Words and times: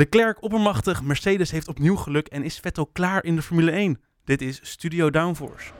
Leclerc 0.00 0.42
oppermachtig, 0.42 1.02
Mercedes 1.02 1.50
heeft 1.50 1.68
opnieuw 1.68 1.96
geluk 1.96 2.26
en 2.26 2.42
is 2.42 2.58
Vettel 2.58 2.86
klaar 2.86 3.24
in 3.24 3.36
de 3.36 3.42
Formule 3.42 3.70
1. 3.70 4.00
Dit 4.24 4.42
is 4.42 4.60
Studio 4.62 5.10
Downforce. 5.10 5.72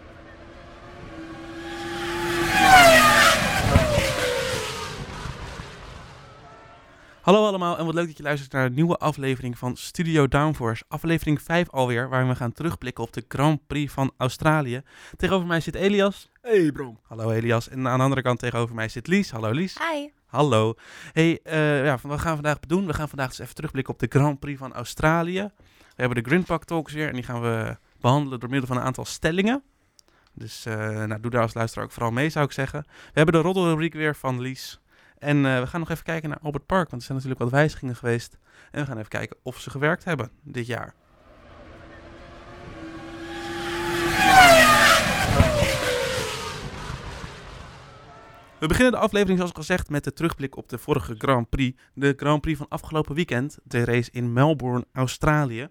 Hallo 7.21 7.47
allemaal 7.47 7.79
en 7.79 7.85
wat 7.85 7.95
leuk 7.95 8.07
dat 8.07 8.17
je 8.17 8.23
luistert 8.23 8.53
naar 8.53 8.65
een 8.65 8.75
nieuwe 8.75 8.97
aflevering 8.97 9.59
van 9.59 9.77
Studio 9.77 10.29
Downforce. 10.29 10.85
Aflevering 10.89 11.43
5 11.43 11.71
alweer, 11.71 12.09
waarin 12.09 12.29
we 12.29 12.35
gaan 12.35 12.53
terugblikken 12.53 13.05
op 13.05 13.13
de 13.13 13.25
Grand 13.29 13.67
Prix 13.67 13.93
van 13.93 14.13
Australië. 14.17 14.83
Tegenover 15.17 15.47
mij 15.47 15.61
zit 15.61 15.75
Elias. 15.75 16.31
Hey 16.41 16.73
Bram. 16.73 16.99
Hallo 17.03 17.31
Elias. 17.31 17.69
En 17.69 17.89
aan 17.89 17.99
de 17.99 18.05
andere 18.05 18.23
kant 18.23 18.39
tegenover 18.39 18.75
mij 18.75 18.89
zit 18.89 19.07
Lies. 19.07 19.31
Hallo 19.31 19.51
Lies. 19.51 19.79
Hi. 19.79 20.20
Hallo. 20.31 20.75
Hey, 21.13 21.41
eh, 21.43 21.85
ja, 21.85 21.99
wat 22.03 22.21
gaan 22.21 22.37
we 22.37 22.43
vandaag 22.43 22.59
doen? 22.59 22.87
We 22.87 22.95
gaan 22.95 23.09
vandaag 23.09 23.29
eens 23.29 23.39
even 23.39 23.55
terugblikken 23.55 23.95
op 23.95 24.01
de 24.01 24.07
Grand 24.09 24.39
Prix 24.39 24.59
van 24.59 24.73
Australië. 24.73 25.51
We 25.67 25.95
hebben 25.97 26.23
de 26.23 26.29
Grindpak 26.29 26.65
Talks 26.65 26.93
weer 26.93 27.09
en 27.09 27.15
die 27.15 27.23
gaan 27.23 27.41
we 27.41 27.77
behandelen 28.01 28.41
door 28.41 28.49
middel 28.49 28.69
van 28.69 28.77
een 28.77 28.83
aantal 28.83 29.05
stellingen. 29.05 29.63
Dus 30.33 30.67
eh, 30.67 31.05
nou, 31.05 31.21
doe 31.21 31.31
daar 31.31 31.43
als 31.43 31.55
luisteraar 31.55 31.85
ook 31.85 31.93
vooral 31.93 32.11
mee, 32.11 32.29
zou 32.29 32.45
ik 32.45 32.53
zeggen. 32.53 32.85
We 32.89 33.11
hebben 33.13 33.35
de 33.35 33.41
roddelrubriek 33.41 33.95
weer 33.95 34.17
van 34.17 34.41
Lies. 34.41 34.81
En 35.19 35.47
eh, 35.47 35.61
we 35.61 35.67
gaan 35.67 35.81
nog 35.81 35.91
even 35.91 36.05
kijken 36.05 36.29
naar 36.29 36.41
Albert 36.43 36.67
Park, 36.67 36.91
want 36.91 37.03
er 37.03 37.07
zijn 37.09 37.19
natuurlijk 37.19 37.45
wat 37.45 37.61
wijzigingen 37.61 37.97
geweest. 37.97 38.39
En 38.71 38.81
we 38.81 38.87
gaan 38.87 38.99
even 38.99 39.09
kijken 39.09 39.37
of 39.43 39.61
ze 39.61 39.71
gewerkt 39.71 40.05
hebben 40.05 40.31
dit 40.43 40.67
jaar. 40.67 40.95
We 48.61 48.67
beginnen 48.67 48.93
de 48.93 48.99
aflevering 48.99 49.39
zoals 49.39 49.55
gezegd 49.55 49.89
met 49.91 50.05
de 50.05 50.13
terugblik 50.13 50.57
op 50.57 50.69
de 50.69 50.79
vorige 50.79 51.15
Grand 51.19 51.49
Prix. 51.49 51.81
De 51.95 52.13
Grand 52.17 52.41
Prix 52.41 52.59
van 52.59 52.69
afgelopen 52.69 53.15
weekend, 53.15 53.59
de 53.65 53.85
race 53.85 54.11
in 54.13 54.33
Melbourne, 54.33 54.87
Australië. 54.93 55.69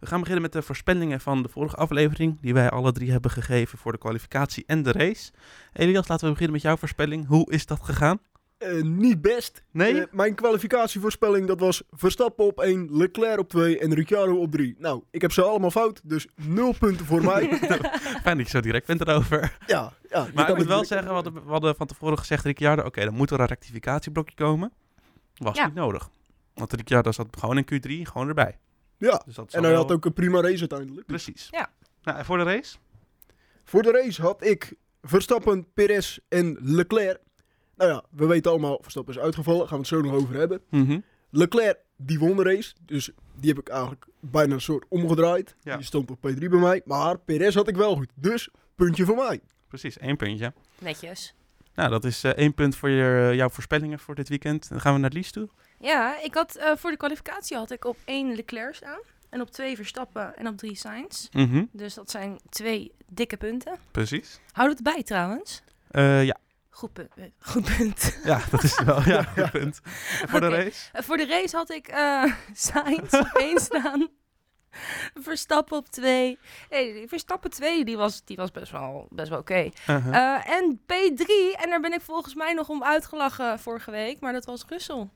We 0.00 0.06
gaan 0.06 0.18
beginnen 0.18 0.42
met 0.42 0.52
de 0.52 0.62
voorspellingen 0.62 1.20
van 1.20 1.42
de 1.42 1.48
vorige 1.48 1.76
aflevering, 1.76 2.40
die 2.40 2.54
wij 2.54 2.70
alle 2.70 2.92
drie 2.92 3.10
hebben 3.10 3.30
gegeven 3.30 3.78
voor 3.78 3.92
de 3.92 3.98
kwalificatie 3.98 4.64
en 4.66 4.82
de 4.82 4.92
race. 4.92 5.32
Elias, 5.72 6.08
laten 6.08 6.24
we 6.24 6.32
beginnen 6.32 6.52
met 6.52 6.62
jouw 6.62 6.76
voorspelling. 6.76 7.26
Hoe 7.26 7.52
is 7.52 7.66
dat 7.66 7.82
gegaan? 7.82 8.18
Eh, 8.58 8.82
niet 8.82 9.20
best. 9.22 9.62
Nee? 9.70 10.00
Eh, 10.00 10.06
mijn 10.12 10.34
kwalificatievoorspelling 10.34 11.46
dat 11.46 11.60
was 11.60 11.82
Verstappen 11.90 12.44
op 12.44 12.58
1, 12.60 12.96
Leclerc 12.96 13.38
op 13.38 13.48
2 13.48 13.78
en 13.78 13.94
Ricciardo 13.94 14.36
op 14.36 14.50
3. 14.52 14.74
Nou, 14.78 15.02
ik 15.10 15.20
heb 15.22 15.32
ze 15.32 15.42
allemaal 15.42 15.70
fout, 15.70 16.00
dus 16.04 16.26
0 16.34 16.72
punten 16.78 17.06
voor 17.06 17.24
mij. 17.24 17.48
Fijn 18.24 18.36
dat 18.36 18.46
je 18.46 18.50
zo 18.52 18.60
direct 18.60 18.86
bent 18.86 19.00
erover. 19.00 19.56
Ja, 19.66 19.92
ja. 20.10 20.26
Maar 20.34 20.48
ik 20.50 20.56
moet 20.56 20.66
wel 20.66 20.82
direct- 20.82 20.86
zeggen, 20.86 21.08
we 21.08 21.14
hadden, 21.14 21.32
we 21.34 21.50
hadden 21.50 21.76
van 21.76 21.86
tevoren 21.86 22.18
gezegd, 22.18 22.44
Ricciardo, 22.44 22.82
oké, 22.82 23.04
dan 23.04 23.14
moet 23.14 23.30
er 23.30 23.40
een 23.40 23.46
rectificatieblokje 23.46 24.34
komen. 24.34 24.72
Was 25.36 25.56
Ja. 25.56 25.64
niet 25.66 25.74
nodig. 25.74 26.10
Want 26.54 26.72
Ricciardo 26.72 27.12
zat 27.12 27.26
gewoon 27.38 27.58
in 27.58 27.64
Q3, 27.64 28.02
gewoon 28.10 28.28
erbij. 28.28 28.58
Ja, 28.96 29.22
Dus 29.26 29.34
dat 29.34 29.52
en 29.54 29.62
hij 29.62 29.74
had 29.74 29.92
ook 29.92 30.04
een 30.04 30.12
prima 30.12 30.40
race 30.40 30.58
uiteindelijk. 30.60 31.06
Precies. 31.06 31.48
Ja. 31.50 31.70
Nou, 32.02 32.18
en 32.18 32.24
voor 32.24 32.36
de 32.38 32.44
race? 32.44 32.76
Voor 33.64 33.82
de 33.82 33.90
race 33.90 34.22
had 34.22 34.44
ik 34.44 34.74
Verstappen, 35.02 35.66
Perez 35.74 36.18
en 36.28 36.56
Leclerc. 36.60 37.20
Nou 37.78 37.90
ja, 37.90 38.02
we 38.10 38.26
weten 38.26 38.50
allemaal, 38.50 38.78
Verstappen 38.80 39.14
is 39.14 39.20
uitgevallen, 39.20 39.60
gaan 39.60 39.76
we 39.76 39.76
het 39.76 39.86
zo 39.86 40.00
nog 40.00 40.12
over 40.12 40.34
hebben. 40.34 40.60
Mhm. 40.70 41.00
Leclerc, 41.30 41.78
die 41.96 42.18
won 42.18 42.36
de 42.36 42.42
race, 42.42 42.74
dus 42.84 43.10
die 43.34 43.50
heb 43.50 43.58
ik 43.58 43.68
eigenlijk 43.68 44.06
bijna 44.20 44.54
een 44.54 44.60
soort 44.60 44.84
omgedraaid. 44.88 45.56
Ja. 45.60 45.76
Die 45.76 45.86
stond 45.86 46.10
op 46.10 46.16
P3 46.16 46.38
bij 46.38 46.48
mij, 46.48 46.82
maar 46.84 47.18
Perez 47.18 47.54
had 47.54 47.68
ik 47.68 47.76
wel 47.76 47.96
goed. 47.96 48.10
Dus, 48.14 48.48
puntje 48.74 49.04
voor 49.04 49.16
mij. 49.16 49.40
Precies, 49.68 49.98
één 49.98 50.16
puntje. 50.16 50.52
Netjes. 50.78 51.34
Nou, 51.74 51.90
dat 51.90 52.04
is 52.04 52.24
eh, 52.24 52.30
één 52.30 52.54
punt 52.54 52.76
voor 52.76 52.88
je, 52.88 53.32
jouw 53.34 53.48
voorspellingen 53.48 53.98
voor 53.98 54.14
dit 54.14 54.28
weekend. 54.28 54.68
Dan 54.68 54.80
gaan 54.80 54.94
we 54.94 55.00
naar 55.00 55.10
Lies 55.12 55.30
toe. 55.30 55.48
Ja, 55.80 56.22
ik 56.22 56.34
had 56.34 56.56
eh, 56.56 56.76
voor 56.76 56.90
de 56.90 56.96
kwalificatie 56.96 57.56
had 57.56 57.70
ik 57.70 57.84
op 57.84 57.96
1 58.04 58.34
Leclerc 58.34 58.74
staan. 58.74 59.00
En 59.28 59.40
op 59.40 59.50
2 59.50 59.76
Verstappen 59.76 60.36
en 60.36 60.46
op 60.46 60.56
3 60.56 60.74
Sainz. 60.74 61.28
Mhm. 61.32 61.64
Dus 61.72 61.94
dat 61.94 62.10
zijn 62.10 62.38
twee 62.48 62.92
dikke 63.06 63.36
punten. 63.36 63.78
Precies. 63.90 64.40
Houd 64.52 64.70
het 64.70 64.82
bij 64.82 65.02
trouwens. 65.02 65.62
Eh, 65.90 66.24
ja. 66.24 66.36
Goed, 66.78 66.98
eh, 66.98 67.24
goed 67.40 67.76
punt. 67.76 68.18
ja, 68.24 68.40
dat 68.50 68.62
is 68.62 68.80
wel 68.80 69.02
ja, 69.02 69.22
goed 69.34 69.50
punt. 69.50 69.80
En 70.20 70.28
voor 70.30 70.40
de 70.40 70.48
race? 70.48 70.88
Eh, 70.92 71.02
voor 71.02 71.16
de 71.16 71.26
race 71.26 71.56
had 71.56 71.70
ik 71.70 71.88
eh 71.88 72.24
Sainz 72.52 73.14
op 73.14 73.30
1 73.34 73.60
staan. 73.60 74.08
Verstappen 75.14 75.76
op 75.76 75.88
2. 75.88 76.38
Hey, 76.68 76.92
die 76.92 77.08
Verstappen 77.08 77.50
2 77.50 77.84
die 77.84 77.96
was, 77.96 78.24
die 78.24 78.36
was 78.36 78.50
best 78.50 78.72
wel, 78.72 79.06
best 79.10 79.28
wel 79.28 79.38
oké. 79.38 79.70
Uh-huh. 79.90 80.50
En 80.50 80.80
P3, 80.82 81.24
en 81.60 81.68
daar 81.68 81.80
ben 81.80 81.92
ik 81.92 82.00
volgens 82.00 82.34
mij 82.34 82.52
nog 82.52 82.68
om 82.68 82.84
uitgelachen 82.84 83.58
vorige 83.58 83.90
week, 83.90 84.20
maar 84.20 84.32
dat 84.32 84.44
was 84.44 84.64
Russell. 84.68 85.08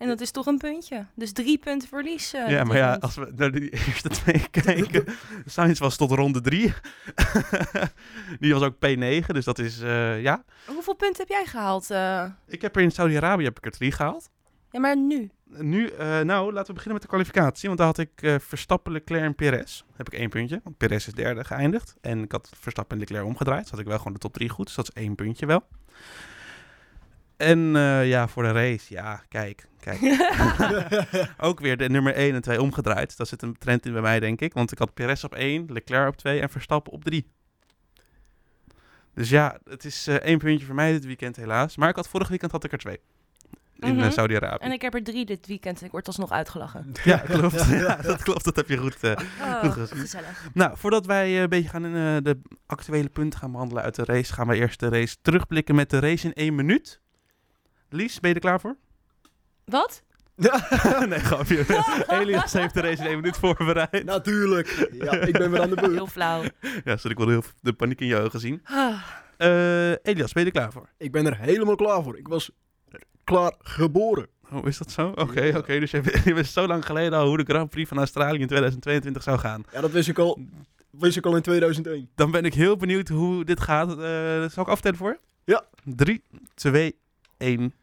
En 0.00 0.08
dat 0.08 0.20
is 0.20 0.30
toch 0.30 0.46
een 0.46 0.58
puntje. 0.58 1.06
Dus 1.14 1.32
drie 1.32 1.58
punten 1.58 1.88
verlies. 1.88 2.32
eh, 2.32 2.50
ja, 2.50 2.64
maar 2.64 2.76
ja, 2.76 2.96
als 3.00 3.14
we 3.14 3.32
naar 3.36 3.50
die 3.52 3.70
eerste 3.86 4.08
twee 4.08 4.48
kijken. 4.62 5.04
Sainz 5.46 5.78
was 5.78 5.96
tot 5.96 6.10
ronde 6.10 6.40
drie. 6.40 6.72
die 8.40 8.52
was 8.54 8.62
ook 8.62 8.74
P9, 8.74 9.26
dus 9.26 9.44
dat 9.44 9.58
is, 9.58 9.80
eh, 9.80 10.22
ja. 10.22 10.44
Hoeveel 10.66 10.94
punten 10.94 11.18
heb 11.26 11.28
jij 11.28 11.46
gehaald? 11.46 11.90
eh? 11.90 12.24
Ik 12.46 12.62
heb 12.62 12.76
er 12.76 12.82
in 12.82 12.90
Saudi-Arabië 12.90 13.44
heb 13.44 13.58
ik 13.58 13.64
er 13.64 13.70
drie 13.70 13.92
gehaald. 13.92 14.30
Ja, 14.70 14.80
maar 14.80 14.96
nu. 14.96 15.30
Nu, 15.44 15.90
nou, 15.98 16.52
laten 16.52 16.66
we 16.66 16.72
beginnen 16.72 16.92
met 16.92 17.02
de 17.02 17.08
kwalificatie. 17.08 17.66
Want 17.68 17.78
daar 17.78 17.88
had 17.88 17.98
ik 17.98 18.40
Verstappen, 18.42 18.92
Leclerc 18.92 19.22
en 19.22 19.34
Perez. 19.34 19.82
Heb 19.96 20.06
ik 20.12 20.18
één 20.18 20.28
puntje. 20.28 20.60
Want 20.64 20.76
Perez 20.76 21.06
is 21.06 21.12
derde 21.12 21.44
geëindigd. 21.44 21.94
En 22.00 22.22
ik 22.22 22.32
had 22.32 22.50
Verstappen 22.60 22.94
en 22.96 23.02
Leclerc 23.02 23.24
omgedraaid. 23.24 23.60
Dus 23.62 23.70
had 23.70 23.80
ik 23.80 23.86
wel 23.86 23.98
gewoon 23.98 24.12
de 24.12 24.18
top 24.18 24.32
drie 24.32 24.48
goed. 24.48 24.66
Dus 24.66 24.74
dat 24.74 24.90
is 24.94 25.02
één 25.02 25.14
puntje 25.14 25.46
wel. 25.46 25.62
En 27.40 27.76
eh, 27.76 28.08
ja, 28.08 28.28
voor 28.28 28.42
de 28.42 28.52
race. 28.52 28.94
Ja, 28.94 29.22
kijk. 29.28 29.68
kijk. 29.80 30.00
Ook 31.48 31.60
weer 31.60 31.76
de 31.76 31.88
nummer 31.88 32.14
1 32.14 32.34
en 32.34 32.40
2 32.42 32.60
omgedraaid. 32.62 33.16
Daar 33.16 33.26
zit 33.26 33.42
een 33.42 33.58
trend 33.58 33.86
in 33.86 33.92
bij 33.92 34.02
mij, 34.02 34.20
denk 34.20 34.40
ik. 34.40 34.52
Want 34.52 34.72
ik 34.72 34.78
had 34.78 34.94
Perez 34.94 35.24
op 35.24 35.34
1, 35.34 35.66
Leclerc 35.68 36.08
op 36.08 36.16
2 36.16 36.40
en 36.40 36.50
Verstappen 36.50 36.92
op 36.92 37.04
3. 37.04 37.30
Dus 39.14 39.28
ja, 39.28 39.58
het 39.68 39.84
is 39.84 40.06
eh, 40.06 40.14
één 40.14 40.38
puntje 40.38 40.66
voor 40.66 40.74
mij 40.74 40.92
dit 40.92 41.04
weekend 41.04 41.36
helaas. 41.36 41.76
Maar 41.76 41.88
ik 41.88 41.96
had 41.96 42.08
vorig 42.08 42.28
weekend 42.28 42.52
had 42.52 42.64
ik 42.64 42.72
er 42.72 42.78
twee. 42.78 43.00
In 43.78 43.88
eh, 43.88 44.02
Mhm. 44.02 44.10
Saudi-Arabië. 44.10 44.64
En 44.64 44.72
ik 44.72 44.82
heb 44.82 44.94
er 44.94 45.02
drie 45.02 45.24
dit 45.26 45.46
weekend 45.46 45.80
en 45.80 45.86
ik 45.86 45.90
word 45.92 46.06
alsnog 46.06 46.30
uitgelachen. 46.30 46.92
Ja, 47.04 47.16
klopt. 47.16 47.66
Ja, 47.68 47.96
dat 47.96 48.22
klopt. 48.22 48.44
Dat 48.44 48.56
heb 48.56 48.68
je 48.68 48.76
goed. 48.76 48.96
eh. 49.02 49.10
Oh, 49.40 49.60
Goed 49.60 49.72
gezien. 49.72 49.96
gezellig. 49.98 50.48
Nou, 50.54 50.76
voordat 50.76 51.06
wij 51.06 51.26
eh, 51.34 51.40
een 51.40 51.48
beetje 51.48 51.68
gaan 51.68 51.84
in 51.84 51.94
eh, 52.16 52.22
de 52.24 52.40
actuele 52.66 53.08
punten 53.08 53.38
gaan 53.38 53.52
behandelen 53.52 53.82
uit 53.82 53.94
de 53.94 54.04
race, 54.04 54.32
gaan 54.32 54.46
we 54.46 54.56
eerst 54.56 54.80
de 54.80 54.88
race 54.88 55.16
terugblikken 55.22 55.74
met 55.74 55.90
de 55.90 55.98
race 55.98 56.26
in 56.26 56.32
één 56.32 56.54
minuut. 56.54 57.00
Lies, 57.90 58.20
ben 58.20 58.28
je 58.30 58.34
er 58.34 58.40
klaar 58.42 58.60
voor? 58.60 58.76
Wat? 59.64 60.02
nee, 61.08 61.18
grapje. 61.18 61.64
Elias 62.20 62.52
heeft 62.52 62.74
de 62.74 62.80
race 62.80 63.00
in 63.02 63.06
één 63.08 63.16
minuut 63.16 63.36
voorbereid. 63.36 64.04
Natuurlijk. 64.04 64.88
Ja, 64.92 65.12
ik 65.12 65.32
ben 65.32 65.50
weer 65.50 65.60
aan 65.60 65.70
de 65.70 65.74
beurt. 65.76 65.92
Heel 65.92 66.06
flauw. 66.06 66.42
Ja, 66.84 66.96
sorry, 66.96 67.10
ik 67.10 67.16
wilde 67.16 67.32
heel 67.32 67.42
de 67.60 67.72
paniek 67.72 68.00
in 68.00 68.06
je 68.06 68.16
ogen 68.16 68.40
zien. 68.40 68.60
Ah, 68.64 69.02
Eh, 69.36 69.90
Elias, 69.90 70.32
ben 70.32 70.42
je 70.44 70.50
er 70.50 70.54
klaar 70.56 70.72
voor? 70.72 70.88
Ik 70.98 71.12
ben 71.12 71.26
er 71.26 71.38
helemaal 71.38 71.76
klaar 71.76 72.02
voor. 72.02 72.18
Ik 72.18 72.28
was 72.28 72.50
klaar 73.24 73.54
geboren. 73.58 74.26
Oh, 74.52 74.66
is 74.66 74.78
dat 74.78 74.90
zo? 74.90 75.08
Oké, 75.14 75.42
Ja. 75.42 75.58
oké. 75.58 75.78
Dus 75.80 75.90
je, 75.90 76.20
je 76.24 76.34
wist 76.34 76.52
zo 76.52 76.66
lang 76.66 76.86
geleden 76.86 77.18
al 77.18 77.26
hoe 77.26 77.36
de 77.36 77.44
Grand 77.52 77.70
Prix 77.70 77.88
van 77.88 77.98
Australië 77.98 78.38
in 78.40 78.46
2022 78.46 79.22
zou 79.22 79.38
gaan. 79.38 79.64
Ja, 79.72 79.80
dat 79.80 79.90
wist 79.90 80.08
ik 80.08 80.18
al, 80.18 80.38
wist 80.90 81.16
ik 81.16 81.26
al 81.26 81.36
in 81.36 81.42
2001. 81.42 82.08
Dan 82.14 82.30
ben 82.30 82.44
ik 82.44 82.54
heel 82.54 82.76
benieuwd 82.76 83.08
hoe 83.08 83.44
dit 83.44 83.60
gaat. 83.60 83.88
Eh 83.90 83.96
zal 84.50 84.62
ik 84.62 84.68
aftellen 84.68 84.98
voor? 84.98 85.18
Ja. 85.44 85.64
3, 85.84 86.22
2, 86.54 86.96
1. 87.36 87.74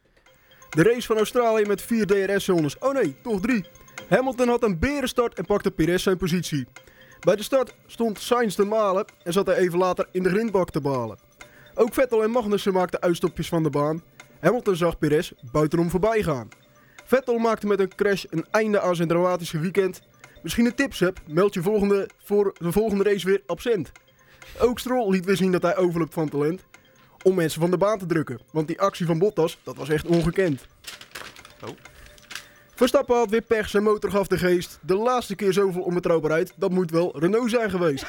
De 0.68 0.82
race 0.82 1.06
van 1.06 1.16
Australië 1.16 1.64
met 1.64 1.82
vier 1.82 2.06
DRS-zones. 2.06 2.78
Oh 2.78 2.92
nee, 2.92 3.16
toch 3.22 3.40
drie. 3.40 3.64
Hamilton 4.08 4.48
had 4.48 4.62
een 4.62 4.78
berenstart 4.78 5.34
en 5.38 5.44
pakte 5.44 5.70
Perez 5.70 6.02
zijn 6.02 6.16
positie. 6.16 6.66
Bij 7.20 7.36
de 7.36 7.42
start 7.42 7.74
stond 7.86 8.18
Sainz 8.18 8.54
te 8.54 8.64
malen 8.64 9.04
en 9.22 9.32
zat 9.32 9.46
hij 9.46 9.56
even 9.56 9.78
later 9.78 10.08
in 10.12 10.22
de 10.22 10.28
grindbak 10.28 10.70
te 10.70 10.80
balen. 10.80 11.18
Ook 11.74 11.94
Vettel 11.94 12.22
en 12.22 12.30
Magnussen 12.30 12.72
maakten 12.72 13.00
uitstopjes 13.00 13.48
van 13.48 13.62
de 13.62 13.70
baan. 13.70 14.02
Hamilton 14.40 14.76
zag 14.76 14.98
Perez 14.98 15.32
buitenom 15.52 15.90
voorbij 15.90 16.22
gaan. 16.22 16.48
Vettel 17.04 17.38
maakte 17.38 17.66
met 17.66 17.80
een 17.80 17.94
crash 17.94 18.24
een 18.30 18.46
einde 18.50 18.80
aan 18.80 18.96
zijn 18.96 19.08
dramatische 19.08 19.58
weekend. 19.58 20.02
Misschien 20.42 20.66
een 20.66 20.74
tips 20.74 21.00
hebt, 21.00 21.20
meld 21.26 21.54
je 21.54 21.62
volgende, 21.62 22.08
voor 22.24 22.54
de 22.58 22.72
volgende 22.72 23.04
race 23.04 23.26
weer 23.26 23.42
absent. 23.46 23.92
Ook 24.60 24.78
Stroll 24.78 25.10
liet 25.10 25.24
weer 25.24 25.36
zien 25.36 25.52
dat 25.52 25.62
hij 25.62 25.76
overloopt 25.76 26.14
van 26.14 26.28
talent. 26.28 26.64
Om 27.28 27.34
mensen 27.34 27.60
van 27.60 27.70
de 27.70 27.76
baan 27.76 27.98
te 27.98 28.06
drukken. 28.06 28.40
Want 28.52 28.66
die 28.66 28.80
actie 28.80 29.06
van 29.06 29.18
Bottas, 29.18 29.58
dat 29.62 29.76
was 29.76 29.88
echt 29.88 30.06
ongekend. 30.06 30.66
Oh. 31.64 31.70
Verstappen 32.74 33.16
had 33.16 33.30
weer 33.30 33.42
pech, 33.42 33.68
zijn 33.68 33.82
motor 33.82 34.10
gaf 34.10 34.26
de 34.26 34.38
geest. 34.38 34.78
De 34.82 34.94
laatste 34.94 35.34
keer 35.34 35.52
zoveel 35.52 35.82
onbetrouwbaarheid, 35.82 36.52
dat 36.56 36.70
moet 36.70 36.90
wel 36.90 37.18
Renault 37.18 37.50
zijn 37.50 37.70
geweest. 37.70 38.02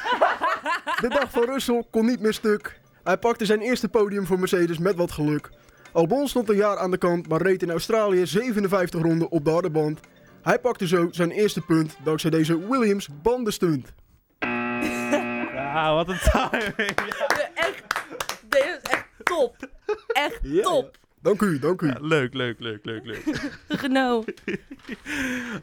De 1.00 1.08
dag 1.08 1.30
van 1.30 1.44
Russell 1.44 1.84
kon 1.90 2.06
niet 2.06 2.20
meer 2.20 2.32
stuk. 2.32 2.80
Hij 3.04 3.16
pakte 3.16 3.44
zijn 3.44 3.60
eerste 3.60 3.88
podium 3.88 4.26
voor 4.26 4.38
Mercedes 4.38 4.78
met 4.78 4.96
wat 4.96 5.12
geluk. 5.12 5.50
Albon 5.92 6.28
stond 6.28 6.48
een 6.48 6.56
jaar 6.56 6.78
aan 6.78 6.90
de 6.90 6.98
kant, 6.98 7.28
maar 7.28 7.42
reed 7.42 7.62
in 7.62 7.70
Australië 7.70 8.26
57 8.26 9.02
ronden 9.02 9.30
op 9.30 9.44
de 9.44 9.50
harde 9.50 9.70
band. 9.70 10.00
Hij 10.42 10.58
pakte 10.58 10.86
zo 10.86 11.08
zijn 11.10 11.30
eerste 11.30 11.60
punt 11.60 11.96
dankzij 12.04 12.30
deze 12.30 12.68
Williams 12.68 13.08
bandenstunt. 13.22 13.92
Ja, 15.72 15.94
wat 15.94 16.08
een 16.08 16.18
timing. 16.18 16.94
echt, 17.54 17.82
dit 18.48 18.80
is 18.82 18.90
echt 18.90 18.99
top. 19.36 19.68
Echt 20.12 20.62
top. 20.62 20.98
Dank 21.22 21.42
u, 21.42 21.58
dank 21.58 21.82
u. 21.82 21.86
Ja, 21.86 21.96
leuk, 22.00 22.34
leuk, 22.34 22.60
leuk, 22.60 22.84
leuk, 22.84 23.04
leuk. 23.04 23.50
Renault. 23.82 24.32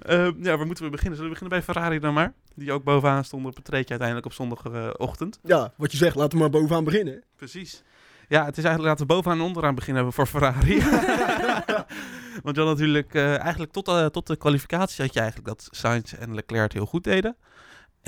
Ehm, 0.01 0.33
ja, 0.43 0.57
waar 0.57 0.65
moeten 0.65 0.83
we 0.83 0.89
beginnen? 0.89 1.17
Zullen 1.17 1.33
we 1.33 1.39
beginnen 1.39 1.49
bij 1.49 1.61
Ferrari 1.61 1.99
dan 1.99 2.13
maar? 2.13 2.33
Die 2.55 2.71
ook 2.71 2.83
bovenaan 2.83 3.23
stond 3.23 3.45
op 3.45 3.55
het 3.55 3.65
treetje 3.65 3.89
uiteindelijk 3.89 4.27
op 4.27 4.33
zondagochtend. 4.33 5.39
Ja, 5.43 5.73
wat 5.75 5.91
je 5.91 5.97
zegt, 5.97 6.15
laten 6.15 6.37
we 6.37 6.43
maar 6.43 6.49
bovenaan 6.49 6.83
beginnen. 6.83 7.23
Precies. 7.35 7.83
Ja, 8.27 8.45
het 8.45 8.57
is 8.57 8.63
eigenlijk 8.63 8.87
laten 8.87 9.07
we 9.07 9.13
bovenaan 9.13 9.39
en 9.39 9.45
onderaan 9.45 9.75
beginnen 9.75 10.13
voor 10.13 10.27
Ferrari. 10.27 10.81
Want 12.43 12.55
je 12.55 12.61
had 12.61 12.77
natuurlijk 12.77 13.13
eh, 13.13 13.39
eigenlijk 13.39 13.71
tot, 13.71 13.87
eh, 13.87 14.05
tot 14.05 14.27
de 14.27 14.35
kwalificatie 14.35 15.03
had 15.03 15.13
je 15.13 15.19
eigenlijk 15.19 15.49
dat 15.49 15.67
Sainz 15.71 16.13
en 16.13 16.35
Leclerc 16.35 16.63
het 16.63 16.73
heel 16.73 16.85
goed 16.85 17.03
deden. 17.03 17.35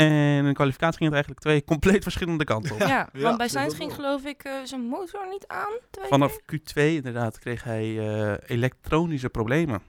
En 0.05 0.11
in 0.37 0.45
de 0.45 0.53
kwalificatie 0.53 0.97
ging 0.97 1.13
het 1.13 1.13
eigenlijk 1.13 1.41
twee 1.41 1.63
compleet 1.63 2.03
verschillende 2.03 2.43
kanten 2.43 2.71
op. 2.75 2.79
Ja, 2.79 2.87
Ja, 2.87 3.21
want 3.21 3.37
bij 3.37 3.47
Sainz 3.47 3.75
ging 3.75 3.93
geloof 3.93 4.23
ik 4.25 4.43
eh, 4.43 4.53
zijn 4.63 4.81
motor 4.81 5.27
niet 5.29 5.47
aan. 5.47 5.77
twee 5.91 6.07
Vanaf 6.07 6.37
Q2 6.41 6.73
inderdaad 6.73 7.39
kreeg 7.39 7.63
hij 7.63 7.99
eh, 7.99 8.33
elektronische 8.47 9.29
problemen. 9.29 9.81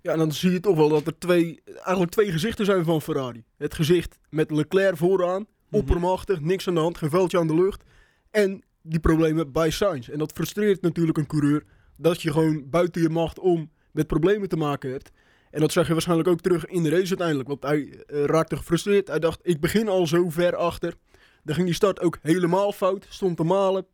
Ja, 0.00 0.12
en 0.12 0.18
dan 0.18 0.32
zie 0.32 0.50
je 0.50 0.60
toch 0.60 0.76
wel 0.76 0.88
dat 0.88 1.06
er 1.06 1.18
twee, 1.18 1.62
eigenlijk 1.74 2.10
twee 2.10 2.30
gezichten 2.32 2.64
zijn 2.64 2.84
van 2.84 3.02
Ferrari. 3.02 3.44
Het 3.56 3.74
gezicht 3.74 4.18
met 4.30 4.50
Leclerc 4.50 4.96
vooraan, 4.96 5.46
Mhm. 5.68 5.76
oppermachtig, 5.76 6.40
niks 6.40 6.68
aan 6.68 6.74
de 6.74 6.80
hand, 6.80 6.98
geen 6.98 7.10
veldje 7.10 7.38
aan 7.38 7.46
de 7.46 7.54
lucht. 7.54 7.82
En 8.30 8.62
die 8.82 9.00
problemen 9.00 9.52
bij 9.52 9.70
Sainz. 9.70 10.08
En 10.08 10.18
dat 10.18 10.32
frustreert 10.32 10.82
natuurlijk 10.82 11.18
een 11.18 11.26
coureur 11.26 11.64
dat 11.96 12.22
je 12.22 12.32
gewoon 12.32 12.70
buiten 12.70 13.02
je 13.02 13.08
macht 13.08 13.38
om 13.38 13.70
met 13.92 14.06
problemen 14.06 14.48
te 14.48 14.56
maken 14.56 14.90
hebt. 14.90 15.10
En 15.56 15.62
dat 15.62 15.72
zag 15.72 15.86
je 15.86 15.92
waarschijnlijk 15.92 16.28
ook 16.28 16.40
terug 16.40 16.66
in 16.66 16.82
de 16.82 16.88
race 16.88 17.08
uiteindelijk. 17.08 17.48
Want 17.48 17.62
hij 17.62 18.04
eh, 18.06 18.24
raakte 18.24 18.56
gefrustreerd. 18.56 19.08
Hij 19.08 19.18
dacht, 19.18 19.40
ik 19.42 19.60
begin 19.60 19.88
al 19.88 20.06
zo 20.06 20.30
ver 20.30 20.56
achter. 20.56 20.94
Dan 21.42 21.54
ging 21.54 21.66
die 21.66 21.74
start 21.74 22.00
ook 22.00 22.18
helemaal 22.22 22.72
fout. 22.72 23.06
Stond 23.08 23.36
te 23.36 23.44
malen. 23.44 23.86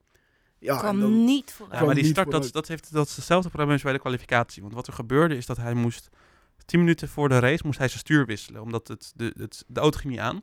Ja, 0.59 0.79
kwam 0.79 1.00
dan- 1.00 1.25
niet 1.25 1.49
Ja, 1.49 1.55
vooruit. 1.55 1.76
Kwam 1.76 1.87
maar 1.87 1.94
die 2.03 2.05
start, 2.05 2.31
dat, 2.31 2.53
dat, 2.53 2.69
heeft, 2.69 2.93
dat 2.93 3.09
is 3.09 3.17
hetzelfde 3.17 3.49
probleem 3.49 3.73
als 3.73 3.82
bij 3.82 3.93
de 3.93 3.99
kwalificatie. 3.99 4.62
Want 4.62 4.75
wat 4.75 4.87
er 4.87 4.93
gebeurde 4.93 5.37
is 5.37 5.47
dat 5.47 5.56
hij 5.56 5.75
moest 5.75 6.09
10 6.64 6.79
minuten 6.79 7.09
voor 7.09 7.29
de 7.29 7.38
race 7.38 7.62
moest 7.65 7.79
hij 7.79 7.88
zijn 7.88 8.00
stuur 8.00 8.26
wisselen. 8.26 8.62
Omdat 8.62 8.88
het, 8.88 9.12
de, 9.17 9.35
het, 9.37 9.65
de 9.67 9.81
auto 9.81 9.99
ging 9.99 10.12
niet 10.12 10.23
aan. 10.23 10.43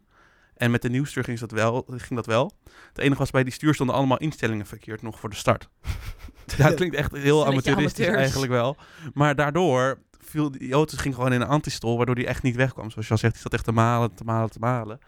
En 0.55 0.71
met 0.71 0.81
de 0.81 0.89
nieuwstuur 0.89 1.23
ging 1.23 1.39
dat 1.39 1.51
wel. 1.51 1.85
Ging 1.87 2.15
dat 2.15 2.25
wel. 2.25 2.51
Het 2.87 2.97
enige 2.97 3.19
was 3.19 3.31
bij 3.31 3.43
die 3.43 3.53
stuur 3.53 3.73
stonden 3.73 3.95
allemaal 3.95 4.17
instellingen 4.17 4.65
verkeerd 4.65 5.01
nog 5.01 5.19
voor 5.19 5.29
de 5.29 5.35
start. 5.35 5.69
ja, 6.57 6.65
het 6.65 6.75
klinkt 6.75 6.95
echt 6.95 7.11
heel 7.11 7.45
amateuristisch 7.45 8.05
amateurs. 8.05 8.21
eigenlijk 8.21 8.51
wel. 8.51 8.77
Maar 9.13 9.35
daardoor 9.35 9.99
viel 10.29 10.51
die 10.51 10.73
auto 10.73 10.97
ging 10.97 11.15
gewoon 11.15 11.33
in 11.33 11.41
een 11.41 11.47
antistol, 11.47 11.97
waardoor 11.97 12.15
die 12.15 12.27
echt 12.27 12.43
niet 12.43 12.55
wegkwam. 12.55 12.89
Zoals 12.91 13.07
je 13.07 13.13
al 13.13 13.19
zegt, 13.19 13.33
die 13.33 13.41
zat 13.41 13.53
echt 13.53 13.63
te 13.63 13.71
malen, 13.71 14.13
te 14.13 14.23
malen, 14.23 14.49
te 14.49 14.59
malen. 14.59 14.99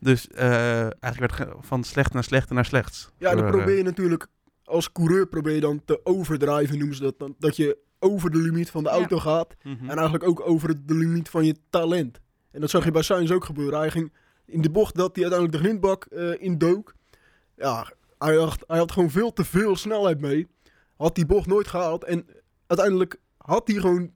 Dus 0.00 0.28
eh, 0.28 1.02
eigenlijk 1.02 1.36
werd 1.36 1.50
van 1.60 1.84
slecht 1.84 2.12
naar 2.12 2.24
slechter 2.24 2.54
naar 2.54 2.64
slechts. 2.64 3.10
Ja, 3.18 3.30
en 3.30 3.36
dan 3.36 3.50
probeer 3.50 3.76
je 3.76 3.82
natuurlijk 3.82 4.26
als 4.64 4.92
coureur 4.92 5.26
probeer 5.26 5.54
je 5.54 5.60
dan 5.60 5.82
te 5.84 6.00
overdrijven, 6.04 6.78
noemen 6.78 6.96
ze 6.96 7.02
dat. 7.02 7.18
Dan, 7.18 7.34
dat 7.38 7.56
je 7.56 7.78
over 7.98 8.30
de 8.30 8.38
limiet 8.38 8.70
van 8.70 8.82
de 8.82 8.88
Ja. 8.88 8.94
auto 8.94 9.18
gaat. 9.18 9.54
mhm. 9.62 9.82
En 9.90 9.94
eigenlijk 9.96 10.24
ook 10.24 10.48
over 10.48 10.86
de 10.86 10.94
limiet 10.94 11.28
van 11.28 11.44
je 11.44 11.56
talent. 11.70 12.20
En 12.50 12.60
dat 12.60 12.70
zag 12.70 12.84
je 12.84 12.90
bij 12.90 13.02
Sainz 13.02 13.30
ook 13.30 13.44
gebeuren. 13.44 13.78
Hij 13.78 13.90
ging 13.90 14.12
in 14.46 14.60
de 14.62 14.70
bocht 14.70 14.94
dat 14.94 15.14
hij 15.16 15.24
uiteindelijk 15.24 15.62
de 15.62 15.68
grindbak 15.68 16.04
eh 16.04 16.42
in 16.42 16.58
dook. 16.58 16.94
Ja, 17.56 17.92
hij 18.18 18.36
had, 18.36 18.64
hij 18.66 18.78
had 18.78 18.92
gewoon 18.92 19.10
veel 19.10 19.32
te 19.32 19.44
veel 19.44 19.76
snelheid 19.76 20.20
mee. 20.20 20.46
Had 20.96 21.14
die 21.14 21.26
bocht 21.26 21.46
nooit 21.46 21.66
gehaald. 21.68 22.04
En 22.04 22.26
uiteindelijk 22.66 23.16
had 23.36 23.68
hij 23.68 23.80
gewoon, 23.80 24.10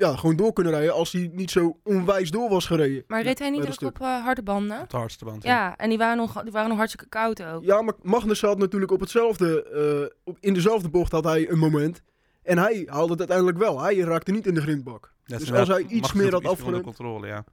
ja, 0.00 0.16
gewoon 0.16 0.36
door 0.36 0.52
kunnen 0.52 0.72
rijden 0.72 0.94
als 0.94 1.12
hij 1.12 1.30
niet 1.32 1.50
zo 1.50 1.78
onwijs 1.84 2.30
door 2.30 2.48
was 2.48 2.66
gereden. 2.66 3.04
Maar 3.06 3.22
reed 3.22 3.38
hij 3.38 3.50
niet 3.50 3.66
ook 3.66 3.80
op 3.82 4.00
eh, 4.00 4.22
harde 4.22 4.42
banden? 4.42 4.80
Op 4.80 4.90
de 4.90 4.96
hardste 4.96 5.24
band. 5.24 5.42
Ja, 5.42 5.76
en 5.76 5.88
die 5.88 5.98
waren, 5.98 6.16
nog, 6.16 6.42
die 6.42 6.52
waren 6.52 6.68
nog 6.68 6.78
hartstikke 6.78 7.08
koud 7.08 7.42
ook. 7.42 7.64
Ja, 7.64 7.82
maar 7.82 7.94
Magnus 8.02 8.40
had 8.40 8.58
natuurlijk 8.58 8.92
op 8.92 9.00
hetzelfde, 9.00 9.62
eh, 9.62 10.16
op, 10.24 10.36
in 10.40 10.54
dezelfde 10.54 10.88
bocht 10.88 11.12
had 11.12 11.24
hij 11.24 11.50
een 11.50 11.58
moment. 11.58 12.02
En 12.42 12.58
hij 12.58 12.82
haalde 12.86 13.10
het 13.10 13.18
uiteindelijk 13.18 13.58
wel. 13.58 13.80
Hij 13.80 13.98
raakte 13.98 14.32
niet 14.32 14.46
in 14.46 14.54
de 14.54 14.60
grindbak. 14.60 15.12
Ja, 15.24 15.38
Dus 15.38 15.52
als 15.52 15.68
hij 15.68 15.82
iets 15.82 16.12
meer 16.12 16.32
had 16.32 16.42
iets 16.42 16.62
onder 16.62 16.80
controle, 16.80 17.26
ja. 17.26 17.44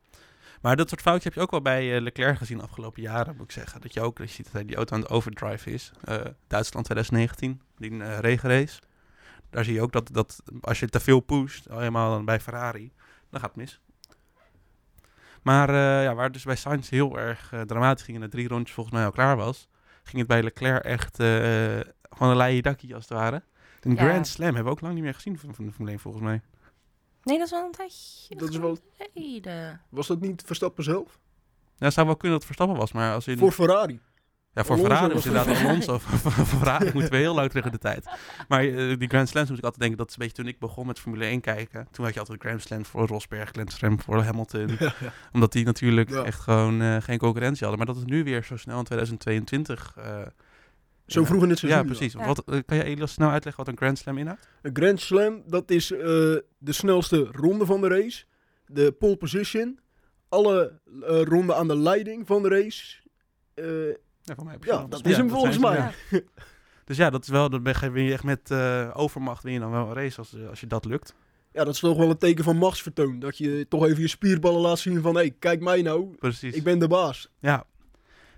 Maar 0.61 0.75
dat 0.75 0.89
soort 0.89 1.01
foutjes 1.01 1.23
heb 1.23 1.33
je 1.33 1.39
ook 1.39 1.51
wel 1.51 1.61
bij 1.61 1.95
eh, 1.95 2.01
Leclerc 2.01 2.37
gezien 2.37 2.57
de 2.57 2.63
afgelopen 2.63 3.01
jaren, 3.01 3.35
moet 3.35 3.45
ik 3.45 3.51
zeggen. 3.51 3.81
Dat 3.81 3.93
je 3.93 4.01
ook 4.01 4.17
dat 4.17 4.27
je 4.27 4.33
ziet 4.33 4.45
dat 4.45 4.53
hij 4.53 4.65
die 4.65 4.75
auto 4.75 4.95
aan 4.95 5.01
het 5.01 5.09
overdrive 5.09 5.71
is. 5.71 5.91
Eh, 6.03 6.15
Duitsland 6.47 6.85
2019, 6.85 7.61
die 7.77 8.19
regenrace. 8.19 8.79
Daar 9.57 9.65
zie 9.65 9.75
je 9.75 9.81
ook 9.81 9.91
dat, 9.91 10.09
dat 10.13 10.41
als 10.61 10.79
je 10.79 10.87
te 10.89 10.99
veel 10.99 11.19
pusht, 11.19 11.69
al 11.69 11.77
helemaal 11.77 12.11
dan 12.11 12.25
bij 12.25 12.39
Ferrari, 12.39 12.91
dan 13.29 13.39
gaat 13.39 13.49
het 13.49 13.57
mis. 13.57 13.81
Maar 15.41 15.69
eh, 15.69 16.03
ja, 16.03 16.15
waar 16.15 16.23
het 16.23 16.33
dus 16.33 16.43
bij 16.43 16.55
Sainz 16.55 16.89
heel 16.89 17.19
erg 17.19 17.53
eh, 17.53 17.61
dramatisch 17.61 18.03
ging 18.05 18.17
en 18.17 18.23
de 18.23 18.29
drie 18.29 18.47
rondjes 18.47 18.75
volgens 18.75 18.95
mij 18.95 19.05
al 19.05 19.11
klaar 19.11 19.35
was, 19.37 19.67
ging 20.03 20.17
het 20.17 20.27
bij 20.27 20.43
Leclerc 20.43 20.83
echt 20.83 21.19
eh 21.19 21.79
van 22.09 22.29
een 22.29 22.37
leien 22.37 22.63
dakkie 22.63 22.95
als 22.95 23.03
het 23.09 23.17
ware. 23.17 23.43
Een 23.79 23.95
Ja. 23.95 24.03
Grand 24.03 24.27
Slam 24.27 24.45
hebben 24.45 24.63
we 24.63 24.69
ook 24.69 24.81
lang 24.81 24.93
niet 24.93 25.03
meer 25.03 25.13
gezien 25.13 25.39
van, 25.39 25.55
van 25.55 25.65
de 25.65 25.71
Formule 25.71 25.91
1 25.91 25.99
volgens 25.99 26.23
mij. 26.23 26.41
Nee, 27.23 27.37
dat 27.37 27.45
is 27.45 27.51
wel 27.51 27.65
een 27.65 27.71
tijdje 27.71 28.35
Dat 28.35 28.49
is 28.49 28.57
wel, 28.57 28.77
geleden. 28.97 29.81
was 29.89 30.07
dat 30.07 30.19
niet 30.19 30.43
Verstappen 30.45 30.83
zelf? 30.83 31.19
Ja, 31.77 31.85
het 31.85 31.93
zou 31.93 32.05
wel 32.07 32.15
kunnen 32.17 32.39
dat 32.39 32.47
het 32.47 32.55
Verstappen 32.57 32.77
was, 32.77 32.91
maar 32.91 33.13
als 33.13 33.27
in... 33.27 33.37
Voor 33.37 33.51
Ferrari. 33.51 33.99
Ja, 34.57 34.63
voor 34.63 34.75
Alonso 34.75 34.95
Ferrari 34.95 35.13
was 35.13 35.25
was 35.25 35.33
het. 35.33 35.45
inderdaad 35.47 35.65
Alonso. 35.69 35.99
voor 36.19 36.31
voor 36.31 36.45
Ferrari 36.45 36.89
moeten 36.93 37.11
we 37.11 37.17
heel 37.17 37.35
lang 37.35 37.49
terug 37.49 37.65
in 37.65 37.71
de 37.71 37.77
tijd. 37.77 38.05
Maar 38.47 38.63
eh, 38.63 38.97
die 38.99 39.07
Grand 39.07 39.29
Slams 39.29 39.49
moet 39.49 39.57
ik 39.57 39.63
altijd 39.63 39.81
denken, 39.81 39.97
dat 39.97 40.07
is 40.09 40.13
een 40.13 40.19
beetje 40.21 40.35
toen 40.43 40.47
ik 40.47 40.59
begon 40.59 40.87
met 40.87 40.99
Formule 40.99 41.25
1 41.25 41.41
kijken. 41.41 41.87
Toen 41.91 42.05
had 42.05 42.13
je 42.13 42.19
altijd 42.19 42.41
Grand 42.41 42.61
Slam 42.61 42.85
voor 42.85 43.07
Rosberg, 43.07 43.49
Grand 43.49 43.71
Slam 43.71 43.99
voor 44.01 44.21
Hamilton. 44.23 44.77
Omdat 45.33 45.51
die 45.51 45.65
natuurlijk 45.65 46.09
Ja. 46.09 46.23
echt 46.23 46.39
gewoon 46.39 46.81
eh, 46.81 46.95
geen 46.99 47.17
concurrentie 47.17 47.67
hadden. 47.67 47.85
Maar 47.85 47.93
dat 47.95 48.03
is 48.03 48.09
nu 48.11 48.23
weer 48.23 48.43
zo 48.43 48.57
snel 48.57 48.77
in 48.77 48.83
2022. 48.83 49.93
eh, 49.97 50.21
Zo 51.05 51.25
vroeg 51.25 51.43
in 51.43 51.49
het 51.49 51.59
seizoen. 51.59 51.81
Ja, 51.81 51.85
precies. 51.87 52.13
Ja. 52.13 52.25
Wat, 52.25 52.43
kan 52.65 52.77
je 52.77 52.83
Elias 52.83 53.11
snel 53.11 53.29
uitleggen 53.29 53.63
wat 53.63 53.73
een 53.73 53.79
Grand 53.79 53.97
Slam 53.97 54.17
inhoudt? 54.17 54.49
Een 54.61 54.75
Grand 54.75 55.01
Slam, 55.01 55.43
dat 55.47 55.71
is 55.71 55.91
eh, 55.91 55.99
de 55.99 56.41
snelste 56.71 57.27
ronde 57.31 57.65
van 57.65 57.81
de 57.81 57.87
race. 57.87 58.23
De 58.65 58.91
pole 58.91 59.15
position. 59.17 59.79
Alle 60.29 60.79
eh, 61.07 61.21
ronden 61.21 61.55
aan 61.55 61.67
de 61.67 61.77
leiding 61.77 62.27
van 62.27 62.41
de 62.43 62.49
race. 62.49 62.95
Ja, 64.27 64.35
voor 64.35 64.43
mij 64.43 64.53
heb 64.53 64.63
je 64.63 64.69
Ja, 64.71 64.77
wel. 64.77 64.89
dat 64.89 65.05
is 65.05 65.17
hem 65.17 65.29
volgens 65.29 65.57
mij. 65.57 65.91
Dus 66.85 66.97
ja, 66.97 67.09
dat 67.09 67.21
is 67.23 67.29
wel, 67.29 67.49
dan 67.49 67.63
ben 67.63 68.03
je- 68.03 68.13
echt 68.13 68.23
met 68.23 68.51
eh, 68.51 68.89
overmacht 68.93 69.43
win 69.43 69.53
je 69.53 69.59
dan 69.59 69.71
wel 69.71 69.87
een 69.87 69.93
race 69.93 70.17
als, 70.17 70.33
eh, 70.35 70.49
als 70.49 70.59
je 70.59 70.67
dat 70.67 70.85
lukt. 70.85 71.15
ja, 71.51 71.63
dat 71.63 71.73
is 71.73 71.79
toch 71.79 71.97
wel 71.97 72.09
een 72.09 72.17
teken 72.17 72.43
van 72.43 72.57
machtsvertoon. 72.57 73.19
Dat 73.19 73.37
je 73.37 73.65
toch 73.69 73.85
even 73.85 74.01
je 74.01 74.07
spierballen 74.07 74.61
laat 74.61 74.79
zien 74.79 75.01
van... 75.01 75.13
Hé, 75.15 75.21
hey, 75.21 75.35
kijk 75.39 75.61
mij 75.61 75.81
nou. 75.81 76.15
Precies. 76.19 76.55
Ik 76.55 76.63
ben 76.63 76.79
de 76.79 76.87
baas. 76.87 77.29
Ja. 77.39 77.63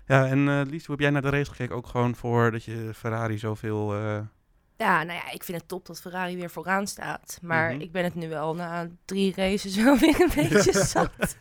Ja, 0.06 0.26
en 0.26 0.48
eh 0.48 0.60
Lies, 0.70 0.86
hoe 0.86 0.94
heb 0.94 1.00
jij 1.00 1.10
naar 1.10 1.22
de 1.22 1.28
race 1.30 1.50
gekeken? 1.50 1.76
Ook 1.76 1.86
gewoon 1.86 2.14
voor 2.14 2.50
dat 2.50 2.64
je 2.64 2.90
Ferrari 2.94 3.38
zoveel... 3.38 3.94
Ja, 4.80 5.02
nou 5.02 5.18
ja, 5.18 5.30
ik 5.32 5.44
vind 5.44 5.58
het 5.58 5.68
top 5.68 5.86
dat 5.86 6.00
Ferrari 6.00 6.36
weer 6.36 6.50
vooraan 6.50 6.86
staat. 6.86 7.38
Maar 7.42 7.72
Mhm. 7.72 7.80
ik 7.80 7.92
ben 7.92 8.04
het 8.04 8.14
nu 8.14 8.28
wel 8.28 8.54
na 8.54 8.88
drie 9.04 9.32
races 9.36 9.76
wel 9.84 9.96
weer 9.98 10.20
een 10.20 10.30
beetje 10.50 10.84
zat. 10.84 11.10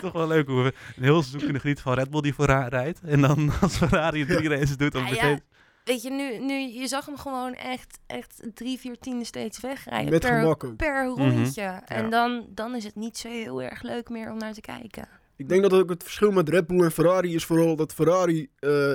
toch 0.00 0.12
wel 0.12 0.26
leuk 0.26 0.46
hoe 0.46 0.62
we 0.62 0.72
een 0.96 1.02
heel 1.02 1.18
seizoen 1.20 1.40
kunnen 1.40 1.60
genieten 1.60 1.84
van 1.84 1.94
Red 1.94 2.10
Bull 2.10 2.20
die 2.20 2.34
vooraan 2.34 2.68
rijdt. 2.68 3.00
En 3.00 3.20
dan 3.20 3.50
als 3.60 3.76
Ferrari 3.76 4.26
drie 4.26 4.48
races 4.48 4.76
doet, 4.76 4.92
dan 4.92 5.02
meteen... 5.04 5.30
ja, 5.30 5.38
weet 5.84 6.02
je, 6.02 6.10
nu, 6.10 6.38
nu, 6.38 6.54
je 6.80 6.86
zag 6.88 7.06
hem 7.06 7.16
gewoon 7.16 7.54
echt, 7.54 7.98
echt 8.06 8.42
drie, 8.54 8.78
vier 8.78 8.98
tienden 8.98 9.26
steeds 9.26 9.60
wegrijden. 9.60 10.10
Met 10.12 10.20
per, 10.20 10.38
gemak 10.40 10.64
ook. 10.64 10.76
per 10.76 11.04
Mhm. 11.06 11.20
rondje. 11.20 11.60
Ja. 11.62 11.86
En 11.88 12.10
dan, 12.10 12.46
dan 12.48 12.74
is 12.74 12.84
het 12.84 12.94
niet 12.94 13.18
zo 13.18 13.28
heel 13.28 13.62
erg 13.62 13.82
leuk 13.82 14.08
meer 14.08 14.30
om 14.30 14.38
naar 14.38 14.52
te 14.52 14.60
kijken. 14.60 15.08
Ik 15.36 15.48
denk 15.48 15.62
dat 15.62 15.72
ook 15.72 15.88
het 15.90 16.02
verschil 16.02 16.30
met 16.30 16.48
Red 16.48 16.66
Bull 16.66 16.82
en 16.84 16.92
Ferrari 16.92 17.34
is 17.34 17.44
vooral 17.44 17.76
dat 17.76 17.94
Ferrari 17.94 18.48
eh, 18.58 18.92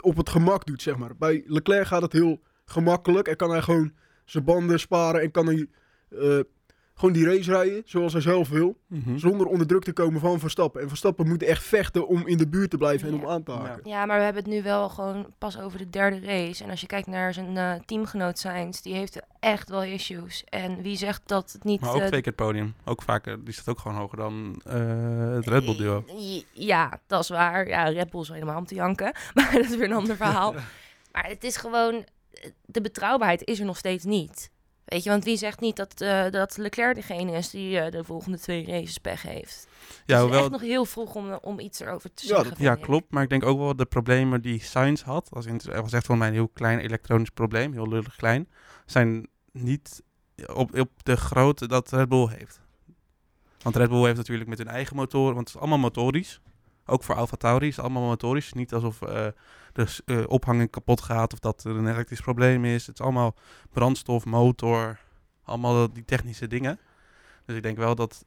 op 0.00 0.16
het 0.16 0.28
gemak 0.28 0.66
doet, 0.66 0.82
zeg 0.82 0.96
maar. 0.96 1.16
Bij 1.16 1.42
Leclerc 1.46 1.86
gaat 1.86 2.02
het 2.02 2.12
heel 2.12 2.40
gemakkelijk 2.64 3.28
en 3.28 3.36
kan 3.36 3.50
hij 3.50 3.62
gewoon 3.62 3.92
zijn 4.24 4.44
banden 4.44 4.80
sparen 4.80 5.20
en 5.20 5.30
kan 5.30 5.46
hij 5.46 5.66
eh, 6.08 6.40
gewoon 6.94 7.14
die 7.14 7.24
race 7.24 7.50
rijden 7.50 7.82
zoals 7.84 8.12
hij 8.12 8.22
zelf 8.22 8.48
wil. 8.48 8.76
Mhm. 8.86 9.18
Zonder 9.18 9.46
onder 9.46 9.66
druk 9.66 9.84
te 9.84 9.92
komen 9.92 10.20
van 10.20 10.38
Verstappen. 10.38 10.82
En 10.82 10.88
Verstappen 10.88 11.28
moet 11.28 11.42
echt 11.42 11.62
vechten 11.62 12.08
om 12.08 12.26
in 12.26 12.36
de 12.36 12.48
buurt 12.48 12.70
te 12.70 12.76
blijven 12.76 13.08
en 13.08 13.14
om 13.14 13.26
aan 13.26 13.42
te 13.42 13.52
haken. 13.52 13.90
Ja, 13.90 14.06
maar 14.06 14.18
we 14.18 14.24
hebben 14.24 14.42
het 14.42 14.52
nu 14.52 14.62
wel 14.62 14.88
gewoon 14.88 15.26
pas 15.38 15.58
over 15.58 15.78
de 15.78 15.90
derde 15.90 16.20
race. 16.20 16.64
En 16.64 16.70
als 16.70 16.80
je 16.80 16.86
kijkt 16.86 17.06
naar 17.06 17.34
zijn 17.34 17.56
eh, 17.56 17.72
teamgenoot 17.86 18.38
Sainz, 18.38 18.80
die 18.80 18.94
heeft 18.94 19.20
echt 19.40 19.68
wel 19.68 19.82
issues. 19.82 20.44
En 20.48 20.82
wie 20.82 20.96
zegt 20.96 21.22
dat 21.26 21.52
het 21.52 21.64
niet... 21.64 21.80
Maar 21.80 21.90
ook 21.90 22.00
eh, 22.00 22.06
twee 22.06 22.20
keer 22.20 22.32
het 22.32 22.46
podium. 22.46 22.74
Ook 22.84 23.02
vaker, 23.02 23.44
die 23.44 23.54
staat 23.54 23.68
ook 23.68 23.78
gewoon 23.78 23.96
hoger 23.96 24.16
dan 24.16 24.60
eh, 24.64 25.34
het 25.34 25.46
Red 25.46 25.64
Bull 25.64 25.76
duo. 25.76 26.04
Ja, 26.52 27.00
dat 27.06 27.22
is 27.22 27.28
waar. 27.28 27.68
Ja, 27.68 27.84
Red 27.84 28.10
Bull 28.10 28.20
is 28.20 28.28
helemaal 28.28 28.58
om 28.58 28.66
te 28.66 28.74
janken. 28.74 29.12
Maar 29.34 29.52
dat 29.52 29.64
is 29.64 29.76
weer 29.76 29.90
een 29.90 29.96
ander 29.96 30.16
verhaal. 30.16 30.54
Maar 31.12 31.26
het 31.26 31.44
is 31.44 31.56
gewoon... 31.56 32.04
De 32.64 32.80
betrouwbaarheid 32.80 33.44
is 33.44 33.58
er 33.58 33.66
nog 33.66 33.76
steeds 33.76 34.04
niet. 34.04 34.50
Weet 34.94 35.02
je, 35.04 35.10
want 35.10 35.24
wie 35.24 35.36
zegt 35.36 35.60
niet 35.60 35.76
dat, 35.76 36.00
eh, 36.00 36.30
dat 36.30 36.56
Leclerc 36.56 36.94
degene 36.94 37.32
is 37.32 37.50
die 37.50 37.78
eh, 37.78 37.90
de 37.90 38.04
volgende 38.04 38.38
twee 38.38 38.66
races 38.66 38.98
pech 38.98 39.22
heeft? 39.22 39.66
Ja, 39.68 39.90
het 40.06 40.08
is 40.16 40.20
hoewel, 40.20 40.40
echt 40.40 40.50
nog 40.50 40.60
heel 40.60 40.84
vroeg 40.84 41.14
om, 41.14 41.32
om 41.32 41.58
iets 41.60 41.80
erover 41.80 42.14
te 42.14 42.22
Ja, 42.26 42.28
zeggen. 42.28 42.48
dat- 42.48 42.58
ja, 42.58 42.74
klopt. 42.74 43.10
Maar 43.12 43.22
ik 43.22 43.28
denk 43.28 43.44
ook 43.44 43.58
wel 43.58 43.76
de 43.76 43.84
problemen 43.86 44.42
die 44.42 44.60
Sainz 44.62 45.02
had. 45.02 45.28
Als 45.32 45.46
in, 45.46 45.54
het 45.54 45.64
was 45.80 45.92
echt 45.92 46.06
voor 46.06 46.18
mij 46.18 46.28
een 46.28 46.34
heel 46.34 46.48
klein 46.48 46.78
elektronisch 46.78 47.30
probleem. 47.30 47.72
Heel 47.72 47.88
lullig 47.88 48.16
klein. 48.16 48.48
Zijn 48.86 49.28
niet 49.52 50.02
op, 50.46 50.78
op 50.78 50.90
de 51.02 51.16
grootte 51.16 51.68
dat 51.68 51.90
Red 51.90 52.08
Bull 52.08 52.28
heeft. 52.28 52.60
Want 53.62 53.76
Red 53.76 53.88
Bull 53.88 54.04
heeft 54.04 54.16
natuurlijk 54.16 54.48
met 54.48 54.58
hun 54.58 54.68
eigen 54.68 54.96
motoren... 54.96 55.34
Want 55.34 55.46
het 55.46 55.54
is 55.54 55.60
allemaal 55.60 55.78
motorisch. 55.78 56.40
Ook 56.86 57.02
voor 57.02 57.14
Alfa 57.14 57.36
Tauri 57.36 57.66
is 57.66 57.76
het 57.76 57.84
allemaal 57.84 58.06
motorisch. 58.06 58.52
Niet 58.52 58.74
alsof 58.74 59.02
eh, 59.02 59.26
de 59.72 59.86
eh, 60.04 60.22
ophanging 60.26 60.70
kapot 60.70 61.00
gaat 61.00 61.32
of 61.32 61.38
dat 61.38 61.64
er 61.64 61.76
een 61.76 61.88
elektrisch 61.88 62.20
probleem 62.20 62.64
is. 62.64 62.86
Het 62.86 62.98
is 62.98 63.04
allemaal 63.04 63.34
brandstof, 63.72 64.24
motor, 64.24 64.98
allemaal 65.44 65.92
die 65.92 66.04
technische 66.04 66.46
dingen. 66.46 66.78
Dus 67.46 67.56
ik 67.56 67.62
denk 67.62 67.76
wel 67.76 67.94
dat 67.94 68.24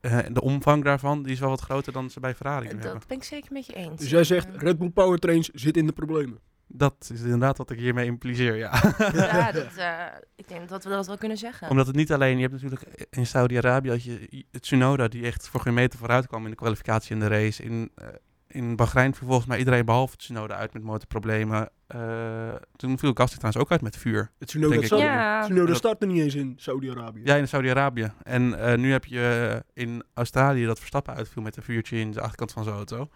eh, 0.00 0.18
de 0.32 0.40
omvang 0.40 0.84
daarvan, 0.84 1.22
die 1.22 1.32
is 1.32 1.40
wel 1.40 1.48
wat 1.48 1.60
groter 1.60 1.92
dan 1.92 2.10
ze 2.10 2.20
bij 2.20 2.34
Ferrari 2.34 2.66
hebben. 2.66 2.84
Dat 2.92 3.06
ben 3.06 3.16
ik 3.16 3.24
zeker 3.24 3.52
met 3.52 3.66
je 3.66 3.74
eens. 3.74 4.00
Dus 4.00 4.10
jij 4.10 4.24
zegt, 4.24 4.48
Red 4.56 4.78
Bull 4.78 4.90
Powertrains 4.90 5.48
zit 5.48 5.76
in 5.76 5.86
de 5.86 5.92
problemen. 5.92 6.38
Dat 6.68 7.10
is 7.12 7.20
inderdaad 7.20 7.58
wat 7.58 7.70
ik 7.70 7.78
hiermee 7.78 8.06
impliceer, 8.06 8.56
ja. 8.56 8.72
ja, 9.12 9.52
dat, 9.52 9.76
eh, 9.76 10.04
ik 10.36 10.48
denk 10.48 10.68
dat 10.68 10.84
we 10.84 10.90
dat 10.90 11.06
wel 11.06 11.16
kunnen 11.16 11.36
zeggen. 11.36 11.70
Omdat 11.70 11.86
het 11.86 11.96
niet 11.96 12.12
alleen, 12.12 12.36
je 12.36 12.48
hebt 12.48 12.52
natuurlijk 12.62 13.06
in 13.10 13.26
Saudi-Arabië 13.26 13.90
had 13.90 14.04
je 14.04 14.44
het 14.50 14.62
Tsunoda 14.62 15.08
die 15.08 15.24
echt 15.24 15.48
voor 15.48 15.60
geen 15.60 15.74
meter 15.74 15.98
vooruit 15.98 16.26
kwam 16.26 16.44
in 16.44 16.50
de 16.50 16.56
kwalificatie 16.56 17.14
en 17.14 17.20
de 17.20 17.28
race. 17.28 17.62
In, 17.62 17.90
eh, 17.94 18.06
in 18.46 18.76
Bahrein 18.76 19.14
viel 19.14 19.26
volgens 19.26 19.46
mij 19.46 19.58
iedereen 19.58 19.84
behalve 19.84 20.16
Tsunoda 20.16 20.54
uit 20.54 20.72
met 20.72 20.82
motorproblemen. 20.82 21.70
Eh, 21.86 22.54
toen 22.76 22.98
viel 22.98 23.12
Gasly 23.14 23.36
trouwens 23.36 23.62
ook 23.62 23.70
uit 23.70 23.82
met 23.82 23.96
vuur. 23.96 24.30
Tsunoda, 24.38 24.70
Denk 24.70 24.80
ik 24.80 24.86
start, 24.86 25.02
ook. 25.02 25.08
Ja. 25.08 25.42
Tsunoda 25.42 25.74
startte 25.74 26.06
niet 26.06 26.22
eens 26.22 26.34
in 26.34 26.54
Saudi-Arabië. 26.56 27.20
Ja, 27.24 27.34
in 27.34 27.48
Saudi-Arabië. 27.48 28.12
En 28.22 28.58
eh, 28.58 28.78
nu 28.78 28.92
heb 28.92 29.04
je 29.04 29.64
in 29.72 30.02
Australië 30.14 30.66
dat 30.66 30.78
Verstappen 30.78 31.14
uitviel 31.14 31.42
met 31.42 31.56
een 31.56 31.62
vuurtje 31.62 31.98
in 31.98 32.10
de 32.10 32.20
achterkant 32.20 32.52
van 32.52 32.64
zijn 32.64 32.76
auto. 32.76 33.08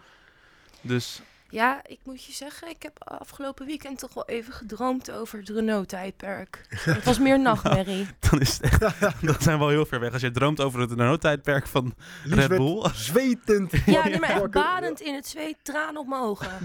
Dus 0.81 1.23
Ja, 1.51 1.81
ik 1.87 1.99
moet 2.05 2.25
je 2.25 2.33
zeggen, 2.33 2.69
ik 2.69 2.83
heb 2.83 3.05
afgelopen 3.05 3.67
weekend 3.67 3.99
toch 3.99 4.15
wel 4.15 4.27
even 4.27 4.53
gedroomd 4.53 5.11
over 5.11 5.39
het 5.39 5.49
Renault-tijdperk. 5.49 6.67
Het 6.69 7.05
was 7.05 7.19
meer 7.19 7.41
nachtmerrie. 7.41 8.07
dan 8.19 8.41
is 8.41 8.53
het 8.53 8.63
echt, 8.63 8.81
dat 9.27 9.43
zijn 9.43 9.59
we 9.59 9.65
wel 9.65 9.69
heel 9.69 9.87
ver 9.87 10.01
weg. 10.01 10.13
Als 10.13 10.23
je 10.23 10.31
droomt 10.31 10.61
over 10.61 10.81
het 10.81 10.91
Renault-tijdperk 10.91 11.67
van 11.67 11.95
Red 12.25 12.49
Bull. 12.49 12.91
Zwetend. 12.93 13.73
Ja, 13.87 14.09
nee, 14.09 14.19
maar 14.19 14.31
echt 14.31 14.51
badend 14.51 15.01
in 15.01 15.15
het 15.15 15.27
zweet, 15.27 15.57
tranen 15.63 16.01
op 16.01 16.07
mijn 16.07 16.23
ogen. 16.23 16.49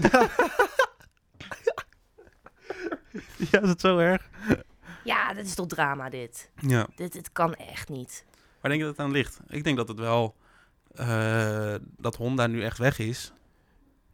ja, 3.50 3.60
is 3.60 3.68
het 3.68 3.80
zo 3.80 3.98
erg? 3.98 4.28
Ja, 5.04 5.32
dat 5.32 5.44
is 5.44 5.54
toch 5.54 5.66
drama 5.66 6.08
dit. 6.10 6.50
Ja. 6.60 6.86
Dit, 6.94 7.12
dit 7.12 7.32
kan 7.32 7.54
echt 7.54 7.88
niet. 7.88 8.24
Waar 8.60 8.70
denk 8.70 8.82
je 8.82 8.86
dat 8.86 8.96
het 8.96 9.06
aan 9.06 9.12
ligt? 9.12 9.38
Ik 9.48 9.64
denk 9.64 9.76
dat 9.76 9.88
het 9.88 9.98
wel 9.98 10.34
eh, 10.94 11.74
dat 11.96 12.16
Honda 12.16 12.46
nu 12.46 12.62
echt 12.62 12.78
weg 12.78 12.98
is. 12.98 13.32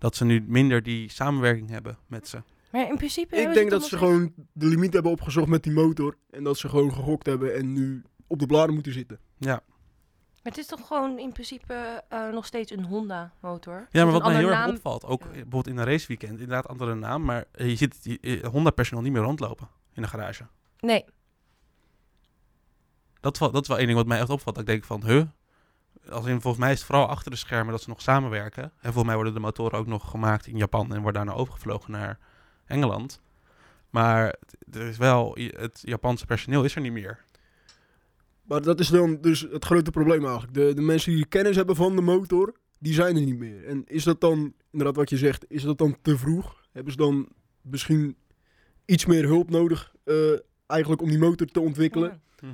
Dat 0.03 0.17
ze 0.17 0.25
nu 0.25 0.45
minder 0.47 0.83
die 0.83 1.11
samenwerking 1.11 1.71
hebben 1.71 1.99
met 2.07 2.29
ze. 2.29 2.43
Maar 2.73 2.89
in 2.89 2.97
principe... 2.97 3.37
Ik 3.37 3.55
denk 3.55 3.71
dat 3.71 3.85
ze 3.85 3.99
gewoon 3.99 4.33
de 4.53 4.67
limiet 4.67 4.93
hebben 4.93 5.13
opgezocht 5.13 5.49
met 5.49 5.63
die 5.63 5.73
motor. 5.73 6.17
En 6.31 6.45
dat 6.45 6.59
ze 6.59 6.69
gewoon 6.69 6.93
gegokt 6.93 7.27
hebben 7.27 7.55
en 7.57 7.73
nu 7.73 8.03
op 8.27 8.39
de 8.39 8.47
bladen 8.47 8.75
moeten 8.75 8.93
zitten. 8.93 9.19
Ja, 9.39 9.63
Maar 10.43 10.53
het 10.53 10.59
is 10.59 10.67
toch 10.67 10.87
gewoon 10.87 11.19
in 11.19 11.33
principe 11.33 12.03
eh, 12.09 12.29
nog 12.29 12.47
steeds 12.47 12.71
een 12.71 12.85
Honda-motor? 12.85 13.87
ja 13.91 14.05
maar 14.05 14.13
wat 14.13 14.23
mij 14.25 14.37
heel 14.37 14.51
erg 14.51 14.69
opvalt, 14.69 15.05
ook 15.05 15.23
Ja. 15.23 15.29
bijvoorbeeld 15.31 15.67
in 15.67 15.77
een 15.79 15.85
raceweekend, 15.85 16.33
inderdaad 16.33 16.69
andere 16.69 16.95
naam, 16.95 17.25
maar 17.25 17.45
eh, 17.53 17.69
je 17.69 17.77
ziet 17.77 18.03
die, 18.03 18.21
eh, 18.21 18.49
Honda-personeel 18.49 19.03
niet 19.03 19.13
meer 19.13 19.23
rondlopen 19.23 19.69
in 19.93 20.03
de 20.03 20.09
garage. 20.09 20.47
Nee, 20.81 21.05
Dat, 23.21 23.39
dat 23.39 23.63
is 23.63 23.69
wel 23.69 23.77
één 23.77 23.87
ding 23.87 23.99
wat 23.99 24.07
mij 24.09 24.19
echt 24.19 24.31
opvalt. 24.31 24.55
Dat 24.55 24.65
ik 24.65 24.71
denk 24.71 24.85
van, 24.85 25.05
huh? 25.05 25.23
Als 26.11 26.27
in, 26.27 26.41
volgens 26.41 26.63
mij 26.63 26.73
is 26.73 26.79
het 26.79 26.87
vooral 26.87 27.07
achter 27.09 27.31
de 27.31 27.37
schermen 27.37 27.73
dat 27.73 27.83
ze 27.83 27.89
nog 27.89 28.01
samenwerken. 28.01 28.63
En 28.63 28.71
volgens 28.83 29.05
mij 29.05 29.15
worden 29.15 29.35
de 29.35 29.41
motoren 29.41 29.79
ook 29.79 29.87
nog 29.87 30.11
gemaakt 30.11 30.47
in 30.47 30.57
Japan 30.57 30.95
en 30.95 31.03
worden 31.03 31.25
daarna 31.25 31.41
overgevlogen 31.41 31.91
naar 31.91 32.19
Engeland. 32.67 33.21
Maar 33.91 34.25
het- 34.27 34.77
er 34.77 34.89
is 34.89 34.97
wel, 34.97 35.37
het 35.41 35.81
Japanse 35.85 36.27
personeel 36.27 36.65
is 36.65 36.75
er 36.75 36.81
niet 36.81 36.93
meer. 36.93 37.25
Maar 38.43 38.63
dat 38.63 38.81
is 38.81 38.89
dan 38.89 39.21
dus 39.21 39.41
het 39.41 39.65
grote 39.65 39.91
probleem 39.91 40.25
eigenlijk. 40.25 40.55
De, 40.55 40.75
de 40.75 40.81
mensen 40.83 41.13
die 41.15 41.27
kennis 41.27 41.57
hebben 41.57 41.77
van 41.77 41.97
de 41.97 42.03
motor, 42.03 42.55
die 42.79 42.95
zijn 42.95 43.17
er 43.17 43.23
niet 43.23 43.39
meer. 43.39 43.65
En 43.67 43.83
is 43.87 44.05
dat 44.05 44.21
dan, 44.21 44.53
inderdaad 44.71 44.97
wat 44.97 45.11
je 45.11 45.17
zegt, 45.17 45.45
is 45.49 45.63
dat 45.63 45.79
dan 45.79 45.97
te 46.03 46.19
vroeg? 46.19 46.67
Hebben 46.73 46.93
ze 46.93 46.99
dan 46.99 47.29
misschien 47.61 48.17
iets 48.85 49.07
meer 49.07 49.25
hulp 49.25 49.51
nodig 49.51 49.95
eh, 50.05 50.15
eigenlijk 50.67 51.03
om 51.03 51.09
die 51.09 51.19
motor 51.19 51.47
te 51.47 51.61
ontwikkelen? 51.61 52.21
Ja. 52.41 52.49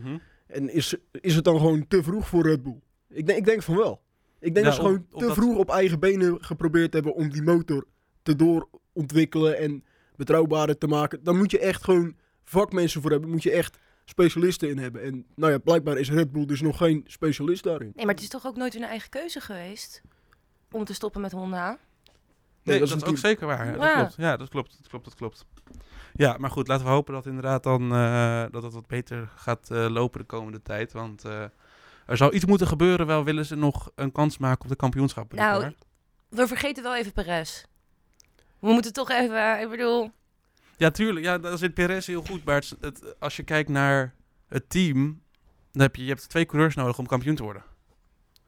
En 0.47 0.73
is, 0.75 0.95
is 1.11 1.35
het 1.35 1.45
dan 1.45 1.57
gewoon 1.59 1.87
te 1.89 2.03
vroeg 2.03 2.29
voor 2.29 2.43
Red 2.43 2.63
Bull? 2.63 2.81
Ik 3.09 3.27
denk, 3.27 3.39
ik 3.39 3.45
denk 3.45 3.63
van 3.63 3.77
wel. 3.77 4.01
Ik 4.41 4.55
denk 4.55 4.57
Ja, 4.57 4.63
dat 4.63 4.75
ze 4.75 4.81
gewoon 4.81 4.97
op- 4.97 5.13
op 5.15 5.21
te 5.21 5.27
dat- 5.27 5.35
vroeg 5.35 5.57
op 5.57 5.71
eigen 5.71 5.99
benen 6.01 6.45
geprobeerd 6.45 6.93
hebben 6.93 7.15
om 7.15 7.31
die 7.31 7.43
motor 7.43 7.87
te 8.23 8.37
doorontwikkelen 8.37 9.59
en 9.59 9.85
betrouwbaarder 10.17 10.79
te 10.79 10.87
maken. 10.87 11.23
Dan 11.25 11.37
moet 11.37 11.51
je 11.51 11.59
echt 11.59 11.85
gewoon 11.85 12.17
vakmensen 12.45 13.03
voor 13.03 13.11
hebben. 13.11 13.31
Moet 13.31 13.43
je 13.43 13.51
echt 13.51 13.79
specialisten 14.05 14.69
in 14.69 14.79
hebben. 14.79 15.03
En 15.03 15.27
nou 15.35 15.53
ja, 15.53 15.59
blijkbaar 15.59 15.99
is 15.99 16.11
Red 16.11 16.33
Bull 16.33 16.45
dus 16.47 16.61
nog 16.61 16.77
geen 16.77 17.05
specialist 17.07 17.63
daarin. 17.63 17.93
Nee, 17.95 18.05
maar 18.05 18.15
het 18.15 18.23
is 18.23 18.29
toch 18.31 18.47
ook 18.47 18.57
nooit 18.57 18.73
hun 18.75 18.83
eigen 18.85 19.11
keuze 19.11 19.41
geweest 19.41 20.03
om 20.71 20.85
te 20.85 20.95
stoppen 20.95 21.21
met 21.21 21.33
Honda? 21.33 21.69
Nee, 21.69 22.79
dat, 22.79 22.89
dat 22.89 22.97
is 22.99 23.05
is 23.05 23.09
ook 23.11 23.19
zeker 23.19 23.47
waar. 23.47 23.67
Ja, 23.67 23.73
dat 23.73 23.93
klopt. 23.93 24.15
Ja, 24.17 24.37
dat 24.37 24.49
klopt. 24.49 24.77
Dat 24.79 24.89
klopt, 24.89 25.05
dat 25.05 25.15
klopt. 25.15 25.47
Ja, 26.15 26.37
maar 26.39 26.51
goed, 26.51 26.69
laten 26.69 26.85
we 26.87 26.91
hopen 26.93 27.15
dat 27.15 27.27
inderdaad 27.27 27.63
dan 27.63 27.93
eh, 27.93 28.45
dat 28.51 28.63
het 28.63 28.73
wat 28.73 28.87
beter 28.87 29.31
gaat 29.37 29.71
eh, 29.71 29.87
lopen 29.91 30.21
de 30.21 30.27
komende 30.27 30.63
tijd. 30.63 30.93
Want 30.93 31.25
eh, 31.25 31.45
er 32.09 32.17
zou 32.17 32.33
iets 32.33 32.45
moeten 32.45 32.67
gebeuren, 32.67 33.07
wel 33.07 33.25
willen 33.25 33.47
ze 33.47 33.55
nog 33.57 33.91
een 33.95 34.13
kans 34.13 34.39
maken 34.39 34.63
op 34.63 34.69
de 34.69 34.77
kampioenschap. 34.77 35.33
Nou. 35.33 35.73
We 36.29 36.47
vergeten 36.47 36.83
wel 36.83 36.97
even 36.97 37.13
Perez. 37.13 37.63
We 38.59 38.73
moeten 38.73 38.93
toch 38.93 39.11
even, 39.11 39.61
ik 39.61 39.71
bedoel... 39.71 40.11
Ja, 40.77 40.91
tuurlijk. 40.91 41.25
Ja, 41.25 41.39
dat 41.39 41.59
zit 41.59 41.75
Perez 41.75 42.07
heel 42.07 42.23
goed. 42.25 42.45
Maar 42.45 42.55
het, 42.55 42.75
het- 42.81 43.21
als 43.21 43.37
je 43.37 43.43
kijkt 43.43 43.69
naar 43.69 44.15
het 44.49 44.71
team, 44.71 45.23
dan 45.73 45.83
heb 45.83 45.97
je, 45.97 46.03
je 46.03 46.09
hebt 46.09 46.29
twee 46.29 46.47
coureurs 46.47 46.75
nodig 46.75 46.99
om 46.99 47.07
kampioen 47.07 47.35
te 47.35 47.43
worden. 47.43 47.63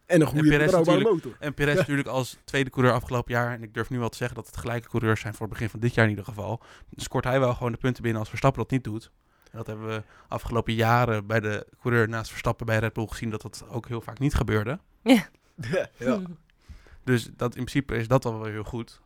En 0.07 0.21
een 0.21 0.27
goede 0.27 0.49
Perez 0.49 0.73
natuurlijk. 0.73 1.09
motor. 1.11 1.37
En 1.41 1.55
Perez 1.55 1.73
Ja. 1.75 1.81
natuurlijk 1.81 2.09
als 2.09 2.37
tweede 2.45 2.71
coureur 2.71 2.95
afgelopen 2.95 3.33
jaar. 3.33 3.53
En 3.53 3.63
ik 3.63 3.75
durf 3.75 3.91
nu 3.91 3.99
wel 3.99 4.09
te 4.09 4.17
zeggen 4.17 4.37
dat 4.37 4.47
het 4.47 4.57
gelijke 4.57 4.89
coureurs 4.89 5.21
zijn 5.21 5.33
voor 5.35 5.43
het 5.47 5.53
begin 5.53 5.69
van 5.69 5.81
dit 5.81 5.95
jaar 5.95 6.05
in 6.05 6.11
ieder 6.11 6.25
geval. 6.25 6.63
Scoort 6.97 7.25
hij 7.25 7.41
wel 7.41 7.55
gewoon 7.55 7.73
de 7.73 7.79
punten 7.79 8.03
binnen 8.03 8.21
als 8.21 8.29
Verstappen 8.29 8.63
dat 8.63 8.71
niet 8.71 8.85
doet. 8.85 9.11
En 9.51 9.59
dat 9.59 9.67
hebben 9.67 9.87
we 9.89 10.03
afgelopen 10.29 10.75
jaren 10.75 11.27
bij 11.27 11.41
de 11.41 11.67
coureur 11.81 12.09
naast 12.09 12.31
Verstappen 12.31 12.67
bij 12.67 12.79
Red 12.79 12.93
Bull 12.93 13.07
gezien 13.07 13.31
dat 13.31 13.43
dat 13.43 13.65
ook 13.71 13.89
heel 13.89 14.01
vaak 14.01 14.19
niet 14.19 14.35
gebeurde. 14.35 14.79
Ja. 15.03 15.29
hm. 15.97 16.25
Dus 17.05 17.25
dat, 17.37 17.57
in 17.57 17.65
principe 17.65 17.97
is 17.97 18.09
dat 18.09 18.25
wel 18.25 18.41
weer 18.43 18.53
heel 18.53 18.63
goed. 18.65 19.01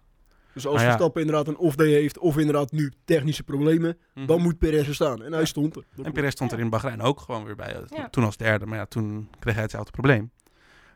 Dus 0.53 0.67
als 0.67 0.81
ja. 0.81 0.87
Verstappen 0.87 1.21
inderdaad 1.21 1.49
een 1.49 1.57
off-day 1.57 1.89
heeft 1.91 2.19
of 2.19 2.39
inderdaad 2.39 2.73
nu 2.73 2.93
technische 3.05 3.43
problemen, 3.43 3.99
dan 4.27 4.41
moet 4.43 4.59
Perez 4.59 4.89
er 4.89 4.95
staan. 4.95 5.23
En 5.23 5.31
hij 5.31 5.41
Ja. 5.41 5.47
stond 5.47 5.77
er. 5.77 5.85
Mhm. 5.95 6.07
En. 6.07 6.13
Perez 6.13 6.33
stond 6.33 6.53
er 6.53 6.59
in 6.59 6.71
Bahrein 6.71 7.01
ook 7.01 7.21
gewoon 7.21 7.45
weer 7.45 7.57
bij. 7.57 7.77
Ja. 7.89 8.09
Toen 8.09 8.25
als 8.25 8.37
derde, 8.37 8.67
maar 8.67 8.79
ja, 8.79 8.87
toen 8.87 9.29
kreeg 9.39 9.55
hij 9.55 9.63
hetzelfde 9.63 9.91
probleem. 9.91 10.31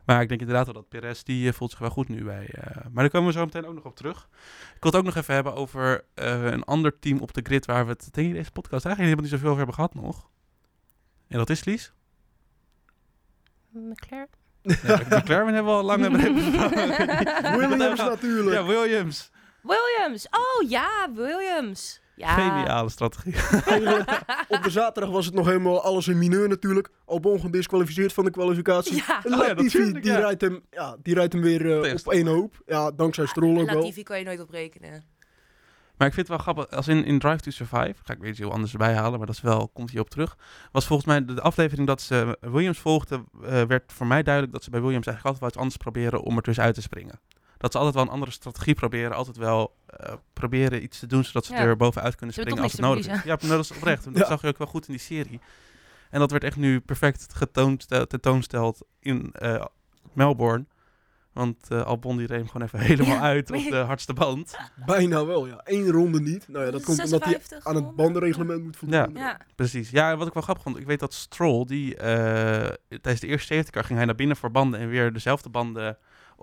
Maar 0.08 0.22
ik 0.22 0.28
denk 0.28 0.40
inderdaad 0.40 0.64
wel 0.64 0.74
dat 0.74 0.88
Perez, 0.88 1.22
die 1.22 1.48
eh, 1.48 1.54
voelt 1.54 1.70
zich 1.70 1.78
wel 1.80 1.90
goed 1.90 2.08
nu 2.08 2.24
bij. 2.24 2.48
eh, 2.52 2.76
maar 2.92 3.02
daar 3.02 3.10
komen 3.10 3.26
we 3.32 3.38
zo 3.38 3.44
meteen 3.44 3.66
ook 3.66 3.74
nog 3.74 3.84
op 3.84 3.96
terug. 3.96 4.28
Ik 4.74 4.82
wil 4.82 4.90
het 4.90 5.00
ook 5.00 5.06
nog 5.06 5.16
even 5.16 5.34
hebben 5.34 5.54
over 5.54 6.04
eh, 6.14 6.44
een 6.44 6.64
ander 6.64 6.98
team 6.98 7.18
op 7.20 7.32
de 7.34 7.40
grid 7.44 7.66
waar 7.66 7.84
we 7.84 7.90
het 7.90 8.08
denk 8.14 8.28
ik, 8.28 8.34
deze 8.34 8.50
podcast 8.50 8.84
eigenlijk 8.84 8.98
helemaal 8.98 9.22
niet 9.22 9.30
zoveel 9.30 9.46
over 9.46 9.56
hebben 9.56 9.74
gehad 9.74 9.94
nog. 9.94 10.28
En 11.28 11.38
dat 11.38 11.50
is 11.50 11.64
Lies. 11.64 11.92
McLaren? 13.70 14.28
Ja, 14.62 15.00
McLaren 15.18 15.54
hebben 15.54 15.64
we 15.64 15.78
al 15.78 15.82
lang 15.82 16.00
hebben 16.00 16.20
Williams 17.68 18.00
natuurlijk. 18.14 18.56
Ja, 18.56 18.64
Williams. 18.66 19.30
Williams! 19.62 20.26
Oh 20.30 20.68
ja, 20.70 21.10
Williams! 21.14 22.00
Ja. 22.18 22.34
Geniale 22.34 22.88
strategie. 22.88 23.34
Op 24.56 24.62
de 24.62 24.70
zaterdag 24.70 25.12
was 25.12 25.26
het 25.26 25.34
nog 25.34 25.46
helemaal 25.46 25.82
alles 25.82 26.08
in 26.08 26.18
mineur 26.18 26.48
natuurlijk. 26.48 26.88
Albon 27.04 27.40
gedisqualificeerd 27.40 28.12
van 28.12 28.24
de 28.24 28.30
kwalificatie. 28.30 28.96
Ja. 28.96 29.24
En 29.24 29.34
Oh 29.34 29.46
ja, 29.46 29.54
Latifi, 29.54 29.92
die, 29.92 30.04
ja. 30.04 30.18
rijdt 30.18 30.40
hem, 30.40 30.62
ja, 30.70 30.96
die 31.02 31.14
rijdt 31.14 31.32
hem 31.32 31.42
weer 31.42 31.84
eh, 31.84 31.94
op 31.94 32.12
één 32.12 32.26
hoop. 32.26 32.62
Ja, 32.66 32.90
dankzij 32.90 33.26
Stroll 33.26 33.60
ook 33.60 33.70
wel. 33.70 33.80
Latifi 33.80 34.02
kan 34.02 34.18
je 34.18 34.24
nooit 34.24 34.40
op 34.40 34.50
rekenen. 34.50 35.16
Maar 35.98 36.06
ik 36.06 36.14
vind 36.14 36.28
het 36.28 36.36
wel 36.36 36.54
grappig, 36.54 36.76
als 36.76 36.88
in, 36.88 37.04
in 37.04 37.18
Drive 37.18 37.40
to 37.40 37.50
Survive, 37.50 37.94
ga 38.02 38.12
ik 38.12 38.18
weer 38.18 38.30
iets 38.30 38.38
heel 38.38 38.52
anders 38.52 38.72
erbij 38.72 38.94
halen, 38.94 39.18
maar 39.18 39.26
dat 39.26 39.36
is 39.36 39.40
wel, 39.40 39.68
komt 39.68 39.90
hier 39.90 40.00
op 40.00 40.10
terug. 40.10 40.36
Was 40.72 40.86
volgens 40.86 41.08
mij 41.08 41.24
de, 41.24 41.40
aflevering 41.40 41.86
dat 41.86 42.00
ze 42.00 42.38
Williams 42.40 42.78
volgden, 42.78 43.26
eh, 43.42 43.62
werd 43.62 43.92
voor 43.92 44.06
mij 44.06 44.22
duidelijk 44.22 44.52
dat 44.54 44.64
ze 44.64 44.70
bij 44.70 44.80
Williams 44.80 45.06
eigenlijk 45.06 45.26
altijd 45.26 45.40
wel 45.40 45.48
iets 45.48 45.58
anders 45.58 45.76
proberen 45.76 46.28
om 46.28 46.36
er 46.36 46.42
tussenuit 46.42 46.74
te 46.74 46.82
springen. 46.82 47.20
Dat 47.56 47.72
ze 47.72 47.78
altijd 47.78 47.96
wel 47.96 48.04
een 48.04 48.12
andere 48.12 48.30
strategie 48.30 48.74
proberen, 48.74 49.16
altijd 49.16 49.36
wel 49.36 49.76
eh, 49.96 50.12
proberen 50.32 50.82
iets 50.82 50.98
te 50.98 51.06
doen 51.06 51.24
zodat 51.24 51.44
ze 51.44 51.52
Ja. 51.52 51.58
er 51.58 51.76
bovenuit 51.76 52.14
kunnen 52.14 52.34
springen 52.34 52.62
als 52.62 52.72
het 52.72 52.80
nodig 52.80 53.08
is. 53.08 53.22
Ja, 53.22 53.36
dat 53.36 53.58
is 53.64 53.70
oprecht. 53.72 54.04
Dat 54.12 54.16
Ja. 54.16 54.26
zag 54.26 54.42
je 54.42 54.48
ook 54.48 54.58
wel 54.58 54.66
goed 54.66 54.86
in 54.86 54.92
die 54.92 55.02
serie. 55.02 55.40
En 56.10 56.18
dat 56.20 56.30
werd 56.30 56.44
echt 56.44 56.56
nu 56.56 56.80
perfect 56.80 57.34
getoond, 57.34 57.88
tentoonsteld 57.88 58.86
in 59.00 59.30
eh, 59.32 59.64
Melbourne. 60.12 60.64
Want 61.32 61.56
eh 61.70 61.82
Albon 61.84 62.16
die 62.16 62.26
reed 62.26 62.38
hem 62.38 62.48
gewoon 62.48 62.66
even 62.66 62.78
helemaal 62.90 63.14
Ja. 63.14 63.20
uit 63.20 63.50
op 63.50 63.62
de 63.70 63.76
hardste 63.76 64.12
band. 64.12 64.56
Bijna 64.86 65.26
wel, 65.26 65.46
ja. 65.46 65.60
Eén 65.64 65.90
ronde 65.90 66.20
niet. 66.20 66.48
Nou 66.48 66.64
ja, 66.64 66.70
dat 66.70 66.84
komt 66.84 67.04
omdat 67.04 67.24
hij 67.24 67.32
56 67.32 67.66
aan 67.66 67.74
het 67.84 67.96
bandenreglement 67.96 68.62
moet 68.62 68.76
voldoen. 68.76 68.98
Ja. 68.98 69.08
Ja. 69.14 69.40
Precies. 69.54 69.90
Ja, 69.90 70.10
en 70.10 70.18
wat 70.18 70.26
ik 70.26 70.32
wel 70.32 70.42
grappig 70.42 70.64
vond, 70.64 70.76
ik 70.78 70.86
weet 70.86 71.00
dat 71.00 71.14
Stroll, 71.14 71.64
die 71.64 71.96
eh, 71.96 72.68
tijdens 72.88 73.20
de 73.20 73.26
eerste 73.26 73.52
safety 73.54 73.70
car 73.70 73.84
ging 73.84 73.96
hij 73.98 74.06
naar 74.06 74.14
binnen 74.14 74.36
voor 74.36 74.50
banden 74.50 74.80
en 74.80 74.88
weer 74.88 75.12
dezelfde 75.12 75.48
banden, 75.48 75.98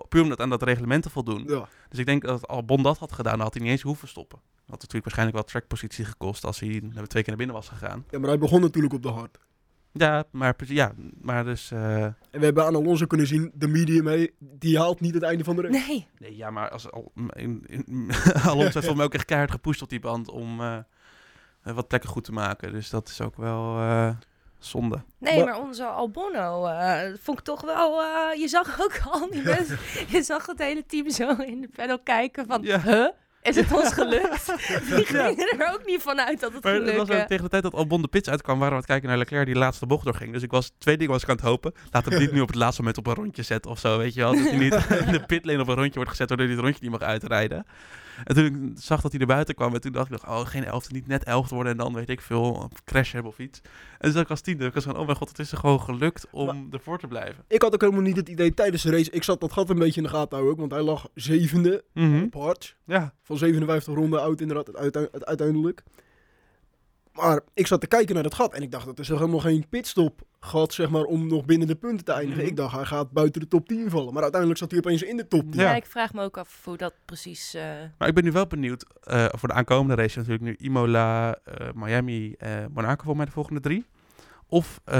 puur 0.08 0.22
om 0.22 0.28
dat 0.28 0.40
aan 0.40 0.50
dat 0.50 0.62
reglement 0.62 1.02
te 1.02 1.10
voldoen. 1.10 1.44
Ja. 1.46 1.68
Dus 1.88 1.98
ik 1.98 2.06
denk 2.06 2.22
dat 2.22 2.46
Albon 2.48 2.82
dat 2.82 2.98
had 2.98 3.12
gedaan, 3.12 3.32
dan 3.34 3.42
had 3.42 3.54
hij 3.54 3.62
niet 3.62 3.72
eens 3.72 3.82
hoeven 3.82 4.08
stoppen. 4.08 4.38
Dat 4.38 4.54
had 4.66 4.68
natuurlijk 4.80 5.04
waarschijnlijk 5.04 5.36
wel 5.38 5.46
trackpositie 5.46 6.04
gekost 6.04 6.44
als 6.44 6.60
hij 6.60 6.68
twee 6.92 7.06
keer 7.06 7.24
naar 7.26 7.36
binnen 7.36 7.56
was 7.56 7.68
gegaan. 7.68 8.04
ja, 8.10 8.18
maar 8.18 8.28
hij 8.28 8.38
begon 8.38 8.60
natuurlijk 8.60 8.94
op 8.94 9.02
de 9.02 9.08
hard. 9.08 9.38
Ja, 9.92 10.24
maar, 10.30 10.54
precies- 10.54 10.76
ja, 10.76 10.92
maar 11.20 11.44
dus... 11.44 11.70
eh, 11.70 12.04
En 12.04 12.14
we 12.30 12.44
hebben 12.44 12.64
aan 12.64 12.74
Alonso 12.74 13.06
kunnen 13.06 13.26
zien, 13.26 13.50
de 13.54 13.68
medium, 13.68 14.04
mee, 14.04 14.34
die 14.38 14.78
haalt 14.78 15.00
niet 15.00 15.14
het 15.14 15.22
einde 15.22 15.44
van 15.44 15.56
de 15.56 15.62
race. 15.62 15.86
Nee, 15.88 16.06
nee, 16.18 16.36
ja, 16.36 16.50
maar 16.50 16.70
als, 16.70 16.90
al, 16.90 17.12
in, 17.30 17.64
in, 17.66 17.84
Alonso 18.42 18.60
heeft 18.60 18.72
volgens 18.72 18.94
mij 18.94 19.04
ook 19.04 19.14
echt 19.14 19.24
keihard 19.24 19.50
gepusht 19.52 19.82
op 19.82 19.88
die 19.88 20.00
band 20.00 20.28
om 20.30 20.60
eh, 20.60 20.76
eh, 21.62 21.74
wat 21.74 21.88
plekken 21.88 22.10
goed 22.10 22.24
te 22.24 22.32
maken. 22.32 22.72
Dus 22.72 22.90
dat 22.90 23.08
is 23.08 23.20
ook 23.20 23.36
wel 23.36 23.78
eh, 23.78 24.10
zonde. 24.58 25.02
nee, 25.18 25.44
Maar- 25.44 25.60
onze 25.60 25.84
Albonno 25.84 26.66
eh, 26.66 27.00
vond 27.22 27.38
ik 27.38 27.44
toch 27.44 27.60
wel... 27.62 28.02
eh, 28.02 28.40
je 28.40 28.48
zag 28.48 28.80
ook 28.82 29.00
al 29.10 29.30
die 29.30 29.42
mensen... 29.42 29.78
Je 30.16 30.22
zag 30.22 30.46
het 30.46 30.58
hele 30.58 30.86
team 30.86 31.10
zo 31.10 31.28
in 31.36 31.60
de 31.60 31.68
panel 31.76 31.98
kijken 31.98 32.46
van... 32.46 32.62
Ja. 32.62 32.80
Huh? 32.80 33.08
Is 33.42 33.56
het 33.56 33.72
ons 33.72 33.92
gelukt? 33.92 34.46
Die 34.96 35.04
gingen 35.04 35.58
er 35.58 35.72
ook 35.72 35.86
niet 35.86 36.02
vanuit 36.02 36.40
dat 36.40 36.52
het 36.52 36.64
Maar 36.64 36.74
het 36.74 36.96
was 36.96 37.10
ook 37.10 37.26
tegen 37.26 37.42
de 37.42 37.48
tijd 37.48 37.62
dat 37.62 37.74
Albon 37.74 38.02
de 38.02 38.08
pits 38.08 38.28
uitkwam, 38.28 38.58
waren 38.58 38.68
we 38.68 38.74
aan 38.74 38.80
het 38.82 38.90
kijken 38.90 39.08
naar 39.08 39.18
Leclerc 39.18 39.44
die 39.44 39.54
de 39.54 39.60
laatste 39.60 39.86
bocht 39.86 40.04
doorging. 40.04 40.32
Dus 40.32 40.42
ik 40.42 40.50
was, 40.50 40.72
twee 40.78 40.96
dingen 40.96 41.12
was 41.12 41.22
ik 41.22 41.28
aan 41.28 41.36
het 41.36 41.44
hopen. 41.44 41.72
Laat 41.90 42.04
hem 42.04 42.18
niet 42.18 42.32
nu 42.36 42.40
op 42.40 42.46
het 42.46 42.56
laatste 42.56 42.80
moment 42.80 42.98
op 42.98 43.06
een 43.06 43.14
rondje 43.14 43.42
zetten 43.42 43.70
of 43.70 43.78
zo, 43.78 43.98
weet 43.98 44.14
je 44.14 44.20
wel. 44.20 44.32
Dat 44.34 44.42
hij 44.44 44.56
niet 44.58 44.74
in 45.06 45.12
de 45.12 45.24
pitlane 45.26 45.60
op 45.60 45.68
een 45.68 45.74
rondje 45.74 45.94
wordt 45.94 46.10
gezet, 46.10 46.28
waardoor 46.28 46.46
hij 46.46 46.56
het 46.56 46.64
rondje 46.64 46.82
niet 46.82 46.90
mag 46.90 47.08
uitrijden. 47.08 47.66
En 48.24 48.34
toen 48.34 48.44
ik 48.44 48.78
zag 48.82 49.00
dat 49.00 49.12
hij 49.12 49.20
er 49.20 49.26
buiten 49.26 49.54
kwam, 49.54 49.74
en 49.74 49.80
toen 49.80 49.92
dacht 49.92 50.06
ik, 50.06 50.22
nog, 50.22 50.26
oh, 50.28 50.46
geen 50.46 50.64
elfde, 50.64 50.92
niet 50.94 51.06
net 51.06 51.24
elfde 51.24 51.54
worden 51.54 51.72
en 51.72 51.78
dan 51.78 51.94
weet 51.94 52.08
ik 52.08 52.20
veel, 52.20 52.70
crash 52.84 53.12
hebben 53.12 53.30
of 53.30 53.38
iets. 53.38 53.60
En 53.64 53.98
toen 54.00 54.12
zat 54.12 54.22
ik 54.22 54.30
als 54.30 54.40
tiende, 54.40 54.66
ik 54.66 54.74
was 54.74 54.84
van, 54.84 54.96
oh 54.96 55.04
mijn 55.06 55.16
god, 55.16 55.28
het 55.28 55.38
is 55.38 55.52
er 55.52 55.58
gewoon 55.58 55.80
gelukt 55.80 56.26
om 56.30 56.68
ervoor 56.70 56.98
te 56.98 57.06
blijven. 57.06 57.44
Ik 57.48 57.62
had 57.62 57.74
ook 57.74 57.80
helemaal 57.80 58.02
niet 58.02 58.16
het 58.16 58.28
idee 58.28 58.54
tijdens 58.54 58.82
de 58.82 58.90
race. 58.90 59.10
Ik 59.10 59.22
zat 59.22 59.40
dat 59.40 59.52
gat 59.52 59.70
een 59.70 59.78
beetje 59.78 60.00
in 60.00 60.06
de 60.06 60.12
gaten 60.12 60.30
houden 60.36 60.52
ook, 60.52 60.58
want 60.58 60.72
hij 60.72 60.82
lag 60.82 61.08
zevende 61.14 61.84
Mhm. 61.94 62.22
op 62.22 62.34
hard. 62.34 62.76
Ja, 62.84 63.14
Van 63.22 63.36
57 63.38 63.94
ronden 63.94 64.20
oud 64.22 64.40
inderdaad, 64.40 64.76
uiteindelijk. 65.24 65.82
Maar 67.12 67.40
ik 67.54 67.66
zat 67.66 67.80
te 67.80 67.86
kijken 67.86 68.14
naar 68.14 68.22
dat 68.22 68.34
gat 68.34 68.54
en 68.54 68.62
ik 68.62 68.70
dacht, 68.70 68.86
dat 68.86 68.98
is 68.98 69.06
toch 69.06 69.18
helemaal 69.18 69.40
geen 69.40 69.66
pitstop 69.68 70.22
gat, 70.46 70.74
zeg 70.74 70.88
maar, 70.90 71.02
om 71.02 71.26
nog 71.28 71.44
binnen 71.44 71.66
de 71.68 71.74
punten 71.74 72.04
te 72.04 72.12
eindigen. 72.12 72.40
Mhm. 72.42 72.50
Ik 72.50 72.56
dacht, 72.56 72.74
hij 72.74 72.84
gaat 72.84 73.10
buiten 73.10 73.40
de 73.40 73.48
top 73.48 73.68
10 73.68 73.90
vallen. 73.90 74.12
Maar 74.12 74.22
uiteindelijk 74.22 74.60
zat 74.60 74.70
hij 74.70 74.80
opeens 74.80 75.02
in 75.02 75.16
de 75.16 75.28
top 75.28 75.52
10. 75.52 75.60
Ja. 75.60 75.70
Ja. 75.70 75.76
ik 75.76 75.86
vraag 75.86 76.12
me 76.12 76.22
ook 76.22 76.36
af 76.38 76.60
hoe 76.64 76.76
dat 76.76 76.94
precies... 77.04 77.54
eh, 77.54 77.62
maar 77.98 78.08
ik 78.08 78.14
ben 78.14 78.24
nu 78.24 78.32
wel 78.32 78.46
benieuwd 78.46 78.86
eh, 79.02 79.26
voor 79.30 79.48
de 79.48 79.54
aankomende 79.54 80.02
race 80.02 80.18
natuurlijk 80.18 80.44
nu 80.44 80.54
Imola, 80.58 81.34
eh, 81.44 81.68
Miami, 81.74 82.32
eh 82.38 82.64
Monaco 82.70 83.04
voor 83.04 83.16
mij 83.16 83.24
de 83.26 83.30
volgende 83.32 83.60
drie. 83.60 83.86
Of 84.48 84.80
eh, 84.84 84.94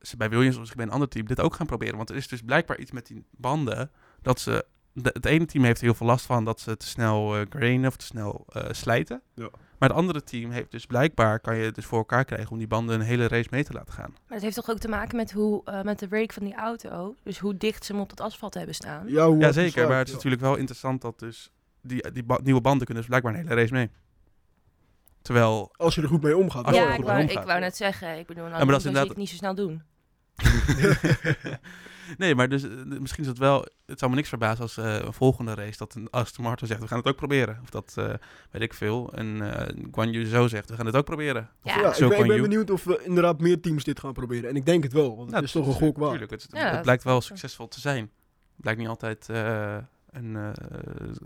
ze 0.00 0.16
bij 0.16 0.28
Williams 0.28 0.56
of 0.56 0.74
bij 0.74 0.84
een 0.84 0.90
ander 0.92 1.08
team 1.08 1.26
dit 1.26 1.40
ook 1.40 1.54
gaan 1.54 1.66
proberen. 1.66 1.96
Want 1.96 2.10
er 2.10 2.16
is 2.16 2.28
dus 2.28 2.42
blijkbaar 2.42 2.78
iets 2.78 2.90
met 2.90 3.06
die 3.06 3.24
banden 3.30 3.90
dat 4.22 4.40
ze... 4.40 4.64
De, 4.94 5.10
het 5.12 5.26
ene 5.26 5.44
team 5.44 5.64
heeft 5.64 5.78
er 5.78 5.84
heel 5.84 5.94
veel 5.94 6.06
last 6.06 6.26
van 6.26 6.44
dat 6.44 6.60
ze 6.60 6.76
te 6.76 6.86
snel 6.86 7.36
eh 7.36 7.46
grainen 7.48 7.88
of 7.88 7.96
te 7.96 8.04
snel 8.04 8.44
eh, 8.48 8.62
slijten. 8.70 9.22
Ja. 9.34 9.48
Maar 9.82 9.90
het 9.90 10.00
andere 10.00 10.22
team 10.24 10.50
heeft 10.50 10.70
dus 10.70 10.86
blijkbaar, 10.86 11.40
kan 11.40 11.56
je 11.56 11.64
het 11.64 11.74
dus 11.74 11.84
voor 11.84 11.98
elkaar 11.98 12.24
krijgen 12.24 12.50
om 12.50 12.58
die 12.58 12.66
banden 12.66 12.94
een 12.94 13.06
hele 13.06 13.28
race 13.28 13.48
mee 13.50 13.64
te 13.64 13.72
laten 13.72 13.92
gaan. 13.92 14.10
Maar 14.10 14.20
het 14.34 14.42
heeft 14.42 14.54
toch 14.54 14.70
ook 14.70 14.78
te 14.78 14.88
maken 14.88 15.16
met, 15.16 15.32
hoe, 15.32 15.64
eh, 15.64 15.82
met 15.82 15.98
de 15.98 16.08
brake 16.08 16.32
van 16.32 16.44
die 16.44 16.54
auto? 16.54 17.14
Dus 17.22 17.38
hoe 17.38 17.56
dicht 17.56 17.84
ze 17.84 17.92
hem 17.92 18.00
op 18.00 18.10
het 18.10 18.20
asfalt 18.20 18.54
hebben 18.54 18.74
staan? 18.74 19.08
Ja, 19.08 19.26
hoe 19.26 19.38
Ja, 19.38 19.52
zeker. 19.52 19.88
Maar 19.88 19.96
het 19.96 20.04
is 20.06 20.10
ja. 20.10 20.16
natuurlijk 20.16 20.42
wel 20.42 20.56
interessant 20.56 21.00
dat 21.02 21.18
dus 21.18 21.50
die, 21.80 22.12
die 22.12 22.22
ba- 22.24 22.40
nieuwe 22.42 22.60
banden 22.60 22.84
kunnen 22.86 23.02
dus 23.06 23.06
blijkbaar 23.18 23.34
een 23.34 23.48
hele 23.48 23.60
race 23.60 23.72
mee. 23.72 23.90
Terwijl 25.22 25.72
Als 25.76 25.94
je 25.94 26.02
er 26.02 26.08
goed 26.08 26.22
mee 26.22 26.36
omgaat. 26.36 26.64
Als 26.64 26.74
je 26.74 26.80
ja, 26.80 26.86
er 26.86 26.90
ik 26.92 26.96
goed 26.96 27.04
wou, 27.04 27.16
mee 27.16 27.24
ik 27.26 27.30
omgaat, 27.30 27.46
wou 27.46 27.58
ja. 27.58 27.64
net 27.64 27.76
zeggen. 27.76 28.18
Ik 28.18 28.26
bedoel, 28.26 28.44
nou, 28.44 28.56
maar 28.56 28.66
dat 28.66 28.76
is 28.78 28.84
ik 28.84 28.90
inderdaad- 28.90 29.16
niet 29.16 29.28
zo 29.28 29.36
snel 29.36 29.54
doen. 29.54 29.82
nee, 32.18 32.34
maar 32.34 32.48
dus, 32.48 32.62
eh, 32.62 32.70
misschien 32.84 33.22
is 33.22 33.28
het 33.28 33.38
wel... 33.38 33.66
Het 33.86 33.98
zou 33.98 34.10
me 34.10 34.16
niks 34.16 34.28
verbazen 34.28 34.62
als 34.62 34.76
eh, 34.76 34.94
een 34.94 35.12
volgende 35.12 35.54
race 35.54 35.78
dat 35.78 35.94
een 35.94 36.10
Aston 36.10 36.44
Martin 36.44 36.66
zegt, 36.66 36.80
we 36.80 36.86
gaan 36.86 36.98
het 36.98 37.06
ook 37.06 37.16
proberen. 37.16 37.58
Of 37.62 37.70
dat, 37.70 37.94
eh, 37.96 38.14
weet 38.50 38.62
ik 38.62 38.74
veel, 38.74 39.12
en 39.12 39.56
eh 39.56 39.84
Guan 39.92 40.12
Yu 40.12 40.24
zo 40.24 40.46
zegt, 40.46 40.70
we 40.70 40.76
gaan 40.76 40.86
het 40.86 40.96
ook 40.96 41.04
proberen. 41.04 41.48
Ja. 41.62 41.80
Ja, 41.80 41.92
zo 41.92 42.10
ik 42.10 42.26
ben, 42.26 42.36
ik 42.36 42.42
benieuwd 42.42 42.70
of 42.70 42.84
we 42.84 43.02
inderdaad 43.04 43.40
meer 43.40 43.60
teams 43.60 43.84
dit 43.84 44.00
gaan 44.00 44.12
proberen. 44.12 44.50
En 44.50 44.56
ik 44.56 44.66
denk 44.66 44.82
het 44.82 44.92
wel, 44.92 45.08
want 45.08 45.20
het 45.20 45.30
Nou, 45.30 45.44
is 45.44 45.52
toch 45.52 45.66
een 45.66 45.72
gok 45.72 45.98
waard. 45.98 46.10
Tuurlijk, 46.10 46.30
het, 46.30 46.46
Ja, 46.50 46.70
het 46.70 46.82
blijkt 46.82 47.04
wel 47.04 47.20
succesvol 47.20 47.68
te 47.68 47.80
zijn. 47.80 48.02
Het 48.02 48.60
blijkt 48.60 48.80
niet 48.80 48.88
altijd 48.88 49.28
eh, 49.28 49.76
een 50.10 50.36
eh, 50.36 50.50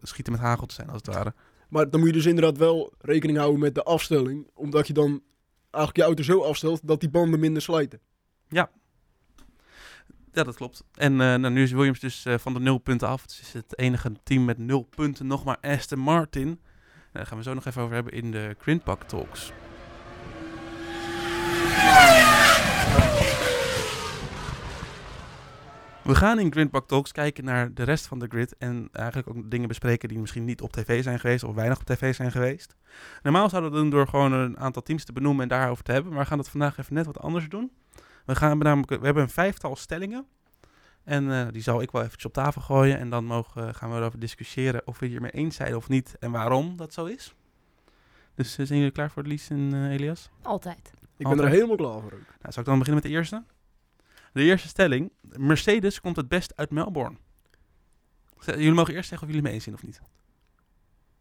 schieten 0.03 0.33
met 0.33 0.43
hagel 0.43 0.67
te 0.67 0.75
zijn, 0.75 0.89
als 0.89 1.03
het 1.05 1.15
ware. 1.15 1.35
Maar 1.69 1.91
dan 1.91 2.01
moet 2.01 2.09
je 2.09 2.15
dus 2.15 2.27
inderdaad 2.27 2.59
wel 2.59 2.93
rekening 2.99 3.39
houden 3.39 3.61
met 3.61 3.75
de 3.75 3.83
afstelling. 3.83 4.51
Omdat 4.55 4.87
je 4.87 4.93
dan 4.93 5.23
eigenlijk 5.71 5.97
je 5.97 6.03
auto 6.03 6.23
zo 6.23 6.43
afstelt 6.43 6.81
dat 6.83 7.01
die 7.01 7.11
banden 7.11 7.41
minder 7.41 7.63
slijten. 7.63 8.01
Ja, 8.49 8.71
dat 10.45 10.57
klopt. 10.57 10.85
En 10.95 11.13
eh, 11.13 11.35
nou, 11.35 11.51
nu 11.51 11.63
is 11.63 11.73
Williams 11.73 12.01
dus 12.01 12.25
eh, 12.25 12.35
van 12.39 12.53
de 12.53 12.61
nul 12.61 12.79
punten 12.79 13.09
af. 13.09 13.23
Het 13.23 13.39
is 13.43 13.53
het 13.53 13.79
enige 13.79 14.13
team 14.23 14.45
met 14.45 14.59
nul 14.59 14.83
punten. 14.83 15.27
Nog 15.27 15.45
maar 15.45 15.59
Aston 15.61 15.99
Martin. 15.99 16.61
Daar 17.13 17.27
gaan 17.27 17.37
we 17.39 17.43
zo 17.45 17.55
nog 17.55 17.67
even 17.67 17.83
over 17.83 17.95
hebben 17.95 18.13
in 18.13 18.31
de 18.31 18.57
Grindpak 18.59 19.03
Talks. 19.03 19.53
We 26.03 26.15
gaan 26.15 26.39
in 26.39 26.53
Grindpak 26.53 26.89
Talks 26.89 27.13
kijken 27.13 27.45
naar 27.45 27.75
de 27.75 27.83
rest 27.83 28.07
van 28.07 28.19
de 28.19 28.27
grid. 28.29 28.57
En 28.59 28.89
eigenlijk 28.93 29.29
ook 29.29 29.51
dingen 29.51 29.69
bespreken 29.69 30.09
die 30.09 30.19
misschien 30.19 30.45
niet 30.45 30.61
op 30.61 30.73
tv 30.73 31.03
zijn 31.03 31.21
geweest. 31.21 31.45
Of 31.45 31.55
weinig 31.55 31.79
op 31.79 31.85
tv 31.85 32.15
zijn 32.15 32.31
geweest. 32.31 32.77
Normaal 33.23 33.49
zouden 33.49 33.71
we 33.71 33.77
dat 33.77 33.85
doen 33.85 33.99
door 33.99 34.09
gewoon 34.09 34.33
een 34.33 34.59
aantal 34.59 34.83
teams 34.83 35.05
te 35.05 35.13
benoemen 35.13 35.43
en 35.43 35.49
daarover 35.49 35.85
te 35.85 35.93
hebben. 35.93 36.13
Maar 36.13 36.21
we 36.21 36.27
gaan 36.27 36.37
dat 36.39 36.49
vandaag 36.49 36.79
even 36.79 36.95
net 36.95 37.07
wat 37.07 37.21
anders 37.21 37.49
doen. 37.49 37.71
We, 38.27 38.37
gaan 38.37 38.59
namelijk, 38.59 38.91
we 39.01 39.05
hebben 39.05 39.23
een 39.23 39.29
vijftal 39.31 39.77
stellingen. 39.77 40.27
En 41.05 41.33
eh, 41.33 41.47
die 41.53 41.63
zal 41.63 41.83
ik 41.83 41.91
wel 41.91 42.01
eventjes 42.03 42.25
op 42.27 42.33
tafel 42.33 42.61
gooien. 42.61 42.99
En 42.99 43.11
dan 43.11 43.25
mogen, 43.25 43.75
gaan 43.75 43.91
we 43.91 43.97
erover 43.97 44.19
discussiëren 44.19 44.87
of 44.87 44.99
we 44.99 45.05
het 45.05 45.13
hiermee 45.15 45.31
eens 45.31 45.57
zijn 45.57 45.77
of 45.77 45.89
niet. 45.89 46.17
En 46.19 46.31
waarom 46.31 46.77
dat 46.77 46.93
zo 46.93 47.05
is. 47.05 47.35
Dus 48.35 48.59
eh, 48.59 48.67
zijn 48.67 48.79
jullie 48.79 48.93
klaar 48.95 49.11
voor 49.11 49.23
Lies 49.23 49.51
en 49.51 49.71
eh, 49.75 49.91
Elias? 49.93 50.31
Altijd. 50.43 50.93
Ik 51.17 51.29
ben 51.29 51.39
er 51.39 51.49
helemaal 51.49 51.77
klaar 51.77 52.01
voor 52.01 52.13
ook. 52.13 52.27
Nou, 52.41 52.53
zal 52.53 52.63
ik 52.63 52.69
dan 52.69 52.79
beginnen 52.79 53.03
met 53.03 53.13
de 53.13 53.19
eerste? 53.19 53.45
De 54.33 54.43
eerste 54.43 54.69
stelling. 54.69 55.13
Mercedes 55.21 56.01
komt 56.01 56.17
het 56.17 56.29
best 56.29 56.57
uit 56.57 56.71
Melbourne. 56.71 57.17
Z- 58.39 58.47
Jullie 58.47 58.73
mogen 58.73 58.95
eerst 58.95 59.09
zeggen 59.09 59.29
of 59.29 59.35
jullie 59.35 59.35
het 59.35 59.45
mee 59.45 59.53
eens 59.53 59.63
zijn 59.65 59.75
of 59.75 59.83
niet. 59.83 60.01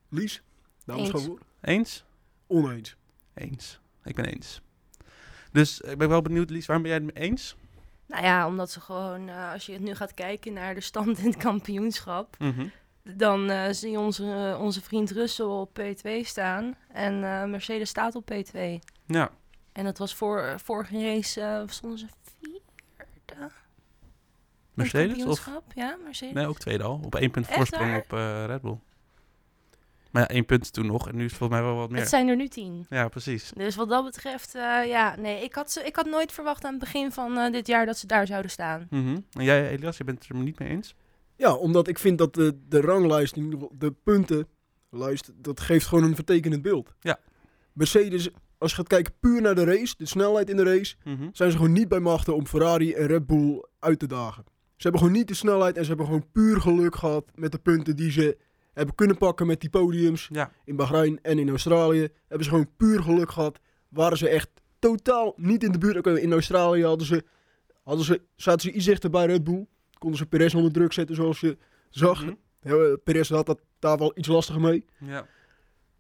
Lies? 0.10 0.42
Dames 0.86 1.10
voor. 1.10 1.40
Eens? 1.62 2.06
Oneens. 2.48 2.96
Eens. 3.34 3.80
Ik 4.04 4.16
ben 4.16 4.26
eens. 4.26 4.62
Dus 5.56 5.82
ik 5.82 5.98
ben 5.98 6.10
wel 6.10 6.22
benieuwd, 6.22 6.50
Lies, 6.50 6.66
waarom 6.66 6.86
ben 6.86 6.94
jij 6.96 7.04
het 7.06 7.14
mee 7.16 7.24
eens? 7.28 7.56
Nou 8.08 8.24
ja, 8.24 8.48
omdat 8.48 8.72
ze 8.72 8.82
gewoon, 8.82 9.30
eh, 9.30 9.52
als 9.52 9.66
je 9.66 9.72
het 9.72 9.82
nu 9.82 9.96
gaat 9.96 10.14
kijken 10.14 10.54
naar 10.54 10.74
de 10.76 10.82
stand 10.82 11.18
in 11.18 11.26
het 11.26 11.38
kampioenschap, 11.38 12.36
Mhm. 12.40 12.68
dan 13.04 13.50
eh, 13.50 13.72
zie 13.72 13.92
je 13.92 14.00
onze, 14.00 14.58
onze 14.60 14.82
vriend 14.82 15.12
Russell 15.12 15.46
op 15.46 15.80
P2 15.80 16.24
staan 16.24 16.76
en 16.88 17.24
eh, 17.24 17.44
Mercedes 17.46 17.90
staat 17.90 18.16
op 18.16 18.32
P2. 18.32 18.80
Ja. 19.06 19.30
En 19.72 19.84
dat 19.84 19.98
was 19.98 20.16
voor 20.16 20.60
vorige 20.64 21.02
race, 21.02 21.64
stonden 21.68 22.00
ze 22.00 22.06
vierde 22.42 23.52
Mercedes? 24.74 25.08
Of, 25.12 25.18
kampioenschap. 25.44 25.64
Ja, 25.76 25.98
Mercedes. 26.04 26.34
nee, 26.34 26.48
ook 26.48 26.58
tweede 26.60 26.84
al. 26.84 27.00
Op 27.04 27.16
één 27.16 27.32
punt 27.32 27.46
Echt 27.48 27.56
voorsprong 27.56 27.90
waar? 27.92 28.00
op 28.00 28.48
Red 28.50 28.62
Bull. 28.62 28.78
Maar 30.16 30.24
ja, 30.24 30.30
één 30.36 30.46
punt 30.46 30.74
toen 30.74 30.86
nog. 30.86 31.08
En 31.08 31.16
nu 31.16 31.24
is 31.24 31.30
het 31.30 31.40
volgens 31.40 31.60
mij 31.60 31.70
wel 31.70 31.78
wat 31.78 31.90
meer. 31.90 32.00
Het 32.00 32.10
zijn 32.10 32.28
er 32.28 32.36
nu 32.36 32.48
tien. 32.48 32.86
Ja, 32.90 33.08
precies. 33.08 33.52
Dus 33.56 33.76
wat 33.76 33.90
dat 33.90 34.06
betreft, 34.06 34.56
eh, 34.56 34.88
ja, 34.88 35.16
nee, 35.16 35.44
ik 35.44 35.54
had, 35.54 35.72
ze, 35.72 35.84
ik 35.84 35.96
had 35.96 36.06
nooit 36.06 36.32
verwacht 36.32 36.64
aan 36.64 36.72
het 36.72 36.80
begin 36.80 37.12
van 37.12 37.38
eh, 37.38 37.52
dit 37.52 37.68
jaar 37.68 37.86
dat 37.86 37.98
ze 37.98 38.08
daar 38.08 38.28
zouden 38.28 38.52
staan. 38.52 38.88
Mhm. 38.90 39.18
En 39.32 39.44
jij, 39.44 39.70
Elias, 39.70 39.98
je 39.98 40.04
bent 40.04 40.20
het 40.20 40.38
er 40.38 40.44
niet 40.44 40.60
mee 40.60 40.70
eens? 40.70 40.96
Ja, 41.36 41.54
omdat 41.54 41.88
ik 41.88 42.00
vind 42.00 42.18
dat 42.18 42.34
de, 42.34 42.60
de 42.68 42.82
ranglijst, 42.82 43.36
in 43.36 43.44
ieder 43.44 43.60
geval 43.60 43.76
de 43.78 43.92
puntenlijst, 44.04 45.32
dat 45.36 45.60
geeft 45.60 45.86
gewoon 45.88 46.04
een 46.04 46.16
vertekenend 46.16 46.62
beeld. 46.62 46.94
Ja. 47.00 47.20
Mercedes, 47.74 48.30
als 48.58 48.72
je 48.72 48.78
gaat 48.78 48.88
kijken 48.88 49.14
puur 49.20 49.42
naar 49.42 49.56
de 49.56 49.64
race, 49.64 49.96
de 49.98 50.06
snelheid 50.06 50.50
in 50.50 50.56
de 50.56 50.64
race, 50.64 50.96
Mhm. 51.04 51.30
zijn 51.32 51.52
ze 51.52 51.58
gewoon 51.58 51.74
niet 51.74 51.88
bij 51.88 52.00
machten 52.00 52.36
om 52.36 52.48
Ferrari 52.48 52.94
en 52.94 53.08
Red 53.08 53.26
Bull 53.28 53.66
uit 53.80 54.00
te 54.00 54.08
dagen. 54.08 54.44
Ze 54.76 54.82
hebben 54.82 55.00
gewoon 55.02 55.16
niet 55.16 55.28
de 55.28 55.34
snelheid 55.34 55.76
en 55.78 55.82
ze 55.82 55.88
hebben 55.88 56.06
gewoon 56.06 56.32
puur 56.32 56.62
geluk 56.62 56.96
gehad 56.96 57.26
met 57.36 57.52
de 57.52 57.58
punten 57.60 57.96
die 57.96 58.12
ze 58.12 58.38
hebben 58.76 58.96
kunnen 58.96 59.18
pakken 59.18 59.48
met 59.48 59.62
die 59.62 59.70
podiums. 59.70 60.30
Ja. 60.32 60.52
In 60.66 60.76
Bahrein 60.76 61.20
en 61.22 61.40
in 61.40 61.50
Australië 61.50 62.08
hebben 62.28 62.44
ze 62.44 62.50
gewoon 62.50 62.70
puur 62.78 63.02
geluk 63.02 63.32
gehad. 63.32 63.60
Waren 63.90 64.18
ze 64.18 64.30
echt 64.30 64.50
totaal 64.80 65.34
niet 65.38 65.64
in 65.64 65.72
de 65.72 65.78
buurt. 65.78 65.98
Oké, 65.98 66.20
In 66.20 66.32
Australië 66.32 66.84
hadden 66.84 67.08
ze, 67.08 67.24
hadden 67.84 68.06
ze, 68.06 68.22
zaten 68.36 68.62
ze 68.62 68.72
iets 68.72 68.86
dichter 68.86 69.10
bij 69.10 69.26
Red 69.26 69.44
Bull. 69.44 69.66
Konden 69.98 70.18
ze 70.18 70.26
Perez 70.26 70.54
onder 70.54 70.72
druk 70.72 70.94
zetten 70.94 71.16
zoals 71.16 71.40
je 71.40 71.58
zag. 71.90 72.26
Ja, 72.62 72.98
Perez 73.04 73.30
had 73.30 73.46
dat 73.46 73.62
daar 73.80 73.98
wel 73.98 74.12
iets 74.16 74.28
lastiger 74.28 74.62
mee. 74.62 74.86
Ja. 75.00 75.28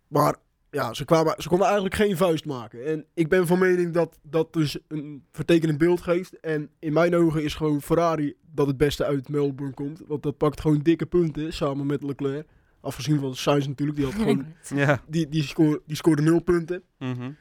Maar 0.08 0.36
ja, 0.76 0.94
ze, 0.94 1.06
kwamen, 1.06 1.36
ze 1.38 1.48
konden 1.48 1.66
eigenlijk 1.66 1.96
geen 1.96 2.18
vuist 2.18 2.46
maken. 2.46 2.86
En 2.86 3.06
ik 3.14 3.30
ben 3.30 3.48
van 3.48 3.60
mening 3.60 3.94
dat 3.94 4.20
dat 4.22 4.54
dus 4.54 4.78
een 4.88 5.24
vertekenend 5.32 5.78
beeld 5.78 6.02
geeft. 6.02 6.40
En 6.40 6.70
in 6.80 6.94
mijn 6.94 7.16
ogen 7.16 7.44
is 7.44 7.54
gewoon 7.54 7.82
Ferrari 7.82 8.36
dat 8.42 8.68
het 8.68 8.78
beste 8.78 9.06
uit 9.06 9.30
Melbourne 9.30 9.74
komt. 9.74 10.02
Want 10.08 10.24
dat 10.24 10.38
pakt 10.38 10.62
gewoon 10.62 10.80
dikke 10.80 11.06
punten 11.06 11.54
samen 11.54 11.86
met 11.86 12.04
Leclerc. 12.04 12.48
Afgezien 12.86 13.20
van 13.20 13.36
Sainz 13.36 13.68
natuurlijk, 13.68 13.98
die, 13.98 14.06
had 14.06 14.16
gewoon, 14.22 14.46
Ja. 14.76 15.02
die, 15.08 15.30
die, 15.30 15.44
scoorde, 15.44 15.82
die 15.86 15.96
scoorde 15.96 16.22
nul 16.22 16.40
punten. 16.40 16.84
Mhm. 17.00 17.32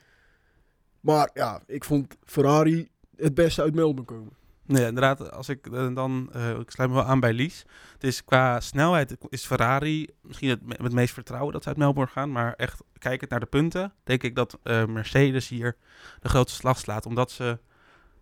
Maar 1.00 1.30
ja, 1.34 1.62
ik 1.66 1.84
vond 1.84 2.16
Ferrari 2.24 2.88
het 3.16 3.34
beste 3.34 3.62
uit 3.62 3.74
Melbourne 3.74 4.04
komen. 4.04 4.32
Nee, 4.66 4.86
inderdaad, 4.86 5.30
als 5.32 5.48
ik 5.48 5.66
eh, 5.66 5.94
dan, 5.94 6.28
eh, 6.32 6.50
ik 6.58 6.70
sluit 6.70 6.90
me 6.90 6.96
wel 6.96 7.04
aan 7.04 7.20
bij 7.20 7.32
Lies. 7.32 7.64
Het 7.92 8.04
is 8.04 8.24
qua 8.24 8.60
snelheid 8.60 9.16
is 9.28 9.44
Ferrari 9.46 10.08
misschien 10.22 10.48
het, 10.48 10.66
me- 10.66 10.76
het 10.82 10.92
meest 10.92 11.14
vertrouwen 11.14 11.52
dat 11.52 11.62
ze 11.62 11.68
uit 11.68 11.78
Melbourne 11.78 12.12
gaan. 12.12 12.32
Maar 12.32 12.52
echt 12.52 12.80
kijkend 12.98 13.30
naar 13.30 13.40
de 13.40 13.46
punten, 13.46 13.92
denk 14.04 14.22
ik 14.22 14.34
dat 14.34 14.58
eh, 14.62 14.84
Mercedes 14.86 15.48
hier 15.48 15.76
de 16.20 16.28
grootste 16.28 16.58
slag 16.58 16.78
slaat. 16.78 17.06
Omdat 17.06 17.30
ze 17.30 17.58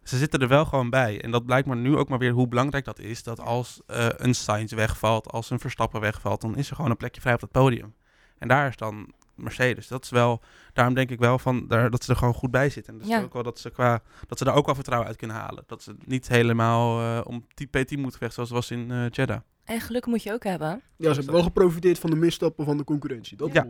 ze 0.03 0.17
zitten 0.19 0.41
er 0.41 0.49
wel 0.49 0.65
gewoon 0.65 0.91
bij. 0.91 1.23
En 1.23 1.31
dat 1.31 1.47
blijkt 1.47 1.67
maar 1.69 1.77
nu 1.77 1.97
ook 1.97 2.09
maar 2.09 2.19
weer 2.19 2.33
hoe 2.33 2.49
belangrijk 2.49 2.85
dat 2.85 2.99
is. 2.99 3.23
Dat 3.23 3.41
als 3.41 3.81
eh, 3.87 4.07
een 4.17 4.35
Sainz 4.35 4.73
wegvalt, 4.73 5.31
als 5.31 5.51
een 5.51 5.59
Verstappen 5.61 6.01
wegvalt, 6.01 6.41
dan 6.41 6.57
is 6.57 6.71
er 6.71 6.77
gewoon 6.77 6.91
een 6.91 6.97
plekje 6.97 7.21
vrij 7.21 7.35
op 7.35 7.41
het 7.41 7.51
podium. 7.51 7.95
En 8.38 8.49
daar 8.49 8.69
is 8.69 8.77
dan 8.77 9.12
Mercedes. 9.35 9.88
Dat 9.88 10.05
is 10.05 10.11
wel, 10.11 10.41
daarom 10.73 10.95
denk 10.95 11.11
ik 11.11 11.19
wel 11.19 11.38
van 11.38 11.67
daar, 11.69 11.91
dat 11.91 12.05
ze 12.05 12.11
er 12.11 12.19
gewoon 12.19 12.35
goed 12.35 12.51
bij 12.51 12.71
zitten. 12.71 12.93
En 12.93 12.99
dat, 12.99 13.09
is 13.09 13.15
Ja. 13.15 13.23
ook 13.23 13.33
wel 13.33 13.43
dat 13.43 13.59
ze 13.59 13.71
qua 13.71 14.03
dat 14.27 14.38
ze 14.38 14.45
daar 14.45 14.55
ook 14.55 14.67
wel 14.67 14.75
vertrouwen 14.75 15.09
uit 15.09 15.19
kunnen 15.19 15.37
halen. 15.37 15.65
Dat 15.67 15.83
ze 15.83 15.97
niet 16.05 16.29
helemaal 16.29 17.01
eh, 17.01 17.27
om 17.27 17.47
die 17.55 17.67
P10 17.67 17.99
moeten 18.01 18.19
vechten 18.19 18.33
zoals 18.47 18.49
het 18.49 18.59
was 18.59 18.71
in 18.71 18.91
eh 18.91 19.05
Jeddah. 19.11 19.41
En 19.65 19.81
geluk 19.81 20.07
moet 20.07 20.23
je 20.23 20.33
ook 20.33 20.45
hebben. 20.45 20.83
Ja, 20.97 21.09
ze 21.09 21.15
hebben 21.15 21.35
wel 21.35 21.43
geprofiteerd 21.43 21.99
van 21.99 22.11
de 22.11 22.17
misstappen 22.17 22.65
van 22.65 22.77
de 22.77 22.85
concurrentie. 22.85 23.37
Dat 23.37 23.53
Ja. 23.53 23.67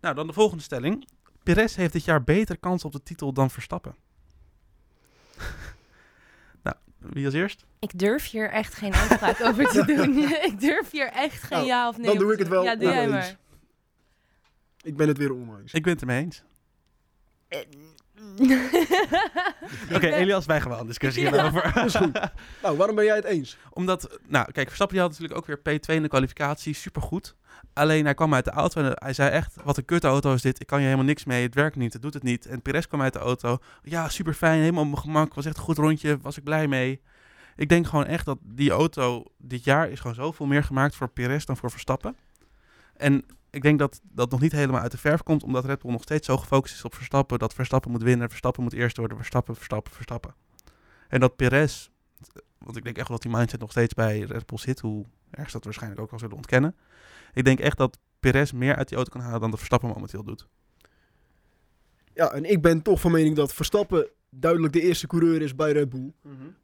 Nou, 0.00 0.14
dan 0.14 0.26
de 0.26 0.32
volgende 0.32 0.62
stelling. 0.62 1.08
Perez 1.42 1.76
heeft 1.76 1.92
dit 1.92 2.04
jaar 2.04 2.24
beter 2.24 2.58
kans 2.58 2.84
op 2.84 2.92
de 2.92 3.02
titel 3.02 3.32
dan 3.32 3.50
Verstappen. 3.50 3.94
Wie 6.98 7.24
als 7.24 7.34
eerst? 7.34 7.64
Ik 7.78 7.98
durf 7.98 8.30
hier 8.30 8.50
echt 8.50 8.74
geen 8.74 8.94
uitspraak 8.94 9.40
over 9.40 9.64
te 9.66 9.84
doen. 9.94 10.18
ik 10.50 10.60
durf 10.60 10.90
hier 10.90 11.08
echt 11.12 11.42
geen 11.42 11.58
Nou, 11.58 11.68
ja 11.68 11.88
of 11.88 11.96
nee 11.96 12.06
dan 12.06 12.18
doe 12.18 12.32
ik 12.32 12.38
het 12.38 12.48
wel 12.48 12.64
Ja, 12.64 12.76
doe 12.76 12.88
jij 12.90 13.08
maar. 13.08 13.36
Ik 14.82 14.96
ben 14.96 15.08
het 15.08 15.18
weer 15.18 15.32
oneens. 15.32 15.72
Ik 15.72 15.82
ben 15.82 15.92
het 15.92 16.00
ermee 16.00 16.22
eens. 16.22 16.42
Oké, 19.94 20.06
Elias, 20.06 20.46
wij 20.46 20.60
gaan 20.60 20.70
wel 20.70 20.80
een 20.80 20.86
discussie 20.86 21.22
Ja. 21.22 21.32
hierover. 21.32 21.84
Is 21.84 21.94
goed. 21.94 22.12
Nou, 22.62 22.76
waarom 22.76 22.96
ben 22.96 23.04
jij 23.04 23.16
het 23.16 23.24
eens? 23.24 23.56
Omdat, 23.70 24.18
nou, 24.26 24.52
kijk, 24.52 24.66
Verstappen 24.66 24.96
die 24.96 25.06
had 25.06 25.18
natuurlijk 25.18 25.40
ook 25.40 25.46
weer 25.46 25.58
P2 25.80 25.94
in 25.94 26.02
de 26.02 26.08
kwalificatie, 26.08 26.74
supergoed. 26.74 27.34
Alleen 27.76 28.04
hij 28.04 28.14
kwam 28.14 28.34
uit 28.34 28.44
de 28.44 28.50
auto 28.50 28.82
en 28.82 28.92
hij 28.94 29.12
zei 29.12 29.30
echt, 29.30 29.54
wat 29.64 29.76
een 29.76 29.84
kutauto 29.84 30.34
is 30.34 30.42
dit, 30.42 30.60
ik 30.60 30.66
kan 30.66 30.78
je 30.78 30.84
helemaal 30.84 31.06
niks 31.06 31.24
mee, 31.24 31.42
het 31.42 31.54
werkt 31.54 31.76
niet, 31.76 31.92
het 31.92 32.02
doet 32.02 32.14
het 32.14 32.22
niet. 32.22 32.46
En 32.46 32.62
Perez 32.62 32.86
kwam 32.86 33.02
uit 33.02 33.12
de 33.12 33.18
auto, 33.18 33.58
ja, 33.82 34.08
super 34.08 34.34
fijn, 34.34 34.60
helemaal 34.60 34.82
op 34.82 34.88
mijn 34.88 35.02
gemak, 35.02 35.34
was 35.34 35.44
echt 35.44 35.56
een 35.56 35.62
goed 35.62 35.78
rondje, 35.78 36.18
was 36.18 36.36
ik 36.36 36.44
blij 36.44 36.68
mee. 36.68 37.00
Ik 37.56 37.68
denk 37.68 37.86
gewoon 37.86 38.06
echt 38.06 38.24
dat 38.24 38.38
die 38.42 38.70
auto 38.70 39.24
dit 39.38 39.64
jaar 39.64 39.90
is 39.90 40.00
gewoon 40.00 40.16
zoveel 40.16 40.46
meer 40.46 40.64
gemaakt 40.64 40.96
voor 40.96 41.08
Perez 41.08 41.44
dan 41.44 41.56
voor 41.56 41.70
Verstappen. 41.70 42.16
En 42.96 43.24
ik 43.50 43.62
denk 43.62 43.78
dat 43.78 44.00
dat 44.02 44.30
nog 44.30 44.40
niet 44.40 44.52
helemaal 44.52 44.80
uit 44.80 44.90
de 44.90 44.98
verf 44.98 45.22
komt, 45.22 45.42
omdat 45.42 45.64
Red 45.64 45.82
Bull 45.82 45.92
nog 45.92 46.02
steeds 46.02 46.26
zo 46.26 46.36
gefocust 46.36 46.74
is 46.74 46.84
op 46.84 46.94
Verstappen, 46.94 47.38
dat 47.38 47.54
Verstappen 47.54 47.90
moet 47.90 48.02
winnen, 48.02 48.28
Verstappen 48.28 48.62
moet 48.62 48.72
eerst 48.72 48.96
worden, 48.96 49.16
Verstappen, 49.16 49.54
Verstappen, 49.54 49.92
Verstappen. 49.92 50.34
En 51.08 51.20
dat 51.20 51.36
Perez, 51.36 51.88
want 52.58 52.76
ik 52.76 52.84
denk 52.84 52.98
echt 52.98 53.08
dat 53.08 53.22
die 53.22 53.30
mindset 53.30 53.60
nog 53.60 53.70
steeds 53.70 53.94
bij 53.94 54.20
Red 54.20 54.46
Bull 54.46 54.58
zit, 54.58 54.80
hoe 54.80 55.06
erg 55.30 55.46
ze 55.46 55.52
dat 55.52 55.64
waarschijnlijk 55.64 56.00
ook 56.00 56.10
wel 56.10 56.18
zullen 56.18 56.36
ontkennen. 56.36 56.76
Ik 57.36 57.44
denk 57.44 57.60
echt 57.60 57.76
dat 57.76 57.98
Perez 58.20 58.52
meer 58.52 58.76
uit 58.76 58.88
die 58.88 58.96
auto 58.96 59.12
kan 59.12 59.20
halen 59.20 59.40
dan 59.40 59.50
de 59.50 59.56
Verstappen 59.56 59.88
momenteel 59.88 60.24
doet. 60.24 60.46
Ja, 62.14 62.32
en 62.32 62.44
ik 62.44 62.62
ben 62.62 62.82
toch 62.82 63.00
van 63.00 63.12
mening 63.12 63.36
dat 63.36 63.54
Verstappen 63.54 64.08
duidelijk 64.30 64.72
de 64.72 64.80
eerste 64.80 65.06
coureur 65.06 65.42
is 65.42 65.54
bij 65.54 65.72
Red 65.72 65.88
Bull. 65.88 66.12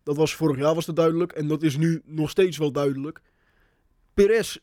Dat 0.03 0.17
was 0.17 0.35
vorig 0.35 0.59
jaar 0.59 0.75
was 0.75 0.87
dat 0.87 0.97
duidelijk 0.97 1.33
en 1.33 1.49
dat 1.49 1.63
is 1.63 1.77
nu 1.77 2.03
nog 2.05 2.31
steeds 2.31 2.59
wel 2.59 2.73
duidelijk. 2.73 3.21
Perez 4.15 4.57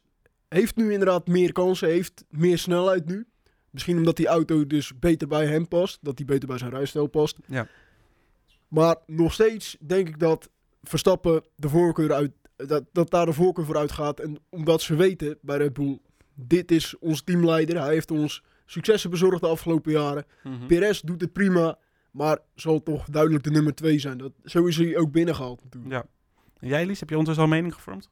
heeft 0.47 0.75
nu 0.75 0.91
inderdaad 0.91 1.27
meer 1.27 1.51
kansen, 1.51 1.89
heeft 1.89 2.25
meer 2.29 2.57
snelheid 2.57 3.05
nu. 3.05 3.27
Misschien 3.69 3.97
omdat 3.97 4.17
die 4.17 4.27
auto 4.27 4.67
dus 4.67 4.99
beter 4.99 5.27
bij 5.27 5.45
hem 5.45 5.67
past, 5.67 5.97
dat 6.01 6.17
die 6.17 6.25
beter 6.25 6.47
bij 6.47 6.57
zijn 6.57 6.71
rijstijl 6.71 7.07
past. 7.07 7.37
Ja. 7.47 7.67
Maar 8.67 8.95
nog 9.05 9.33
steeds 9.33 9.77
denk 9.79 10.07
ik 10.07 10.19
dat 10.19 10.49
Verstappen 10.83 11.43
de 11.55 11.69
voorkeur 11.69 12.13
uit, 12.13 12.31
dat, 12.67 12.83
dat 12.91 13.09
daar 13.09 13.25
de 13.25 13.33
voorkeur 13.33 13.65
voor 13.65 13.77
uitgaat. 13.77 14.19
En 14.19 14.37
omdat 14.49 14.81
ze 14.81 14.95
weten 14.95 15.37
bij 15.41 15.57
Red 15.57 15.73
Bull, 15.73 15.99
dit 16.35 16.71
is 16.71 16.97
onze 16.99 17.23
teamleider. 17.23 17.81
Hij 17.81 17.93
heeft 17.93 18.11
ons 18.11 18.43
successen 18.65 19.09
bezorgd 19.09 19.41
de 19.41 19.47
afgelopen 19.47 19.91
jaren. 19.91 20.25
Perez 20.67 21.01
doet 21.01 21.21
het 21.21 21.33
prima, 21.33 21.77
maar 22.11 22.39
zal 22.55 22.83
toch 22.83 23.05
duidelijk 23.05 23.43
de 23.43 23.51
nummer 23.51 23.75
2 23.75 23.99
zijn. 23.99 24.17
Dat, 24.17 24.31
zo 24.43 24.65
is 24.65 24.77
hij 24.77 24.97
ook 24.97 25.11
binnengehaald 25.11 25.63
natuurlijk. 25.63 25.93
Ja. 25.93 26.05
En 26.59 26.67
jij, 26.67 26.85
Lies, 26.85 26.99
heb 26.99 27.09
je 27.09 27.17
ondertussen 27.17 27.45
al 27.45 27.51
een 27.51 27.57
mening 27.57 27.75
gevormd? 27.75 28.09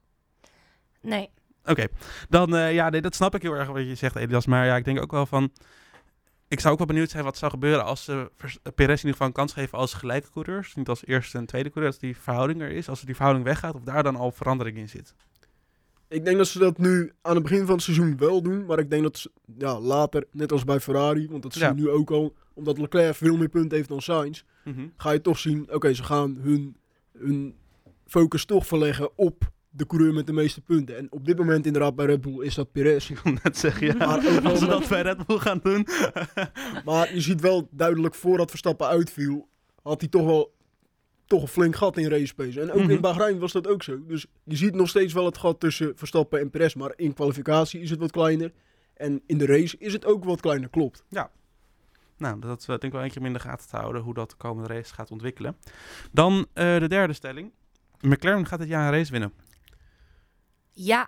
nee. 1.01 1.29
Oké, 1.65 1.87
dan 2.29 2.55
eh, 2.55 2.73
ja, 2.73 2.89
nee, 2.89 3.01
dat 3.01 3.15
snap 3.15 3.35
ik 3.35 3.41
heel 3.41 3.53
erg 3.53 3.67
wat 3.67 3.87
je 3.87 3.95
zegt, 3.95 4.15
Elias. 4.15 4.45
Maar 4.45 4.65
ja, 4.65 4.75
ik 4.75 4.85
denk 4.85 5.01
ook 5.01 5.11
wel 5.11 5.25
van. 5.25 5.51
Ik 6.49 6.59
zou 6.59 6.71
ook 6.71 6.77
wel 6.77 6.87
benieuwd 6.87 7.09
zijn 7.09 7.23
wat 7.23 7.37
zou 7.37 7.51
gebeuren 7.51 7.85
als 7.85 8.03
ze 8.03 8.31
Perez 8.75 8.89
in 8.89 8.95
ieder 8.95 9.11
geval 9.11 9.27
een 9.27 9.33
kans 9.33 9.53
geven 9.53 9.77
als 9.77 9.93
gelijke 9.93 10.29
coureurs. 10.31 10.75
Niet 10.75 10.89
als 10.89 11.05
eerste 11.05 11.37
en 11.37 11.45
tweede 11.45 11.69
coureur, 11.69 11.91
als 11.91 11.99
die 12.01 12.17
verhouding 12.17 12.61
er 12.61 12.71
is. 12.71 12.89
Als 12.89 13.01
die 13.01 13.15
verhouding 13.15 13.45
weggaat, 13.47 13.75
of 13.75 13.81
daar 13.83 14.03
dan 14.03 14.15
al 14.15 14.31
verandering 14.31 14.77
in 14.77 14.89
zit. 14.89 15.15
Ik 16.07 16.25
denk 16.25 16.37
dat 16.37 16.47
ze 16.47 16.59
dat 16.59 16.77
nu 16.77 17.11
aan 17.21 17.33
het 17.33 17.43
begin 17.43 17.65
van 17.65 17.75
het 17.75 17.83
seizoen 17.83 18.17
wel 18.17 18.41
doen. 18.41 18.65
Maar 18.65 18.79
ik 18.79 18.89
denk 18.89 19.03
dat 19.03 19.17
ze 19.17 19.31
ja, 19.57 19.79
later, 19.79 20.27
net 20.31 20.51
als 20.51 20.63
bij 20.63 20.79
Ferrari, 20.79 21.27
want 21.29 21.43
dat 21.43 21.53
zie 21.53 21.61
Ja. 21.61 21.67
je 21.67 21.73
nu 21.75 21.89
ook 21.89 22.11
al, 22.11 22.35
omdat 22.53 22.77
Leclerc 22.77 23.15
veel 23.15 23.37
meer 23.37 23.49
punten 23.49 23.77
heeft 23.77 23.89
dan 23.89 24.01
Sainz, 24.01 24.43
Mhm. 24.63 24.87
ga 24.97 25.11
je 25.11 25.21
toch 25.21 25.39
zien, 25.39 25.73
oké, 25.73 25.93
ze 25.93 26.03
gaan 26.03 26.37
hun, 26.41 26.77
hun 27.17 27.55
focus 28.05 28.45
toch 28.45 28.67
verleggen 28.67 29.17
op 29.17 29.51
de 29.77 29.85
coureur 29.87 30.13
met 30.13 30.27
de 30.27 30.33
meeste 30.33 30.61
punten. 30.61 30.97
En 30.97 31.07
op 31.11 31.25
dit 31.25 31.37
moment 31.37 31.65
inderdaad 31.65 31.95
bij 31.95 32.05
Red 32.05 32.21
Bull 32.21 32.43
is 32.45 32.55
dat 32.55 32.71
Perez. 32.71 33.09
Ik 33.09 33.17
wil 33.19 33.33
net 33.43 33.57
zeggen, 33.57 33.87
ja. 33.87 33.93
Maar 33.93 34.07
als 34.07 34.25
we 34.25 34.41
met- 34.41 34.59
dat 34.69 34.87
bij 34.87 35.01
Red 35.01 35.25
Bull 35.25 35.37
gaan 35.37 35.59
doen. 35.63 35.87
Maar 36.85 37.13
je 37.13 37.21
ziet 37.21 37.41
wel 37.41 37.67
duidelijk 37.71 38.15
voordat 38.15 38.49
Verstappen 38.49 38.87
uitviel, 38.87 39.47
had 39.83 39.99
hij 40.01 40.09
toch 40.09 40.25
wel 40.25 40.55
toch 41.25 41.41
een 41.41 41.47
flink 41.47 41.75
gat 41.75 41.97
in 41.97 42.09
race 42.09 42.33
pace. 42.35 42.61
En 42.61 42.71
ook 42.71 42.81
Mhm. 42.81 42.89
in 42.91 43.01
Bahrein 43.01 43.39
was 43.39 43.51
dat 43.51 43.67
ook 43.67 43.83
zo. 43.83 44.05
Dus 44.05 44.25
je 44.43 44.55
ziet 44.55 44.75
nog 44.75 44.89
steeds 44.89 45.13
wel 45.13 45.25
het 45.25 45.37
gat 45.37 45.59
tussen 45.59 45.91
Verstappen 45.95 46.39
en 46.39 46.49
Perez. 46.49 46.73
Maar 46.73 46.93
in 46.95 47.13
kwalificatie 47.13 47.81
is 47.81 47.89
het 47.89 47.99
wat 47.99 48.11
kleiner. 48.11 48.51
En 48.93 49.21
in 49.25 49.37
de 49.37 49.45
race 49.45 49.75
is 49.79 49.93
het 49.93 50.05
ook 50.05 50.23
wat 50.23 50.41
kleiner, 50.41 50.69
klopt. 50.69 51.03
Nou, 52.17 52.39
dat 52.39 52.61
eh, 52.61 52.67
denk 52.67 52.83
ik 52.83 52.91
wel 52.91 53.01
eentje 53.01 53.19
om 53.19 53.25
in 53.25 53.33
de 53.33 53.39
gaten 53.39 53.67
te 53.69 53.75
houden 53.75 54.01
hoe 54.01 54.13
dat 54.13 54.29
de 54.29 54.35
komende 54.35 54.73
race 54.73 54.93
gaat 54.93 55.11
ontwikkelen. 55.11 55.57
Dan 56.11 56.45
eh, 56.53 56.79
de 56.79 56.87
derde 56.87 57.13
stelling. 57.13 57.51
McLaren 58.01 58.45
gaat 58.45 58.59
dit 58.59 58.67
jaar 58.67 58.85
een 58.87 58.97
race 58.97 59.11
winnen. 59.11 59.33
Ja, 60.79 61.07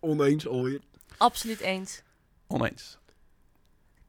Oneens 0.00 0.46
alweer. 0.48 0.80
absoluut 1.16 1.60
eens. 1.60 2.02
Oneens. 2.46 2.98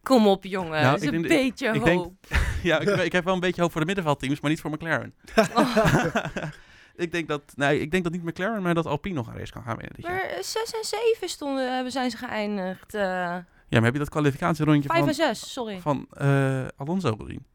Kom 0.04 0.28
op, 0.28 0.44
jongen. 0.44 0.72
Nou, 0.72 0.84
Dat 0.92 1.02
is 1.02 1.08
ik 1.08 1.14
een 1.14 1.22
denk- 1.22 1.34
beetje 1.34 1.68
ik 1.68 1.82
hoop. 1.82 1.86
denk- 1.86 2.44
ja, 2.64 2.80
ik, 2.80 2.88
ik 2.90 3.12
heb 3.12 3.24
wel 3.24 3.34
een 3.34 3.40
beetje 3.40 3.62
hoop 3.62 3.72
voor 3.72 3.80
de 3.82 3.88
middenveldteams, 3.88 4.40
maar 4.40 4.50
niet 4.50 4.62
voor 4.62 4.72
McLaren. 4.72 5.14
ik, 6.96 7.12
denk 7.12 7.28
dat, 7.28 7.42
nee, 7.56 7.80
ik 7.80 7.92
denk 7.92 8.04
dat 8.04 8.14
niet 8.14 8.24
McLaren, 8.24 8.62
maar 8.62 8.74
dat 8.74 8.86
Alpine 8.86 9.16
nog 9.16 9.28
een 9.28 9.38
race 9.38 9.52
kan 9.52 9.64
gaan 9.64 9.76
winnen 9.78 9.96
dit 9.96 10.06
jaar. 10.06 10.16
maar 10.16 10.44
6 10.44 10.72
en 10.74 10.84
7 11.16 11.30
stonden, 11.30 11.74
hebben 11.74 11.92
zijn 11.92 12.12
ze 12.12 12.18
geëindigd. 12.18 12.94
eh 12.94 13.02
Ja, 13.02 13.46
maar 13.70 13.84
heb 13.84 13.94
je 13.94 14.00
dat 14.00 14.10
kwalificatierondje 14.10 14.90
5 14.90 15.00
en 15.00 15.06
van, 15.06 15.14
6, 15.14 15.52
sorry. 15.54 15.80
van 15.80 16.08
eh, 16.12 16.68
Alonso 16.76 17.16
gezien? 17.16 17.46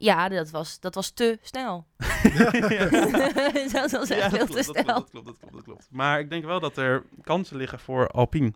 Ja, 0.00 0.28
dat 0.28 0.50
was, 0.50 0.80
dat 0.80 0.94
was 0.94 1.10
te 1.10 1.38
snel. 1.42 1.86
dat 3.72 3.90
was 3.90 4.10
echt 4.10 4.20
Ja, 4.20 4.30
veel 4.30 4.46
dat 4.46 4.64
te 4.64 4.72
klopt, 4.72 4.74
dat 4.74 4.74
klopt, 4.74 4.80
snel. 4.80 4.84
dat 4.94 5.10
klopt, 5.10 5.26
dat 5.26 5.38
klopt, 5.38 5.54
dat 5.54 5.62
klopt. 5.64 5.86
Maar 5.90 6.20
ik 6.20 6.30
denk 6.30 6.44
wel 6.44 6.60
dat 6.60 6.76
er 6.76 7.04
kansen 7.22 7.56
liggen 7.56 7.78
voor 7.80 8.08
Alpine. 8.08 8.52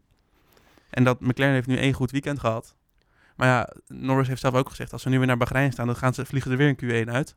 En 0.90 1.04
dat 1.04 1.20
McLaren 1.20 1.54
heeft 1.54 1.66
nu 1.66 1.76
één 1.76 1.92
goed 1.92 2.10
weekend 2.10 2.38
gehad. 2.38 2.76
Maar 3.36 3.48
ja, 3.48 3.72
Norris 3.86 4.28
heeft 4.28 4.40
zelf 4.40 4.54
ook 4.54 4.68
gezegd, 4.68 4.92
als 4.92 5.04
we 5.04 5.10
nu 5.10 5.18
weer 5.18 5.26
naar 5.26 5.36
Bahrein 5.36 5.72
staan, 5.72 5.86
dan 5.86 5.96
gaan 5.96 6.14
ze, 6.14 6.24
vliegen 6.26 6.50
er 6.50 6.56
weer 6.56 6.74
een 6.78 7.06
Q1 7.06 7.08
uit. 7.10 7.36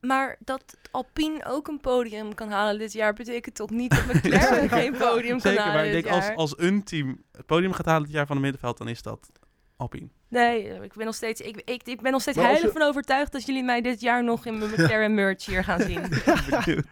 Maar 0.00 0.36
dat 0.40 0.76
Alpine 0.90 1.44
ook 1.46 1.68
een 1.68 1.80
podium 1.80 2.34
kan 2.34 2.50
halen 2.50 2.78
dit 2.78 2.92
jaar, 2.92 3.12
betekent 3.12 3.54
toch 3.54 3.70
niet 3.70 3.90
dat 3.90 4.04
McLaren 4.14 4.68
geen 4.68 4.92
podium 4.92 5.40
kan 5.40 5.40
Zeker, 5.40 5.58
halen 5.60 5.74
maar 5.74 5.86
ik 5.86 5.92
denk 5.92 6.14
als, 6.14 6.34
als 6.34 6.58
een 6.58 6.84
team 6.84 7.22
het 7.32 7.46
podium 7.46 7.72
gaat 7.72 7.86
halen 7.86 8.02
dit 8.02 8.12
jaar 8.12 8.26
van 8.26 8.36
het 8.36 8.44
middenveld, 8.44 8.78
dan 8.78 8.88
is 8.88 9.02
dat 9.02 9.30
Alpine. 9.76 10.08
Nee, 10.28 10.64
ik 10.82 10.94
ben 10.94 11.04
nog 11.06 11.14
steeds, 11.14 11.40
ik, 11.40 11.56
ik, 11.64 11.82
ik 11.82 12.00
ben 12.00 12.12
nog 12.12 12.20
steeds 12.20 12.36
heilig 12.36 12.62
je- 12.62 12.70
van 12.72 12.82
overtuigd 12.82 13.32
dat 13.32 13.46
jullie 13.46 13.62
mij 13.62 13.80
dit 13.80 14.00
jaar 14.00 14.24
nog 14.24 14.46
in 14.46 14.58
mijn 14.58 14.70
McLaren 14.76 15.14
merch 15.14 15.44
hier 15.46 15.64
gaan 15.64 15.80
zien. 15.80 16.00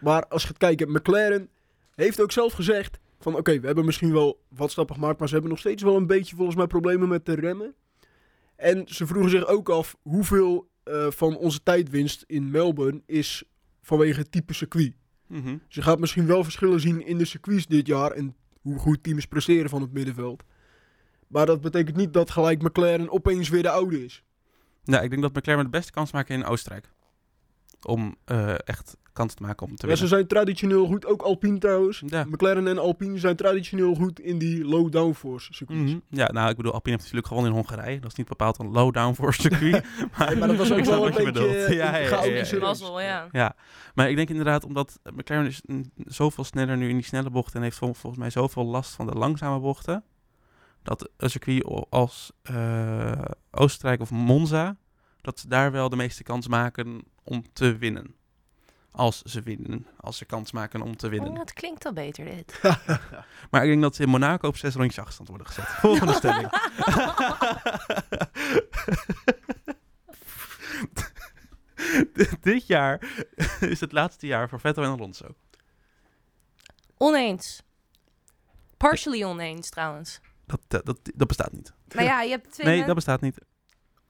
Maar 0.00 0.26
als 0.26 0.42
je 0.42 0.48
gaat 0.48 0.56
kijken, 0.58 0.92
McLaren 0.92 1.48
heeft 1.94 2.20
ook 2.20 2.32
zelf 2.32 2.52
gezegd 2.52 2.98
van 3.20 3.36
oké, 3.36 3.60
we 3.60 3.66
hebben 3.66 3.84
misschien 3.84 4.12
wel 4.12 4.40
wat 4.48 4.70
stappen 4.70 4.94
gemaakt, 4.94 5.18
maar 5.18 5.26
ze 5.28 5.32
hebben 5.34 5.50
nog 5.52 5.60
steeds 5.60 5.82
wel 5.82 5.96
een 5.96 6.06
beetje 6.06 6.36
volgens 6.36 6.56
mij 6.56 6.66
problemen 6.66 7.08
met 7.08 7.26
de 7.26 7.34
remmen. 7.34 7.74
En 8.56 8.82
ze 8.86 9.06
vroegen 9.06 9.30
zich 9.30 9.46
ook 9.46 9.68
af 9.68 9.96
hoeveel 10.02 10.68
eh, 10.84 11.06
van 11.10 11.36
onze 11.36 11.62
tijdwinst 11.62 12.24
in 12.26 12.50
Melbourne 12.50 13.02
is 13.06 13.44
vanwege 13.82 14.20
het 14.20 14.32
type 14.32 14.54
circuit. 14.54 14.92
Mhm. 15.26 15.56
Je 15.68 15.82
gaat 15.82 15.98
misschien 15.98 16.26
wel 16.26 16.44
verschillen 16.44 16.80
zien 16.80 17.06
in 17.06 17.18
de 17.18 17.24
circuits 17.24 17.66
dit 17.66 17.86
jaar 17.86 18.10
en 18.10 18.34
hoe 18.60 18.78
goed 18.78 19.02
teams 19.02 19.26
presteren 19.26 19.70
van 19.70 19.80
het 19.82 19.92
middenveld. 19.92 20.42
Maar 21.28 21.46
dat 21.46 21.60
betekent 21.60 21.96
niet 21.96 22.12
dat 22.12 22.30
gelijk 22.30 22.62
McLaren 22.62 23.10
opeens 23.10 23.48
weer 23.48 23.62
de 23.62 23.70
oude 23.70 24.04
is. 24.04 24.22
Nou, 24.84 25.04
ik 25.04 25.10
denk 25.10 25.22
dat 25.22 25.34
McLaren 25.34 25.64
de 25.64 25.70
beste 25.70 25.92
kans 25.92 26.12
maken 26.12 26.34
in 26.34 26.44
Oostenrijk. 26.44 26.92
Om 27.86 28.16
eh, 28.24 28.54
echt 28.64 28.96
kans 29.12 29.34
te 29.34 29.42
maken 29.42 29.66
om 29.66 29.76
te 29.76 29.86
Ja, 29.86 29.94
ze 29.94 30.00
winnen. 30.00 30.08
zijn 30.08 30.26
traditioneel 30.26 30.86
goed, 30.86 31.06
ook 31.06 31.22
Alpine 31.22 31.58
trouwens. 31.58 32.02
Ja. 32.06 32.24
McLaren 32.24 32.66
en 32.68 32.78
Alpine 32.78 33.18
zijn 33.18 33.36
traditioneel 33.36 33.94
goed 33.94 34.20
in 34.20 34.38
die 34.38 34.64
low 34.64 34.92
downforce 34.92 35.52
circuits. 35.52 35.90
Mhm. 35.92 35.98
Ja, 36.08 36.30
nou, 36.32 36.50
ik 36.50 36.56
bedoel, 36.56 36.72
Alpine 36.72 36.90
heeft 36.96 37.02
natuurlijk 37.02 37.26
gewonnen 37.26 37.52
in 37.52 37.58
Hongarije. 37.58 38.00
Dat 38.00 38.10
is 38.10 38.16
niet 38.16 38.28
bepaald 38.28 38.58
een 38.58 38.70
low-down 38.70 39.14
voor 39.14 39.34
circuit. 39.34 39.72
maar, 40.18 40.28
Nee, 40.28 40.36
maar 40.38 40.48
dat 40.48 40.56
was 40.56 40.72
ook 40.72 40.84
wel 40.84 41.00
wat 41.00 41.18
een 41.18 41.24
je 41.24 41.32
beetje 41.32 41.48
Ja, 41.76 41.96
ja, 41.96 41.96
ja, 41.96 42.06
chaotische 42.06 42.54
ja, 42.54 42.60
ja. 42.60 42.66
race. 42.66 42.82
Mazzel, 42.84 43.00
ja. 43.00 43.26
Ja, 43.30 43.56
maar 43.94 44.10
ik 44.10 44.16
denk 44.16 44.28
inderdaad, 44.28 44.64
omdat 44.64 44.98
McLaren 45.16 45.46
is 45.46 45.60
zoveel 45.96 46.44
sneller 46.44 46.76
nu 46.76 46.88
in 46.88 46.96
die 46.96 47.04
snelle 47.04 47.30
bochten 47.30 47.56
en 47.56 47.62
heeft 47.62 47.76
vol- 47.78 47.94
volgens 47.94 48.22
mij 48.22 48.30
zoveel 48.30 48.64
last 48.64 48.94
van 48.94 49.06
de 49.06 49.12
langzame 49.12 49.58
bochten, 49.60 50.04
dat 50.84 51.08
een 51.16 51.30
circuit 51.30 51.64
als 51.90 52.32
eh, 52.42 53.24
Oostenrijk 53.50 54.00
of 54.00 54.10
Monza 54.10 54.76
dat 55.20 55.38
ze 55.40 55.48
daar 55.48 55.72
wel 55.72 55.88
de 55.88 55.96
meeste 55.96 56.22
kans 56.22 56.48
maken 56.48 57.02
om 57.22 57.44
te 57.52 57.76
winnen. 57.76 58.14
Als 58.90 59.22
ze 59.22 59.42
winnen. 59.42 59.86
Als 59.96 60.16
ze 60.16 60.24
kans 60.24 60.52
maken 60.52 60.82
om 60.82 60.96
te 60.96 61.08
winnen. 61.08 61.30
Oh, 61.32 61.38
het 61.38 61.52
klinkt 61.52 61.86
al 61.86 61.92
beter 61.92 62.24
dit. 62.24 62.60
Maar 63.50 63.62
ik 63.62 63.68
denk 63.70 63.82
dat 63.82 63.96
ze 63.96 64.02
in 64.02 64.08
Monaco 64.08 64.48
op 64.48 64.56
zes 64.56 64.74
rondjes 64.74 64.98
achterstand 64.98 65.28
worden 65.28 65.46
gezet. 65.46 65.64
Volgende 65.64 66.12
stelling. 66.12 66.48
Dit- 72.12 72.42
Dit 72.42 72.66
jaar 72.66 73.08
is 73.60 73.80
het 73.80 73.92
laatste 73.92 74.26
jaar 74.26 74.48
voor 74.48 74.60
Vettel 74.60 74.82
en 74.82 74.90
Alonso. 74.90 75.26
Oneens. 76.96 77.62
Partially 78.76 79.24
oneens 79.24 79.70
trouwens. 79.70 80.20
Dat, 80.46 80.60
eh, 80.68 80.78
dat, 80.84 80.98
dat 81.14 81.28
bestaat 81.28 81.52
niet. 81.52 81.72
Maar 81.94 82.04
ja, 82.04 82.22
je 82.22 82.30
hebt 82.30 82.52
twee 82.52 82.66
Nee, 82.66 82.76
men- 82.78 82.86
dat 82.86 82.94
bestaat 82.94 83.20
niet. 83.20 83.38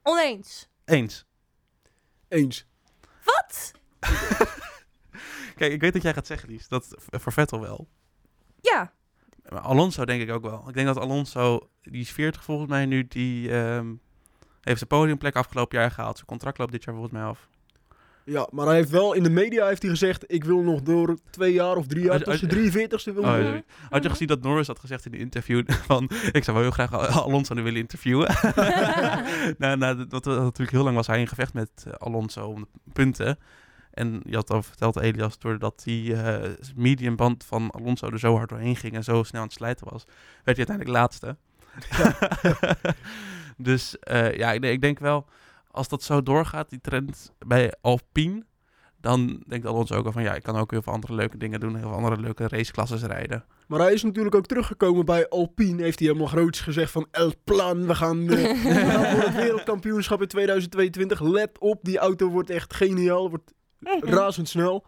Oneens. 0.03 0.69
Eens. 0.85 1.25
Eens. 2.27 2.65
Wat? 3.23 3.71
Kijk, 5.55 5.71
ik 5.73 5.81
weet 5.81 5.93
dat 5.93 6.01
jij 6.01 6.13
gaat 6.13 6.27
zeggen, 6.27 6.49
Lies, 6.49 6.67
dat 6.67 6.87
v- 6.97 7.21
voor 7.21 7.31
Vettel 7.31 7.61
wel. 7.61 7.87
Ja. 8.61 8.93
Maar 9.49 9.59
Alonso 9.61 10.05
denk 10.05 10.21
ik 10.21 10.31
ook 10.31 10.41
wel. 10.43 10.67
Ik 10.67 10.73
denk 10.73 10.87
dat 10.87 10.97
Alonso, 10.97 11.69
die 11.81 12.01
is 12.01 12.11
40 12.11 12.43
volgens 12.43 12.69
mij 12.69 12.85
nu, 12.85 13.07
die 13.07 13.51
ehm, 13.51 13.93
heeft 14.61 14.77
zijn 14.77 14.89
podiumplek 14.89 15.35
afgelopen 15.35 15.79
jaar 15.79 15.91
gehaald. 15.91 16.15
Zijn 16.15 16.27
contract 16.27 16.57
loopt 16.57 16.71
dit 16.71 16.83
jaar 16.83 16.93
volgens 16.95 17.13
mij 17.15 17.23
af. 17.23 17.49
Ja, 18.25 18.47
maar 18.51 18.65
hij 18.65 18.75
heeft 18.75 18.89
wel 18.89 19.13
in 19.13 19.23
de 19.23 19.29
media 19.29 19.67
heeft 19.67 19.81
hij 19.81 19.91
gezegd: 19.91 20.23
ik 20.27 20.43
wil 20.43 20.61
nog 20.61 20.81
door 20.81 21.17
twee 21.29 21.53
jaar 21.53 21.75
of 21.75 21.87
drie 21.87 22.03
jaar 22.03 22.11
Uit- 22.13 22.23
tot 22.23 22.37
zijn 22.37 22.51
uit- 22.51 22.89
43ste 22.91 23.13
wil 23.13 23.23
Oh. 23.23 23.55
Had 23.89 24.03
je 24.03 24.09
gezien 24.09 24.27
dat 24.27 24.41
Norris 24.41 24.67
had 24.67 24.79
gezegd 24.79 25.05
in 25.05 25.11
de 25.11 25.17
interview 25.17 25.63
van, 25.87 26.09
ik 26.31 26.43
zou 26.43 26.57
wel 26.57 26.61
heel 26.65 26.71
graag 26.71 26.93
Al- 26.93 27.23
Alonso 27.23 27.53
willen 27.53 27.75
interviewen. 27.75 28.27
nou, 29.57 29.77
nou, 29.77 29.95
dat, 29.97 30.09
dat, 30.09 30.25
natuurlijk 30.25 30.71
heel 30.71 30.83
lang 30.83 30.95
was 30.95 31.07
hij 31.07 31.19
in 31.19 31.27
gevecht 31.27 31.53
met 31.53 31.69
eh, 31.87 31.93
Alonso 31.93 32.47
om 32.47 32.61
de 32.61 32.91
punten. 32.93 33.39
En 33.91 34.21
je 34.23 34.35
had 34.35 34.49
al 34.49 34.63
verteld, 34.63 34.99
Elias, 34.99 35.39
doordat 35.39 35.81
die 35.83 36.15
eh 36.15 36.51
mediumband 36.75 37.43
van 37.43 37.71
Alonso 37.71 38.09
er 38.09 38.19
zo 38.19 38.35
hard 38.35 38.49
doorheen 38.49 38.75
ging 38.75 38.93
en 38.93 39.03
zo 39.03 39.23
snel 39.23 39.41
aan 39.41 39.47
het 39.47 39.55
slijten 39.55 39.87
was, 39.89 40.05
werd 40.43 40.57
hij 40.57 40.67
uiteindelijk 40.67 40.97
laatste. 40.97 41.35
dus 43.57 43.99
eh, 43.99 44.33
ja, 44.37 44.51
ik, 44.51 44.63
ik 44.63 44.81
denk 44.81 44.99
wel, 44.99 45.25
als 45.75 45.87
dat 45.87 46.03
zo 46.03 46.23
doorgaat, 46.23 46.69
die 46.69 46.81
trend 46.81 47.31
bij 47.47 47.73
Alpine, 47.81 48.45
dan 49.01 49.43
denkt 49.47 49.65
Alonso 49.65 49.95
ook 49.95 50.03
wel 50.03 50.11
van, 50.11 50.23
ja, 50.23 50.33
ik 50.35 50.43
kan 50.43 50.55
ook 50.55 50.71
heel 50.71 50.81
veel 50.81 50.93
andere 50.93 51.13
leuke 51.13 51.37
dingen 51.37 51.59
doen, 51.59 51.75
heel 51.75 51.87
veel 51.87 51.97
andere 51.97 52.17
leuke 52.21 52.47
raceklasses 52.47 53.01
rijden. 53.03 53.45
Maar 53.67 53.79
hij 53.79 53.93
is 53.93 54.03
natuurlijk 54.03 54.35
ook 54.35 54.45
teruggekomen 54.45 55.05
bij 55.05 55.29
Alpine. 55.29 55.81
Heeft 55.81 55.99
hij 55.99 56.07
helemaal 56.07 56.27
groots 56.27 56.59
gezegd 56.59 56.91
van 56.91 57.07
El 57.11 57.33
Plan, 57.43 57.87
we 57.87 57.95
gaan, 57.95 58.19
eh, 58.21 58.63
we 58.63 58.69
gaan 58.75 59.05
voor 59.15 59.23
het 59.23 59.35
wereldkampioenschap 59.35 60.21
in 60.21 60.27
2022. 60.27 61.21
Let 61.21 61.59
op, 61.59 61.79
die 61.83 61.97
auto 61.97 62.29
wordt 62.29 62.49
echt 62.49 62.73
geniaal, 62.73 63.29
wordt 63.29 63.53
razendsnel. 63.99 64.85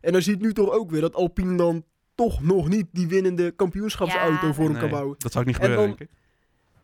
En 0.00 0.12
dan 0.12 0.22
ziet 0.22 0.40
nu 0.40 0.52
toch 0.52 0.70
ook 0.70 0.90
weer 0.90 1.00
dat 1.00 1.14
Alpine 1.14 1.56
dan 1.56 1.84
toch 2.14 2.42
nog 2.42 2.68
niet 2.68 2.86
die 2.92 3.06
winnende 3.08 3.50
kampioenschapsauto 3.50 4.46
Ja, 4.46 4.52
voor 4.52 4.64
hem 4.64 4.72
Nee, 4.72 4.80
kan 4.80 4.90
bouwen. 4.90 5.14
Dat 5.18 5.32
zou 5.32 5.44
ook 5.44 5.50
niet 5.50 5.60
En 5.60 5.68
gebeuren, 5.68 5.88
dan- 5.88 5.96
denk 5.98 6.10
ik. 6.10 6.16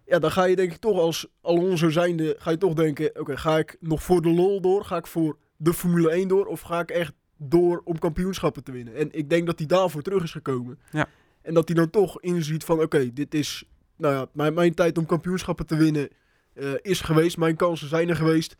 Ja, 0.06 0.18
dan 0.18 0.30
ga 0.30 0.44
je 0.44 0.56
denk 0.56 0.72
ik 0.72 0.78
toch 0.78 0.98
als 0.98 1.26
Alonso 1.40 1.90
zijnde, 1.90 2.36
ga 2.38 2.50
je 2.50 2.58
toch 2.58 2.74
denken, 2.74 3.20
oké, 3.20 3.36
ga 3.36 3.58
ik 3.58 3.76
nog 3.80 4.02
voor 4.02 4.22
de 4.22 4.28
lol 4.28 4.60
door? 4.60 4.84
Ga 4.84 4.96
ik 4.96 5.06
voor 5.06 5.38
de 5.56 5.74
Formule 5.74 6.10
1 6.10 6.28
door? 6.28 6.46
Of 6.46 6.60
ga 6.60 6.80
ik 6.80 6.90
echt 6.90 7.12
door 7.36 7.80
om 7.84 7.98
kampioenschappen 7.98 8.64
te 8.64 8.72
winnen? 8.72 8.94
En 8.94 9.08
ik 9.12 9.30
denk 9.30 9.46
dat 9.46 9.58
hij 9.58 9.66
daarvoor 9.66 10.02
terug 10.02 10.22
is 10.22 10.32
gekomen. 10.32 10.78
Ja. 10.90 11.08
En 11.42 11.54
dat 11.54 11.68
hij 11.68 11.76
dan 11.76 11.90
toch 11.90 12.20
inziet 12.20 12.64
van, 12.64 12.80
oké, 12.80 13.12
dit 13.12 13.34
is, 13.34 13.64
nou 13.96 14.14
ja, 14.14 14.26
mijn, 14.32 14.54
mijn 14.54 14.74
tijd 14.74 14.98
om 14.98 15.06
kampioenschappen 15.06 15.66
te 15.66 15.76
winnen 15.76 16.08
eh, 16.54 16.72
is 16.80 17.00
geweest. 17.00 17.36
Mijn 17.36 17.56
kansen 17.56 17.88
zijn 17.88 18.08
er 18.08 18.16
geweest. 18.16 18.56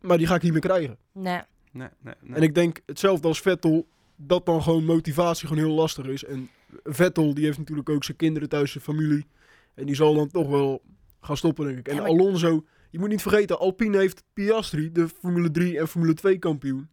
Maar 0.00 0.18
die 0.18 0.26
ga 0.26 0.34
ik 0.34 0.42
niet 0.42 0.52
meer 0.52 0.60
krijgen. 0.60 0.96
Nee. 1.12 1.40
Nee, 1.72 1.88
nee, 1.98 2.14
nee. 2.20 2.36
En 2.36 2.42
ik 2.42 2.54
denk 2.54 2.80
hetzelfde 2.86 3.28
als 3.28 3.40
Vettel, 3.40 3.88
dat 4.16 4.46
dan 4.46 4.62
gewoon 4.62 4.84
motivatie 4.84 5.48
gewoon 5.48 5.64
heel 5.64 5.74
lastig 5.74 6.06
is. 6.06 6.24
En 6.24 6.50
Vettel, 6.84 7.34
die 7.34 7.44
heeft 7.44 7.58
natuurlijk 7.58 7.88
ook 7.88 8.04
zijn 8.04 8.16
kinderen 8.16 8.48
thuis, 8.48 8.70
zijn 8.70 8.84
familie. 8.84 9.26
En 9.74 9.86
die 9.86 9.94
zal 9.94 10.14
dan 10.14 10.30
toch 10.30 10.48
wel 10.48 10.82
gaan 11.20 11.36
stoppen, 11.36 11.66
denk 11.66 11.78
ik. 11.78 11.88
En 11.88 11.94
Ja, 11.94 12.00
maar- 12.00 12.10
Alonso, 12.10 12.64
je 12.90 12.98
moet 12.98 13.08
niet 13.08 13.22
vergeten, 13.22 13.58
Alpine 13.58 13.96
heeft 13.98 14.22
Piastri, 14.32 14.92
de 14.92 15.08
Formule 15.08 15.50
3 15.50 15.78
en 15.78 15.88
Formule 15.88 16.14
2 16.14 16.38
kampioen. 16.38 16.88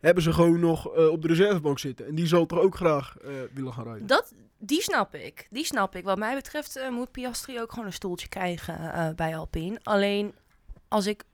Hebben 0.00 0.22
ze 0.22 0.32
gewoon 0.32 0.60
nog 0.60 0.94
eh, 0.94 1.08
op 1.08 1.22
de 1.22 1.28
reservebank 1.28 1.78
zitten. 1.78 2.06
En 2.06 2.14
die 2.14 2.26
zal 2.26 2.46
toch 2.46 2.58
ook 2.58 2.76
graag 2.76 3.16
eh, 3.18 3.30
willen 3.52 3.72
gaan 3.72 3.84
rijden. 3.84 4.06
Dat, 4.06 4.32
die 4.58 4.82
snap 4.82 5.14
ik. 5.14 5.46
Die 5.50 5.64
snap 5.64 5.96
ik. 5.96 6.04
Wat 6.04 6.18
mij 6.18 6.34
betreft 6.34 6.76
eh, 6.76 6.88
moet 6.90 7.10
Piastri 7.10 7.60
ook 7.60 7.70
gewoon 7.70 7.86
een 7.86 7.92
stoeltje 7.92 8.28
krijgen 8.28 8.92
eh, 8.92 9.08
bij 9.14 9.36
Alpine. 9.36 9.78
Alleen 9.82 10.34
als 10.88 11.06
ik 11.06 11.24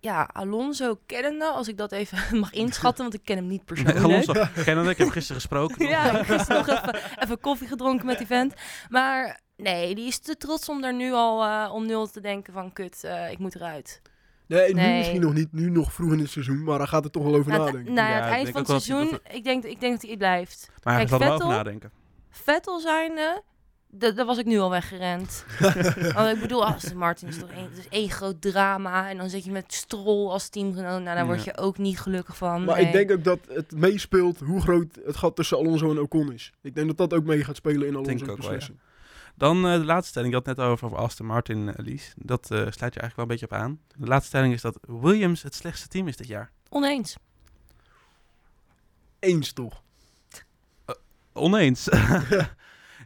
ja, 0.00 0.30
Alonso 0.32 0.98
kennende, 1.06 1.44
als 1.44 1.68
ik 1.68 1.76
dat 1.76 1.92
even 1.92 2.38
mag 2.40 2.52
inschatten, 2.52 3.02
want 3.02 3.14
ik 3.14 3.24
ken 3.24 3.36
hem 3.36 3.46
niet 3.46 3.56
Nee, 3.70 3.82
persoonlijk. 3.84 3.98
Alonso, 4.26 4.32
ken 4.64 4.76
hem, 4.78 4.88
ik 4.88 4.98
heb 4.98 5.08
gisteren 5.08 5.40
gesproken. 5.40 5.86
Ja, 5.88 6.04
ik 6.04 6.26
heb 6.26 6.36
gisteren 6.38 6.66
nog 6.66 6.68
even, 6.78 7.00
even 7.22 7.40
koffie 7.40 7.68
gedronken 7.68 8.06
met 8.06 8.18
die 8.18 8.26
vent. 8.26 8.54
Maar 8.88 9.40
nee, 9.62 9.94
die 9.94 10.06
is 10.06 10.18
te 10.18 10.36
trots 10.36 10.68
om 10.68 10.80
daar 10.80 10.94
nu 10.94 11.12
al 11.12 11.42
eh, 11.44 11.74
om 11.74 11.86
nul 11.86 12.06
te 12.06 12.20
denken 12.20 12.52
van 12.52 12.72
kut, 12.72 13.04
eh, 13.04 13.30
ik 13.30 13.38
moet 13.38 13.54
eruit. 13.54 14.00
Nee, 14.46 14.74
nu 14.74 14.80
Nee. 14.80 14.98
misschien 14.98 15.20
nog 15.20 15.32
niet. 15.34 15.52
Nu 15.52 15.70
nog 15.70 15.92
vroeg 15.92 16.12
in 16.12 16.18
het 16.18 16.30
seizoen. 16.30 16.64
Maar 16.64 16.78
daar 16.78 16.88
gaat 16.88 17.04
het 17.04 17.12
toch 17.12 17.22
wel 17.24 17.34
over 17.34 17.52
Nou, 17.52 17.64
nadenken. 17.64 17.92
nou 17.92 18.08
ja, 18.08 18.14
Ja, 18.14 18.20
het 18.20 18.26
ik 18.28 18.32
eind 18.32 18.48
van 18.48 18.58
het 18.60 18.66
dat- 18.70 18.82
seizoen, 18.82 19.18
ik 19.30 19.44
denk, 19.44 19.64
ik 19.64 19.80
denk 19.80 19.92
dat 20.00 20.08
hij 20.10 20.16
blijft. 20.16 20.70
Maar 20.82 20.94
hij 20.94 21.04
Kijk, 21.06 21.08
zal 21.08 21.20
er 21.20 21.26
wel 21.26 21.34
over 21.46 21.56
nadenken. 21.56 21.90
Vettel 22.30 22.80
zijnde, 22.80 23.42
da- 23.90 24.10
daar 24.10 24.26
was 24.26 24.38
ik 24.38 24.44
nu 24.46 24.58
al 24.58 24.70
weggerend. 24.70 25.44
Want 26.14 26.34
ik 26.34 26.40
bedoel, 26.40 26.64
Aston 26.66 26.96
Martin 26.96 27.28
is 27.28 27.38
toch 27.38 27.50
één, 27.50 27.64
het 27.70 27.78
is 27.78 27.88
één 27.88 28.10
groot 28.10 28.40
drama. 28.40 29.08
En 29.10 29.16
dan 29.16 29.28
zit 29.30 29.44
je 29.44 29.50
met 29.50 29.72
Stroll 29.72 30.28
als 30.28 30.48
teamgenoot. 30.48 31.02
Nou, 31.02 31.16
daar 31.16 31.26
word 31.26 31.44
je 31.44 31.56
ook 31.58 31.78
niet 31.78 32.00
gelukkig 32.00 32.36
van. 32.36 32.64
Maar 32.64 32.76
Nee. 32.76 32.86
ik 32.86 32.92
denk 32.92 33.10
ook 33.10 33.24
dat 33.24 33.38
het 33.48 33.72
meespeelt 33.76 34.38
hoe 34.40 34.60
groot 34.60 34.98
het 35.04 35.16
gat 35.16 35.36
tussen 35.36 35.56
Alonso 35.58 35.90
en 35.90 36.00
Ocon 36.00 36.32
is. 36.32 36.52
Ik 36.62 36.74
denk 36.74 36.86
dat 36.86 36.96
dat 36.96 37.14
ook 37.14 37.24
mee 37.24 37.44
gaat 37.44 37.56
spelen 37.56 37.86
in 37.86 37.92
Alonso's 37.94 38.14
ik 38.14 38.20
ook 38.20 38.26
wel, 38.26 38.36
beslissing. 38.36 38.78
Dan 39.34 39.66
eh, 39.66 39.72
de 39.72 39.84
laatste 39.84 40.08
stelling, 40.10 40.30
je 40.32 40.36
had 40.38 40.46
het 40.46 40.56
net 40.56 40.66
over, 40.66 40.86
over 40.86 40.98
Aston 40.98 41.26
Martin, 41.26 41.68
eh, 41.68 41.84
Lies. 41.84 42.12
Dat 42.16 42.42
eh, 42.42 42.48
sluit 42.58 42.94
je 42.94 43.00
eigenlijk 43.00 43.16
wel 43.16 43.24
een 43.24 43.30
beetje 43.30 43.46
op 43.46 43.52
aan. 43.52 43.80
De 43.96 44.06
laatste 44.06 44.28
stelling 44.28 44.54
is 44.54 44.60
dat 44.60 44.78
Williams 44.86 45.42
het 45.42 45.54
slechtste 45.54 45.88
team 45.88 46.08
is 46.08 46.16
dit 46.16 46.26
jaar. 46.26 46.50
Oneens. 46.68 47.16
Eens 49.18 49.52
toch? 49.52 49.82
Oneens. 51.32 51.84
ja, 51.90 51.98
ze 51.98 52.36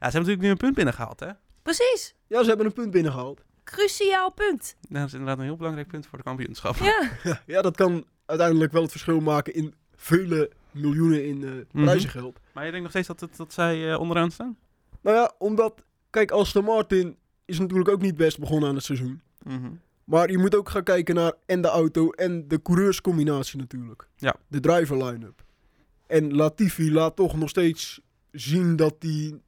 hebben 0.01 0.11
natuurlijk 0.12 0.41
nu 0.41 0.49
een 0.49 0.57
punt 0.57 0.75
binnengehaald, 0.75 1.21
hè? 1.21 1.31
Precies. 1.62 2.15
Ja, 2.27 2.43
ze 2.43 2.49
hebben 2.49 2.67
een 2.67 2.73
punt 2.73 2.91
binnengehaald. 2.91 3.43
Cruciaal 3.65 4.31
punt. 4.33 4.77
Nou, 4.81 4.95
dat 4.99 5.07
is 5.07 5.12
inderdaad 5.12 5.39
een 5.39 5.45
heel 5.45 5.57
belangrijk 5.57 5.89
punt 5.89 6.07
voor 6.07 6.19
de 6.19 6.25
kampioenschap. 6.25 6.77
Ja. 6.77 7.11
Ja, 7.47 7.62
dat 7.62 7.77
kan 7.77 8.05
uiteindelijk 8.27 8.73
wel 8.73 8.83
het 8.83 8.91
verschil 8.91 9.21
maken 9.21 9.55
in 9.55 9.75
vele 9.97 10.51
miljoenen 10.71 11.27
in 11.27 11.45
eh 11.45 11.51
Mhm. 11.51 11.85
prijzengeld. 11.85 12.41
Maar 12.53 12.65
je 12.65 12.71
denkt 12.71 12.83
nog 12.83 12.91
steeds 12.91 13.09
dat, 13.09 13.21
het, 13.21 13.37
dat 13.37 13.53
zij 13.53 13.93
eh, 13.93 14.01
onderaan 14.01 14.31
staan? 14.31 14.57
Nou 15.01 15.17
ja, 15.17 15.33
omdat, 15.39 15.83
kijk, 16.16 16.31
Aston 16.31 16.64
Martin 16.64 17.16
is 17.44 17.59
natuurlijk 17.59 17.88
ook 17.88 18.00
niet 18.00 18.16
best 18.16 18.38
begonnen 18.38 18.68
aan 18.68 18.74
het 18.74 18.85
seizoen. 18.85 19.20
Mhm. 19.42 19.70
Maar 20.05 20.31
je 20.31 20.38
moet 20.38 20.55
ook 20.55 20.68
gaan 20.68 20.83
kijken 20.83 21.14
naar 21.14 21.33
en 21.46 21.61
de 21.61 21.68
auto 21.68 22.11
en 22.11 22.48
de 22.48 22.62
coureurscombinatie 22.62 23.59
natuurlijk. 23.59 24.09
Ja. 24.16 24.37
De 24.48 24.61
driver 24.61 25.05
line-up. 25.05 25.44
En 26.07 26.35
Latifi 26.35 26.92
laat 26.92 27.16
toch 27.16 27.37
nog 27.37 27.48
steeds 27.48 28.00
zien 28.31 28.76
dat 28.76 28.94
hij, 28.98 29.40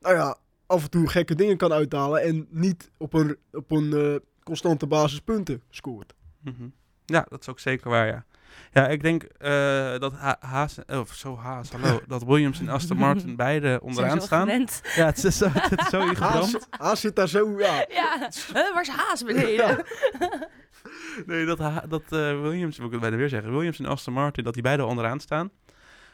nou 0.00 0.14
ja, 0.14 0.36
af 0.66 0.82
en 0.82 0.90
toe 0.90 1.08
gekke 1.08 1.34
dingen 1.34 1.56
kan 1.56 1.72
uithalen. 1.72 2.22
En 2.22 2.46
niet 2.50 2.90
op 2.96 3.12
een, 3.12 3.36
op 3.52 3.70
een 3.70 3.92
eh, 3.92 4.16
constante 4.42 4.86
basis 4.86 5.20
punten 5.20 5.62
scoort. 5.70 6.14
Mhm. 6.40 6.68
Ja, 7.04 7.26
dat 7.28 7.40
is 7.40 7.48
ook 7.48 7.60
zeker 7.60 7.90
waar, 7.90 8.06
ja. 8.06 8.24
Ja, 8.72 8.88
ik 8.88 9.02
denk 9.02 9.22
eh, 9.22 9.98
dat 9.98 10.12
Ha- 10.12 10.36
Haas, 10.40 10.78
of 10.86 11.14
zo 11.14 11.36
Haas, 11.36 11.70
hallo, 11.70 12.00
dat 12.06 12.24
Williams 12.24 12.60
en 12.60 12.68
Aston 12.68 12.96
Martin 12.96 13.36
beide 13.36 13.80
onderaan 13.82 14.20
staan. 14.20 14.40
gewend. 14.48 14.80
Ja, 14.94 15.06
het 15.06 15.24
is 15.24 15.36
zo, 15.38 15.48
het 15.52 15.80
is 15.80 15.88
zo 15.88 16.14
Haas. 16.14 16.56
Haas 16.70 17.00
zit 17.00 17.16
daar 17.16 17.28
zo, 17.28 17.58
ja. 17.58 17.84
Ja. 17.88 18.18
Huh, 18.52 18.72
waar 18.72 18.82
is 18.82 18.88
Haas 18.88 19.24
beneden? 19.24 19.84
Nee, 21.26 21.44
dat, 21.46 21.58
Ha- 21.58 21.84
dat 21.88 22.02
eh, 22.02 22.40
Williams, 22.40 22.76
moet 22.78 22.86
ik 22.86 22.92
het 22.92 23.00
bijna 23.00 23.16
weer 23.16 23.28
zeggen, 23.28 23.52
Williams 23.52 23.78
en 23.78 23.86
Aston 23.86 24.12
Martin, 24.12 24.44
dat 24.44 24.54
die 24.54 24.62
beide 24.62 24.84
onderaan 24.84 25.20
staan. 25.20 25.50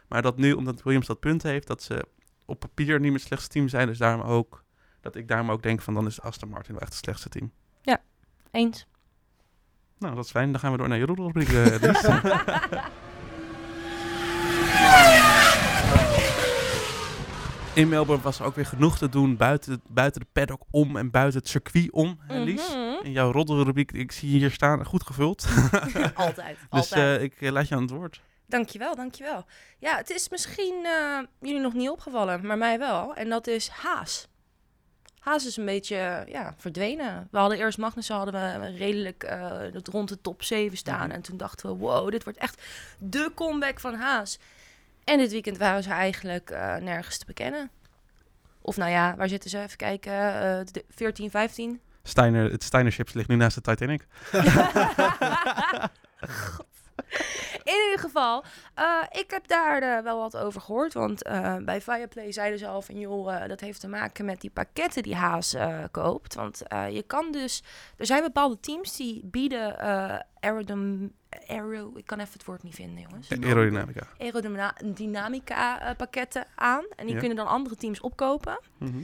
Maar 0.09 0.23
dat 0.23 0.37
nu, 0.37 0.53
omdat 0.53 0.83
Williams 0.83 1.07
dat 1.07 1.21
punt 1.21 1.43
heeft, 1.43 1.67
dat 1.67 1.83
ze 1.83 2.05
op 2.45 2.61
papier 2.61 2.93
niet 2.93 3.03
meer 3.11 3.13
het 3.19 3.23
slechtste 3.27 3.51
team 3.51 3.69
zijn. 3.69 3.87
Dus 3.87 3.99
daarom 3.99 4.21
ook, 4.21 4.65
dat 5.01 5.17
ik 5.17 5.29
daarom 5.29 5.51
ook 5.51 5.63
denk 5.63 5.83
van, 5.83 5.95
dan 5.95 6.07
is 6.07 6.21
Aston 6.21 6.49
Martin 6.49 6.73
wel 6.73 6.81
echt 6.83 6.93
het 6.93 7.03
slechtste 7.05 7.29
team. 7.29 7.53
Eens. 8.51 8.87
Nou, 9.99 10.15
dat 10.15 10.25
is 10.25 10.31
fijn. 10.31 10.51
Dan 10.53 10.61
gaan 10.61 10.73
we 10.73 10.79
door 10.79 10.89
naar 10.89 10.99
je 10.99 11.07
roddelrubriek, 11.07 11.49
eh, 11.49 11.65
Lies. 11.81 12.03
In 17.75 17.89
Melbourne 17.89 18.23
was 18.23 18.39
er 18.39 18.45
ook 18.47 18.55
weer 18.55 18.67
genoeg 18.67 18.99
te 18.99 19.09
doen 19.09 19.37
buiten, 19.37 19.83
buiten 19.89 20.21
de 20.21 20.27
paddock 20.33 20.63
om 20.71 20.97
en 20.97 21.11
buiten 21.11 21.41
het 21.41 21.49
circuit 21.49 21.91
om, 21.93 22.19
hè, 22.27 22.39
Lies. 22.39 22.69
Mhm. 22.69 23.05
In 23.05 23.13
jouw 23.13 23.33
roddelrubriek, 23.33 23.93
ik 23.93 24.13
zie 24.13 24.31
je 24.31 24.39
hier 24.39 24.51
staan, 24.51 24.85
goed 24.85 25.03
gevuld. 25.07 25.47
Altijd. 26.15 26.57
dus 26.71 26.91
altijd. 26.91 27.19
eh, 27.19 27.23
ik 27.23 27.41
eh, 27.41 27.51
laat 27.51 27.69
je 27.69 27.75
aan 27.75 27.83
het 27.83 27.91
woord. 27.91 28.21
Dankjewel, 28.47 28.95
dankjewel. 28.95 29.45
Ja, 29.79 29.97
het 29.97 30.11
is 30.11 30.29
misschien 30.29 30.85
eh, 30.85 31.19
jullie 31.41 31.61
nog 31.61 31.73
niet 31.73 31.89
opgevallen, 31.91 32.47
maar 32.47 32.59
mij 32.59 32.79
wel. 32.79 33.15
En 33.15 33.29
dat 33.29 33.47
is 33.47 33.69
Haas. 33.69 34.29
Haas 35.25 35.47
is 35.47 35.57
een 35.57 35.65
beetje 35.65 35.97
eh, 35.97 36.33
ja, 36.33 36.55
verdwenen. 36.57 37.29
We 37.31 37.39
hadden 37.39 37.59
eerst 37.59 37.79
Magnussen 37.79 38.17
hadden 38.17 38.61
we 38.61 38.77
redelijk 38.77 39.23
eh, 39.23 39.59
het 39.73 39.89
rond 39.89 40.09
de 40.09 40.21
top 40.21 40.43
7 40.43 40.77
staan. 40.77 41.07
Mhm. 41.07 41.11
En 41.11 41.23
toen 41.23 41.37
dachten 41.37 41.69
we, 41.69 41.77
wow, 41.77 42.11
dit 42.11 42.25
wordt 42.25 42.39
echt 42.39 42.63
de 42.99 43.33
comeback 43.35 43.81
van 43.81 43.95
Haas. 43.95 44.39
En 45.05 45.19
dit 45.19 45.31
weekend 45.31 45.59
waren 45.59 45.83
ze 45.83 45.91
eigenlijk 45.91 46.51
eh, 46.51 46.77
nergens 46.77 47.19
te 47.19 47.27
bekennen. 47.27 47.71
Of 48.61 48.77
nou 48.77 48.91
ja, 48.91 49.17
waar 49.17 49.29
zitten 49.29 49.51
ze? 49.51 49.59
Even 49.63 49.77
kijken. 49.77 50.13
eh, 50.13 50.61
de 50.73 50.85
14, 50.89 51.31
15. 51.31 51.81
Steiner, 52.03 52.51
het 52.51 52.63
Steiner 52.63 52.93
Ships 52.93 53.13
ligt 53.13 53.29
nu 53.29 53.37
naast 53.37 53.55
de 53.55 53.61
Titanic. 53.61 54.07
In 57.65 57.83
ieder 57.85 57.99
geval, 57.99 58.45
eh, 58.75 58.85
ik 59.11 59.31
heb 59.31 59.49
daar 59.49 59.83
eh, 59.83 60.03
wel 60.03 60.19
wat 60.19 60.37
over 60.37 60.61
gehoord. 60.61 60.93
Want 60.93 61.23
eh, 61.23 61.57
bij 61.57 61.81
Fireplay 61.81 62.33
zeiden 62.33 62.59
ze 62.59 62.67
al 62.67 62.83
van... 62.83 62.99
joh, 62.99 63.47
dat 63.49 63.61
heeft 63.61 63.81
te 63.81 63.89
maken 63.89 64.25
met 64.25 64.41
die 64.41 64.51
pakketten 64.51 65.03
die 65.03 65.15
Haas 65.15 65.57
koopt. 65.91 66.35
Want 66.35 66.63
je 66.91 67.05
kan 67.07 67.33
dus... 67.33 67.63
Er 67.97 68.07
zijn 68.07 68.23
bepaalde 68.23 68.61
teams 68.61 68.97
die 68.97 69.21
bieden 69.25 69.79
aerodym... 70.41 71.13
Aero, 71.47 71.93
ik 71.97 72.07
kan 72.07 72.21
even 72.21 72.33
het 72.33 72.45
woord 72.45 72.63
niet 72.63 72.75
vinden, 72.75 73.07
jongens. 73.09 73.31
Aerodynamica. 73.31 74.07
Aerodynamica 74.19 75.95
pakketten 75.97 76.47
aan. 76.55 76.85
En 76.97 77.05
die 77.05 77.15
Ja. 77.15 77.21
kunnen 77.21 77.37
dan 77.37 77.47
andere 77.47 77.77
teams 77.77 78.01
opkopen. 78.01 78.59
Mhm. 78.79 79.03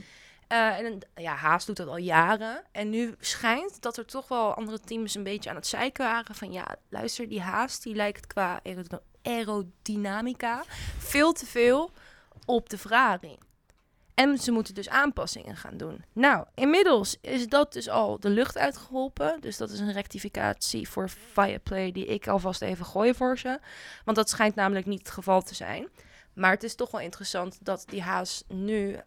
Eh, 0.51 0.77
en 0.77 0.99
ja, 1.15 1.35
Haas 1.35 1.65
doet 1.65 1.77
dat 1.77 1.87
al 1.87 1.97
jaren. 1.97 2.63
En 2.71 2.89
nu 2.89 3.15
schijnt 3.19 3.81
dat 3.81 3.97
er 3.97 4.05
toch 4.05 4.27
wel 4.27 4.53
andere 4.53 4.79
teams 4.79 5.15
een 5.15 5.23
beetje 5.23 5.49
aan 5.49 5.55
het 5.55 5.67
zeiken 5.67 6.05
waren. 6.05 6.35
Van 6.35 6.51
ja, 6.51 6.75
luister, 6.89 7.29
die 7.29 7.41
Haas 7.41 7.79
die 7.79 7.95
lijkt 7.95 8.27
qua 8.27 8.59
aerod- 8.63 9.01
aerodynamica 9.21 10.63
veel 10.97 11.31
te 11.31 11.45
veel 11.45 11.91
op 12.45 12.69
de 12.69 12.77
Ferrari. 12.77 13.37
En 14.13 14.37
ze 14.37 14.51
moeten 14.51 14.73
dus 14.73 14.89
aanpassingen 14.89 15.55
gaan 15.55 15.77
doen. 15.77 16.03
Nou, 16.13 16.45
inmiddels 16.55 17.17
is 17.21 17.47
dat 17.47 17.73
dus 17.73 17.89
al 17.89 18.19
de 18.19 18.29
lucht 18.29 18.57
uitgeholpen. 18.57 19.41
Dus 19.41 19.57
dat 19.57 19.69
is 19.69 19.79
een 19.79 19.93
rectificatie 19.93 20.89
voor 20.89 21.09
Fireplay 21.09 21.91
die 21.91 22.05
ik 22.05 22.27
alvast 22.27 22.61
even 22.61 22.85
gooi 22.85 23.13
voor 23.13 23.37
ze. 23.37 23.59
Want 24.05 24.17
dat 24.17 24.29
schijnt 24.29 24.55
namelijk 24.55 24.85
niet 24.85 24.99
het 24.99 25.11
geval 25.11 25.41
te 25.41 25.55
zijn. 25.55 25.89
Maar 26.33 26.51
het 26.51 26.63
is 26.63 26.75
toch 26.75 26.91
wel 26.91 27.01
interessant 27.01 27.57
dat 27.65 27.83
die 27.87 28.01
Haas 28.01 28.43
nu 28.47 28.99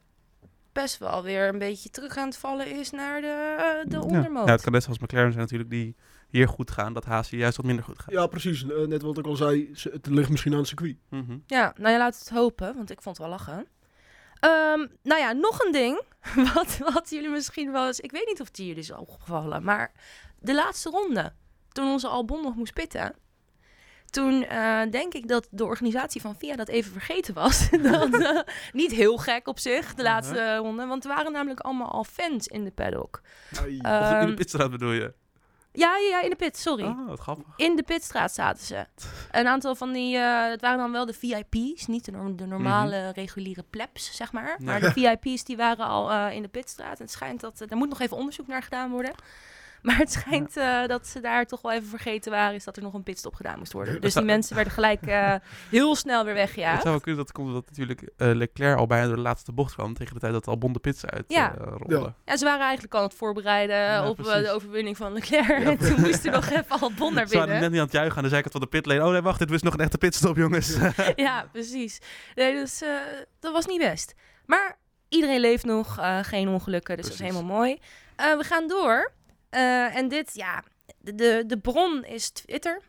best 0.74 0.98
wel 0.98 1.22
weer 1.22 1.48
een 1.48 1.58
beetje 1.58 1.90
terug 1.90 2.16
aan 2.16 2.26
het 2.28 2.36
vallen 2.36 2.70
is 2.78 2.90
naar 2.90 3.20
de, 3.20 3.56
eh, 3.58 3.90
de 3.90 4.00
ondermoot. 4.04 4.46
Ja, 4.46 4.52
het 4.52 4.62
kan 4.62 4.72
net 4.72 4.82
zoals 4.82 4.98
McLaren 4.98 5.28
zijn 5.32 5.42
natuurlijk 5.42 5.70
die 5.70 5.96
hier 6.28 6.48
goed 6.48 6.70
gaan, 6.70 6.92
dat 6.92 7.04
Haas 7.04 7.30
juist 7.30 7.56
wat 7.56 7.66
minder 7.66 7.84
goed 7.84 7.98
gaat. 7.98 8.10
Ja, 8.14 8.26
precies. 8.26 8.66
Eh, 8.68 8.76
net 8.86 9.02
wat 9.02 9.18
ik 9.18 9.26
al 9.26 9.36
zei, 9.36 9.70
ze- 9.74 9.90
het 9.92 10.06
ligt 10.06 10.30
misschien 10.30 10.52
aan 10.52 10.58
het 10.58 10.66
circuit. 10.68 10.96
Mhm. 11.08 11.38
Ja, 11.46 11.72
nou 11.76 11.92
ja, 11.92 11.98
laten 11.98 12.18
we 12.20 12.28
het 12.28 12.38
hopen, 12.38 12.74
want 12.76 12.90
ik 12.90 13.02
vond 13.02 13.16
het 13.18 13.26
wel 13.26 13.36
lachen. 13.36 13.66
Ehm, 14.40 14.86
nou 15.02 15.20
ja, 15.20 15.32
nog 15.32 15.60
een 15.64 15.72
ding. 15.72 16.02
Wat, 16.54 16.78
wat 16.78 17.10
jullie 17.10 17.28
misschien 17.30 17.72
wel 17.72 17.86
eens... 17.86 18.00
Ik 18.00 18.10
weet 18.12 18.26
niet 18.26 18.40
of 18.40 18.46
het 18.46 18.56
jullie 18.56 18.74
is 18.74 18.90
opgevallen, 18.92 19.62
maar 19.64 19.92
de 20.38 20.54
laatste 20.54 20.90
ronde, 20.90 21.32
toen 21.68 21.90
onze 21.90 22.08
Albon 22.08 22.42
nog 22.42 22.54
moest 22.54 22.74
pitten... 22.74 23.14
Toen 24.14 24.44
eh, 24.44 24.80
denk 24.90 25.14
ik 25.14 25.28
dat 25.28 25.48
de 25.50 25.64
organisatie 25.64 26.20
van 26.20 26.34
VIA 26.38 26.56
dat 26.56 26.68
even 26.68 26.92
vergeten 26.92 27.34
was. 27.34 27.70
dat, 27.82 28.20
eh, 28.22 28.40
niet 28.72 28.90
heel 28.92 29.16
gek 29.16 29.46
op 29.48 29.58
zich, 29.58 29.94
de 29.94 30.02
laatste 30.02 30.56
ronde. 30.56 30.86
Want 30.86 31.04
er 31.04 31.14
waren 31.14 31.32
namelijk 31.32 31.60
allemaal 31.60 31.90
al 31.90 32.04
fans 32.04 32.46
in 32.46 32.64
de 32.64 32.70
paddock. 32.70 33.20
Of 33.52 33.64
in 33.66 33.80
Ehm, 33.82 34.26
de 34.26 34.34
pitstraat 34.34 34.70
bedoel 34.70 34.92
je? 34.92 35.12
ja, 35.72 35.96
ja, 35.96 36.08
ja, 36.08 36.22
in 36.22 36.30
de 36.30 36.36
pit, 36.36 36.56
sorry. 36.58 36.84
Ah, 36.84 37.06
wat 37.08 37.20
grappig. 37.20 37.44
In 37.56 37.76
de 37.76 37.82
pitstraat 37.82 38.32
zaten 38.32 38.64
ze. 38.64 38.86
Een 39.30 39.46
aantal 39.46 39.74
van 39.74 39.92
die, 39.92 40.16
eh, 40.16 40.48
het 40.50 40.60
waren 40.60 40.78
dan 40.78 40.92
wel 40.92 41.06
de 41.06 41.12
VIP's, 41.14 41.86
niet 41.86 42.04
de, 42.04 42.10
norm- 42.10 42.36
de 42.36 42.46
normale 42.46 43.10
reguliere 43.10 43.64
plebs, 43.70 44.16
zeg 44.16 44.32
maar. 44.32 44.56
Maar 44.62 44.80
de 44.80 44.92
VIP's 44.96 45.44
die 45.44 45.56
waren 45.56 45.86
al 45.86 46.30
in 46.30 46.42
de 46.42 46.48
pitstraat. 46.48 46.96
En 46.98 47.04
het 47.04 47.12
schijnt 47.12 47.40
dat, 47.40 47.60
er 47.68 47.76
moet 47.76 47.88
nog 47.88 48.00
even 48.00 48.16
onderzoek 48.16 48.46
naar 48.46 48.62
gedaan 48.62 48.90
worden. 48.90 49.12
Maar 49.84 49.96
het 49.96 50.12
schijnt 50.12 50.56
eh, 50.56 50.86
dat 50.86 51.06
ze 51.06 51.20
daar 51.20 51.46
toch 51.46 51.60
wel 51.62 51.72
even 51.72 51.88
vergeten 51.88 52.30
waren, 52.32 52.54
is 52.54 52.64
dat 52.64 52.76
er 52.76 52.82
nog 52.82 52.94
een 52.94 53.02
pitstop 53.02 53.34
gedaan 53.34 53.58
moest 53.58 53.72
worden. 53.72 53.92
Dus 53.92 54.02
die 54.02 54.10
zou- 54.10 54.24
mensen 54.24 54.54
werden 54.54 54.72
gelijk 54.72 55.02
eh, 55.02 55.34
heel 55.70 55.94
snel 55.96 56.24
weer 56.24 56.32
Het 56.34 56.42
weggejaagd. 56.42 56.80
zou 56.82 56.90
wel 56.94 57.00
kunnen 57.00 57.24
dat 57.24 57.32
komt 57.32 57.48
omdat 57.48 57.64
natuurlijk 57.66 58.02
eh, 58.16 58.34
Leclerc 58.34 58.78
al 58.78 58.86
bijna 58.86 59.06
door 59.06 59.16
de 59.16 59.22
laatste 59.22 59.52
bocht 59.52 59.74
kwam 59.74 59.94
tegen 59.94 60.14
de 60.14 60.20
tijd 60.20 60.32
dat 60.32 60.46
Albon 60.48 60.72
de 60.72 60.78
pits 60.78 61.06
uit 61.06 61.24
Ja. 61.28 61.54
eh, 61.54 61.62
rolde. 61.78 61.98
Ja. 61.98 62.14
Ja, 62.24 62.36
ze 62.36 62.44
waren 62.44 62.62
eigenlijk 62.62 62.94
al 62.94 63.00
aan 63.00 63.06
het 63.06 63.14
voorbereiden 63.16 63.76
Ja, 63.76 64.08
op 64.08 64.18
eh, 64.18 64.24
precies. 64.24 64.42
de 64.46 64.50
overwinning 64.52 64.96
van 64.96 65.12
Leclerc. 65.12 65.46
Ja. 65.48 65.70
en 65.70 65.78
toen 65.88 66.00
moest 66.00 66.24
er 66.24 66.32
nog 66.32 66.50
even 66.50 66.80
Albon 66.80 67.14
naar 67.14 67.28
Ze 67.28 67.34
waren 67.34 67.50
binnen. 67.50 67.60
net 67.60 67.70
niet 67.70 67.78
aan 67.80 67.84
het 67.86 67.94
juichen 67.94 68.16
aan 68.16 68.22
de 68.22 68.28
zijkant 68.28 68.52
van 68.52 68.60
de 68.60 68.66
pitlane. 68.66 69.04
Oh 69.04 69.10
nee, 69.12 69.20
wacht, 69.22 69.38
dit 69.38 69.50
was 69.50 69.62
nog 69.62 69.74
een 69.74 69.80
echte 69.80 69.98
pitstop, 69.98 70.36
jongens. 70.36 70.76
ja, 71.16 71.46
precies. 71.52 71.98
Nee, 72.34 72.54
dus 72.54 72.82
eh, 72.82 72.88
dat 73.40 73.52
was 73.52 73.66
niet 73.66 73.80
best. 73.80 74.14
Maar 74.46 74.78
iedereen 75.08 75.40
leeft 75.40 75.64
nog, 75.64 75.98
eh, 75.98 76.18
geen 76.22 76.48
ongelukken, 76.48 76.96
dus 76.96 77.04
dat 77.04 77.14
is 77.14 77.20
helemaal 77.20 77.44
mooi. 77.44 77.78
Eh, 78.16 78.36
we 78.36 78.44
gaan 78.44 78.68
door. 78.68 79.12
Eh, 79.54 79.96
en 79.96 80.08
dit, 80.08 80.30
ja, 80.34 80.62
de, 80.98 81.14
de, 81.14 81.44
de 81.46 81.58
bron 81.58 82.04
is 82.04 82.30
Twitter. 82.30 82.80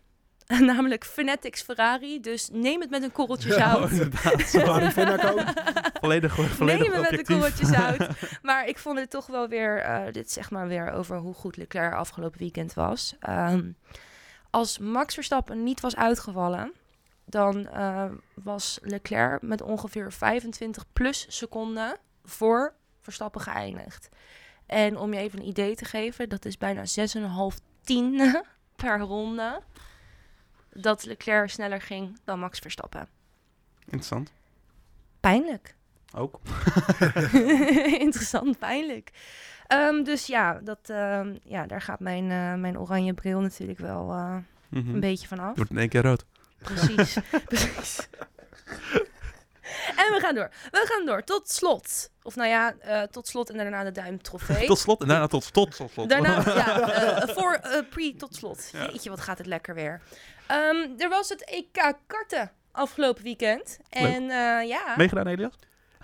Namelijk 0.59 1.05
Fanatics 1.05 1.61
Ferrari. 1.61 2.19
Dus 2.19 2.49
neem 2.51 2.81
het 2.81 2.89
met 2.89 3.03
een 3.03 3.11
korreltje 3.11 3.53
zout. 3.53 3.83
Oh, 3.83 3.91
inderdaad. 3.91 4.41
Ferrari 4.53 4.91
fan-account. 4.91 5.53
volledig, 5.99 6.35
volledig 6.35 6.87
Neem 6.87 7.01
het 7.01 7.11
met 7.11 7.19
een 7.19 7.35
korreltje 7.35 7.65
zout. 7.65 8.07
Maar 8.41 8.67
ik 8.67 8.77
vond 8.77 8.99
het 8.99 9.09
toch 9.09 9.27
wel 9.27 9.47
weer, 9.47 9.79
eh, 9.79 10.13
dit 10.13 10.31
zeg 10.31 10.51
maar 10.51 10.67
weer 10.67 10.91
over 10.91 11.17
hoe 11.17 11.33
goed 11.33 11.57
Leclerc 11.57 11.93
afgelopen 11.93 12.39
weekend 12.39 12.73
was. 12.73 13.15
Ehm, 13.19 13.71
als 14.49 14.77
Max 14.77 15.13
Verstappen 15.13 15.63
niet 15.63 15.79
was 15.79 15.95
uitgevallen, 15.95 16.73
dan 17.25 17.67
eh, 17.67 18.05
was 18.33 18.79
Leclerc 18.81 19.41
met 19.41 19.61
ongeveer 19.61 20.11
25 20.11 20.85
plus 20.93 21.25
seconden 21.29 21.97
voor 22.23 22.73
Verstappen 23.01 23.41
geëindigd. 23.41 24.09
En 24.65 24.97
om 24.97 25.13
je 25.13 25.19
even 25.19 25.39
een 25.39 25.47
idee 25.47 25.75
te 25.75 25.85
geven, 25.85 26.29
dat 26.29 26.45
is 26.45 26.57
bijna 26.57 26.83
6,5 27.51 27.57
tiende 27.83 28.43
per 28.75 28.99
ronde 28.99 29.61
dat 30.73 31.05
Leclerc 31.05 31.49
sneller 31.49 31.81
ging 31.81 32.19
dan 32.23 32.39
Max 32.39 32.59
Verstappen. 32.59 33.07
Interessant. 33.83 34.31
Pijnlijk. 35.19 35.75
Ook. 36.15 36.39
Interessant, 38.07 38.59
pijnlijk. 38.59 39.11
Ehm, 39.67 40.03
dus 40.03 40.25
ja, 40.25 40.59
dat, 40.63 40.89
ehm, 40.89 41.35
ja, 41.43 41.65
daar 41.65 41.81
gaat 41.81 41.99
mijn, 41.99 42.31
eh, 42.31 42.53
mijn 42.53 42.79
oranje 42.79 43.13
bril 43.13 43.39
natuurlijk 43.39 43.79
wel 43.79 44.11
eh, 44.11 44.35
Mhm. 44.69 44.93
een 44.93 44.99
beetje 44.99 45.27
van 45.27 45.39
af. 45.39 45.55
Wordt 45.55 45.71
in 45.71 45.77
één 45.77 45.89
keer 45.89 46.01
rood. 46.01 46.25
Precies, 46.57 47.17
precies. 47.45 48.07
En 50.05 50.13
we 50.13 50.19
gaan 50.19 50.35
door. 50.35 50.49
We 50.71 50.85
gaan 50.87 51.05
door 51.05 51.23
tot 51.23 51.49
slot. 51.49 52.09
Of 52.23 52.35
nou 52.35 52.49
ja, 52.49 52.75
eh, 52.79 53.01
tot 53.01 53.27
slot 53.27 53.49
en 53.49 53.57
daarna 53.57 53.83
de 53.83 53.91
duimtrofee. 53.91 54.67
Tot 54.73 54.79
slot 54.79 55.01
en 55.01 55.07
daarna 55.07 55.27
tot, 55.27 55.53
tot, 55.53 55.75
tot 55.75 55.91
slot. 55.91 56.09
Daarna, 56.09 56.41
ja, 56.55 56.89
eh, 56.89 57.35
voor 57.35 57.53
eh, 57.53 57.79
pre 57.89 58.15
tot 58.17 58.35
slot. 58.35 58.69
Ja. 58.71 58.85
Jeetje, 58.85 59.09
wat 59.09 59.21
gaat 59.21 59.37
het 59.37 59.47
lekker 59.47 59.75
weer. 59.75 60.01
Ehm, 60.47 60.87
er 60.97 61.09
was 61.09 61.29
het 61.29 61.43
EK 61.43 61.93
karten 62.07 62.51
afgelopen 62.71 63.23
weekend. 63.23 63.79
En 63.89 64.23
ja... 64.67 64.93
Meegedaan, 64.97 65.27
Elias? 65.27 65.53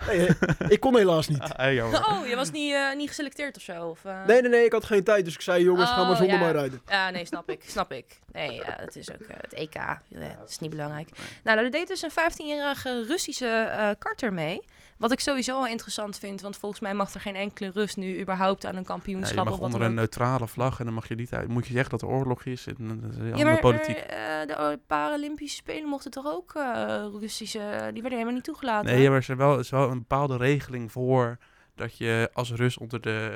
Nee, 0.06 0.26
eh, 0.26 0.34
ik 0.68 0.80
kon 0.80 0.96
helaas 0.96 1.28
niet. 1.28 1.40
Ah, 1.42 1.72
jammer. 1.74 2.06
Oh, 2.06 2.26
je 2.26 2.36
was 2.36 2.50
niet, 2.50 2.72
eh, 2.72 2.94
niet 2.96 3.08
geselecteerd 3.08 3.56
of 3.56 3.62
zo? 3.62 3.86
Of, 3.88 4.04
eh? 4.04 4.24
Nee, 4.26 4.40
nee, 4.40 4.50
nee, 4.50 4.64
ik 4.64 4.72
had 4.72 4.84
geen 4.84 5.04
tijd, 5.04 5.24
dus 5.24 5.34
ik 5.34 5.40
zei 5.40 5.64
jongens, 5.64 5.90
ga 5.90 6.00
Oh, 6.00 6.06
maar 6.08 6.16
zonder 6.16 6.34
ja. 6.36 6.42
mij 6.42 6.52
rijden. 6.52 6.82
Ja, 6.86 7.10
nee, 7.10 7.26
snap 7.26 7.50
ik. 7.50 7.62
Snap 7.66 7.92
ik. 7.92 8.18
Nee, 8.32 8.52
ja, 8.52 8.76
het 8.80 8.96
is 8.96 9.12
ook 9.12 9.20
eh, 9.20 9.36
het 9.40 9.52
EK. 9.52 9.74
Ja, 9.74 10.00
dat 10.38 10.48
is 10.48 10.58
niet 10.58 10.70
belangrijk. 10.70 11.08
Nou, 11.44 11.58
er 11.58 11.70
deed 11.70 11.88
dus 11.88 12.02
een 12.02 12.10
15-jarige 12.10 13.04
Russische 13.06 13.46
eh 13.46 13.88
karter 13.98 14.32
mee. 14.32 14.62
Wat 15.02 15.12
ik 15.12 15.20
sowieso 15.20 15.52
wel 15.60 15.66
interessant 15.66 16.18
vind, 16.18 16.40
want 16.40 16.56
volgens 16.56 16.80
mij 16.80 16.94
mag 16.94 17.14
er 17.14 17.20
geen 17.20 17.34
enkele 17.34 17.70
Rus 17.74 17.94
nu 17.94 18.20
überhaupt 18.20 18.64
aan 18.66 18.72
een 18.74 18.80
Ja, 18.80 18.86
kampioenschap 18.86 19.36
je 19.36 19.44
mag 19.44 19.52
of 19.52 19.58
wat 19.58 19.66
onder 19.66 19.80
een 19.82 19.90
ook. 19.90 19.94
neutrale 19.96 20.48
vlag 20.48 20.78
en 20.78 20.84
dan 20.84 20.94
mag 20.94 21.08
je 21.08 21.14
niet 21.14 21.32
uit. 21.32 21.48
Moet 21.48 21.66
je 21.66 21.72
zeggen 21.72 21.90
dat 21.90 22.02
er 22.02 22.08
oorlog 22.08 22.44
is 22.44 22.66
en 22.66 22.74
dan 22.78 22.98
is 23.10 23.16
het 23.16 23.24
Ja, 23.24 23.30
andere 23.30 23.44
maar 23.44 23.60
politiek. 23.60 23.96
eh, 23.96 24.16
de 24.46 24.80
Paralympische 24.86 25.56
Spelen 25.56 25.88
mochten 25.88 26.10
toch 26.10 26.26
ook 26.26 26.54
eh, 26.54 27.06
Russische... 27.20 27.58
Die 27.92 28.00
werden 28.00 28.10
helemaal 28.10 28.32
niet 28.32 28.44
toegelaten. 28.44 28.90
Nee, 28.94 29.04
maar 29.08 29.12
er 29.22 29.30
is 29.30 29.36
wel, 29.36 29.58
is 29.58 29.70
wel 29.70 29.90
een 29.90 29.98
bepaalde 29.98 30.36
regeling 30.36 30.92
voor 30.92 31.38
dat 31.74 31.96
je 31.98 32.30
als 32.32 32.52
Rus 32.52 32.78
onder 32.78 33.00
de 33.00 33.30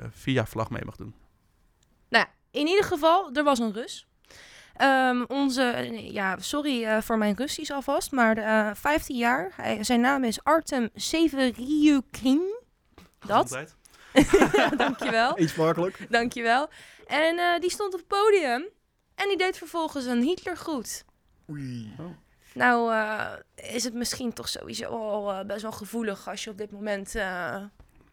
eh, 0.00 0.04
VIA-vlag 0.10 0.70
mee 0.70 0.84
mag 0.84 0.96
doen. 0.96 1.14
Nou, 2.08 2.26
in 2.50 2.66
ieder 2.66 2.84
geval, 2.84 3.30
er 3.32 3.44
was 3.44 3.58
een 3.58 3.72
Rus. 3.72 4.06
Ehm, 4.76 5.24
onze, 5.28 5.62
eh, 5.62 6.12
ja, 6.12 6.36
sorry 6.38 6.84
eh, 6.84 7.00
voor 7.00 7.18
mijn 7.18 7.36
Russisch 7.36 7.70
alvast, 7.70 8.12
maar 8.12 8.34
de, 8.34 8.40
eh, 8.40 8.70
15 8.74 9.16
jaar. 9.16 9.52
Hij, 9.56 9.84
zijn 9.84 10.00
naam 10.00 10.24
is 10.24 10.44
Artem 10.44 10.88
Severiukhin. 10.94 12.54
Dat, 13.26 13.64
dankjewel, 14.76 15.38
Eet 15.38 15.50
smakelijk. 15.50 16.06
dankjewel. 16.10 16.68
En 17.06 17.38
eh, 17.38 17.60
die 17.60 17.70
stond 17.70 17.92
op 17.94 17.98
het 17.98 18.08
podium 18.08 18.64
en 19.14 19.28
die 19.28 19.36
deed 19.36 19.58
vervolgens 19.58 20.04
een 20.04 20.22
Hitlergroet. 20.22 21.04
Oei. 21.50 21.94
Nou, 22.54 22.92
eh, 22.92 23.32
is 23.74 23.84
het 23.84 23.94
misschien 23.94 24.32
toch 24.32 24.48
sowieso 24.48 24.88
al 24.88 25.32
eh, 25.32 25.44
best 25.46 25.62
wel 25.62 25.72
gevoelig 25.72 26.28
als 26.28 26.44
je 26.44 26.50
op 26.50 26.58
dit 26.58 26.70
moment 26.70 27.14
eh, 27.14 27.62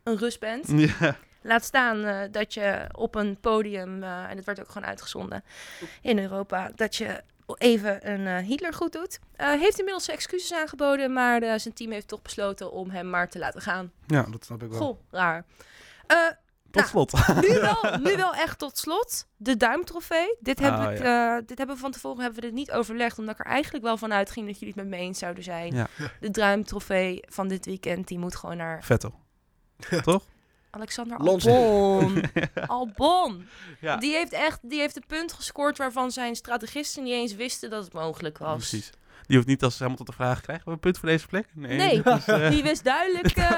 een 0.04 0.18
Rus 0.18 0.38
bent. 0.38 0.68
Ja. 0.68 1.18
Laat 1.44 1.64
staan 1.64 2.04
eh, 2.06 2.20
dat 2.32 2.54
je 2.54 2.88
op 2.91 3.16
een 3.16 3.38
podium, 3.39 4.04
eh, 4.04 4.30
en 4.30 4.36
het 4.38 4.46
werd 4.46 4.60
ook 4.60 4.70
gewoon 4.72 4.88
uitgezonden 4.88 5.44
in 6.02 6.20
Europa, 6.20 6.72
dat 6.76 6.96
je 6.96 7.22
even 7.58 8.12
een 8.12 8.28
eh, 8.28 8.38
Hitler 8.48 8.74
goed 8.74 8.91
doet. 8.91 9.20
Eh, 9.36 9.48
heeft 9.50 9.78
inmiddels 9.78 10.04
zijn 10.06 10.18
excuses 10.18 10.54
aangeboden, 10.54 11.14
maar 11.14 11.41
eh, 11.41 11.58
zijn 11.60 11.74
team 11.74 11.91
heeft 11.91 12.08
toch 12.08 12.22
besloten 12.22 12.72
om 12.72 12.89
hem 12.89 13.10
maar 13.10 13.30
te 13.30 13.39
laten 13.39 13.62
gaan. 13.62 13.91
ja, 14.08 14.22
dat 14.30 14.46
snap 14.46 14.64
ik 14.64 14.70
wel. 14.70 14.80
Goh, 14.80 15.00
raar. 15.12 15.46
Eh, 16.08 16.18
Tot 16.72 16.94
Nou, 16.94 17.08
slot. 17.08 17.41
nu, 17.48 17.60
wel, 17.60 17.98
nu 18.12 18.16
wel 18.16 18.34
echt 18.34 18.60
tot 18.60 18.78
slot. 18.78 19.28
De 19.38 19.58
duimtrofee. 19.58 20.36
Dit, 20.39 20.60
heb 20.60 20.74
Ah, 20.74 20.91
ik, 20.94 21.00
eh, 21.00 21.36
dit 21.46 21.58
hebben 21.58 21.76
we 21.76 21.82
van 21.82 21.91
tevoren 21.91 22.22
hebben 22.24 22.39
we 22.39 22.46
dit 22.46 22.56
niet 22.56 22.72
overlegd. 22.72 23.20
Omdat 23.20 23.39
ik 23.39 23.46
er 23.46 23.52
eigenlijk 23.52 23.84
wel 23.84 23.98
van 23.98 24.14
uitging 24.14 24.46
dat 24.48 24.60
jullie 24.60 24.74
het 24.78 24.84
met 24.89 25.00
me 25.00 25.06
eens 25.06 25.20
zouden 25.20 25.44
zijn. 25.44 25.76
Ja. 25.76 25.88
De 26.20 26.32
duimtrofee 26.32 27.24
van 27.30 27.48
dit 27.48 27.66
weekend 27.66 28.08
die 28.08 28.20
moet 28.20 28.36
gewoon 28.36 28.58
naar 28.58 28.84
Vettel. 28.84 29.14
Toch? 30.04 30.24
Alexander 30.76 31.18
Albon. 31.18 32.24
Albon. 32.68 33.48
Ja. 33.82 33.98
Die 33.98 34.14
heeft 34.14 34.32
echt 34.34 34.60
die 34.62 34.80
heeft 34.80 34.96
een 34.96 35.04
punt 35.08 35.34
gescoord 35.34 35.78
waarvan 35.78 36.12
zijn 36.12 36.36
strategisten 36.36 37.04
niet 37.04 37.14
eens 37.14 37.36
wisten 37.36 37.70
dat 37.70 37.84
het 37.84 37.94
mogelijk 37.94 38.38
was. 38.38 38.56
Precies. 38.70 38.90
Die 39.28 39.36
hoeft 39.36 39.48
niet 39.50 39.64
als 39.64 39.80
Hamilton 39.80 40.06
te 40.06 40.12
vragen, 40.12 40.42
krijgen 40.44 40.66
we 40.66 40.72
een 40.72 40.80
punt 40.80 40.98
voor 40.98 41.10
deze 41.10 41.28
plek? 41.28 41.48
Nee. 41.54 41.78
Nee, 41.78 42.02
Dus, 42.02 42.26
eh, 42.28 42.50
Die 42.56 42.64
wist 42.64 42.84
duidelijk. 42.84 43.28
eh, 43.38 43.50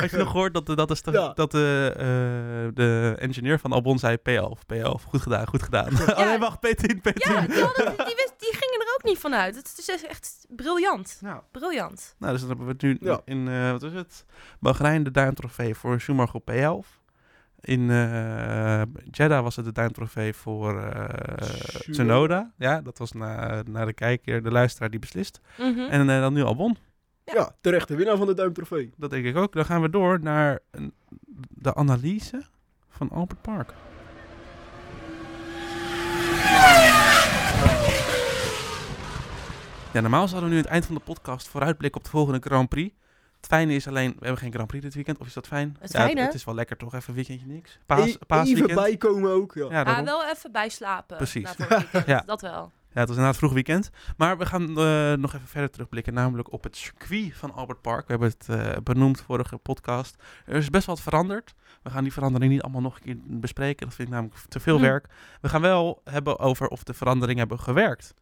Had 0.00 0.10
je 0.10 0.16
nog 0.16 0.30
gehoord 0.30 0.54
dat, 0.54 0.66
de- 0.66 0.74
dat, 0.76 0.90
is 0.90 1.02
de, 1.02 1.10
Ja. 1.10 1.32
dat 1.34 1.50
de, 1.50 1.92
eh, 1.96 2.04
de 2.74 3.14
engineer 3.18 3.58
van 3.58 3.72
Albon 3.72 3.98
zei 3.98 4.16
P11, 4.16 4.58
P11, 4.74 5.02
goed 5.08 5.22
gedaan, 5.22 5.46
goed 5.46 5.62
gedaan. 5.62 5.88
oh 6.10 6.18
nee, 6.26 6.38
wacht, 6.38 6.56
P10, 6.66 6.94
P10. 6.96 7.12
ja, 7.14 7.40
die, 7.40 7.62
hadden, 7.62 7.86
die, 8.06 8.14
wist, 8.16 8.32
die 8.38 8.52
ook 8.52 8.67
niet 9.08 9.18
van 9.18 9.34
uit. 9.34 9.56
Het 9.56 9.74
is 9.78 10.04
echt 10.06 10.46
briljant. 10.48 11.18
Nou, 11.22 11.42
Briljant. 11.52 12.14
nou, 12.18 12.32
dus 12.32 12.40
dan 12.40 12.48
hebben 12.48 12.66
we 12.66 12.72
het 12.72 12.82
nu 12.82 12.96
Ja. 13.00 13.20
in, 13.24 13.48
eh, 13.48 13.70
wat 13.70 13.82
is 13.82 13.92
het? 13.92 14.24
Bahrein 14.60 15.02
de 15.04 15.10
duimtrofee 15.10 15.74
voor 15.74 16.00
Schumacher 16.00 16.34
op 16.34 16.50
P11. 16.50 16.96
In 17.60 17.90
eh 17.90 18.82
Jeddah 19.10 19.42
was 19.42 19.56
het 19.56 19.64
de 19.64 19.72
duimtrofee 19.72 20.32
voor 20.34 20.82
eh 20.82 21.08
Tsunoda. 21.38 21.92
Tsunoda. 21.92 22.52
Ja, 22.56 22.80
dat 22.80 22.98
was 22.98 23.12
na, 23.12 23.62
naar 23.66 23.86
de 23.86 23.92
kijker, 23.92 24.42
de 24.42 24.50
luisteraar 24.50 24.90
die 24.90 25.00
beslist. 25.00 25.40
Mhm. 25.58 25.78
En 25.80 26.00
eh, 26.10 26.20
dan 26.20 26.32
nu 26.32 26.42
Albon. 26.42 26.76
Ja, 27.24 27.54
terecht 27.60 27.88
de 27.88 27.94
winnaar 27.96 28.16
van 28.16 28.26
de 28.26 28.34
duimtrofee. 28.34 28.92
Dat 28.96 29.10
denk 29.10 29.24
ik 29.24 29.36
ook. 29.36 29.52
Dan 29.52 29.64
gaan 29.64 29.82
we 29.82 29.90
door 29.90 30.20
naar 30.20 30.58
de 31.48 31.74
analyse 31.74 32.42
van 32.88 33.10
Albert 33.10 33.42
Park. 33.42 33.72
Ja, 39.92 40.00
normaal 40.00 40.28
zouden 40.28 40.48
we 40.50 40.54
nu 40.54 40.60
aan 40.60 40.64
het 40.64 40.72
eind 40.72 40.86
van 40.86 40.94
de 40.94 41.00
podcast 41.00 41.48
vooruitblikken 41.48 42.00
op 42.00 42.04
de 42.06 42.12
volgende 42.12 42.40
Grand 42.40 42.68
Prix. 42.68 42.94
Het 43.36 43.46
fijne 43.46 43.74
is 43.74 43.86
alleen, 43.88 44.10
we 44.10 44.16
hebben 44.20 44.38
geen 44.38 44.52
Grand 44.52 44.68
Prix 44.68 44.84
dit 44.84 44.94
weekend. 44.94 45.18
Of 45.18 45.26
is 45.26 45.32
dat 45.32 45.46
fijn? 45.46 45.76
Het 45.80 45.92
ja, 45.92 46.00
fijne? 46.04 46.20
het 46.20 46.34
is 46.34 46.44
wel 46.44 46.54
lekker 46.54 46.76
toch? 46.76 46.94
Even 46.94 47.08
een 47.08 47.14
weekendje 47.14 47.46
niks. 47.46 47.78
Paas, 47.86 48.00
E- 48.00 48.04
even 48.08 48.26
paasweekend. 48.26 48.74
bijkomen 48.74 49.30
ook, 49.30 49.54
ja. 49.54 49.66
Ja, 49.70 49.82
Ah, 49.82 50.04
wel 50.04 50.26
even 50.28 50.52
bijslapen. 50.52 51.16
Precies. 51.16 51.50
Ja. 52.06 52.22
Dat 52.26 52.40
wel. 52.40 52.72
Ja, 52.92 53.04
het 53.04 53.08
was 53.08 53.16
inderdaad 53.16 53.36
vroeg 53.36 53.52
weekend. 53.52 53.90
Maar 54.16 54.38
we 54.38 54.46
gaan 54.46 54.68
eh, 54.68 55.12
nog 55.12 55.34
even 55.34 55.46
verder 55.48 55.70
terugblikken, 55.70 56.14
namelijk 56.14 56.52
op 56.52 56.62
het 56.64 56.76
circuit 56.76 57.32
van 57.34 57.54
Albert 57.54 57.80
Park. 57.82 58.06
We 58.06 58.12
hebben 58.12 58.28
het 58.38 58.48
eh, 58.48 58.76
benoemd 58.82 59.20
vorige 59.20 59.56
podcast. 59.56 60.16
Er 60.46 60.54
is 60.56 60.70
best 60.70 60.86
wat 60.86 61.00
veranderd. 61.00 61.54
We 61.82 61.90
gaan 61.90 62.02
die 62.02 62.12
verandering 62.12 62.52
niet 62.52 62.62
allemaal 62.62 62.80
nog 62.80 62.94
een 62.96 63.02
keer 63.02 63.16
bespreken. 63.40 63.86
Dat 63.86 63.94
vind 63.94 64.08
ik 64.08 64.14
namelijk 64.14 64.40
te 64.48 64.60
veel 64.60 64.76
Hm. 64.76 64.82
werk. 64.82 65.06
We 65.40 65.48
gaan 65.48 65.60
wel 65.60 66.00
hebben 66.04 66.38
over 66.38 66.68
of 66.68 66.82
de 66.82 66.94
veranderingen 66.94 67.38
hebben 67.40 67.60
gewerkt. 67.60 68.14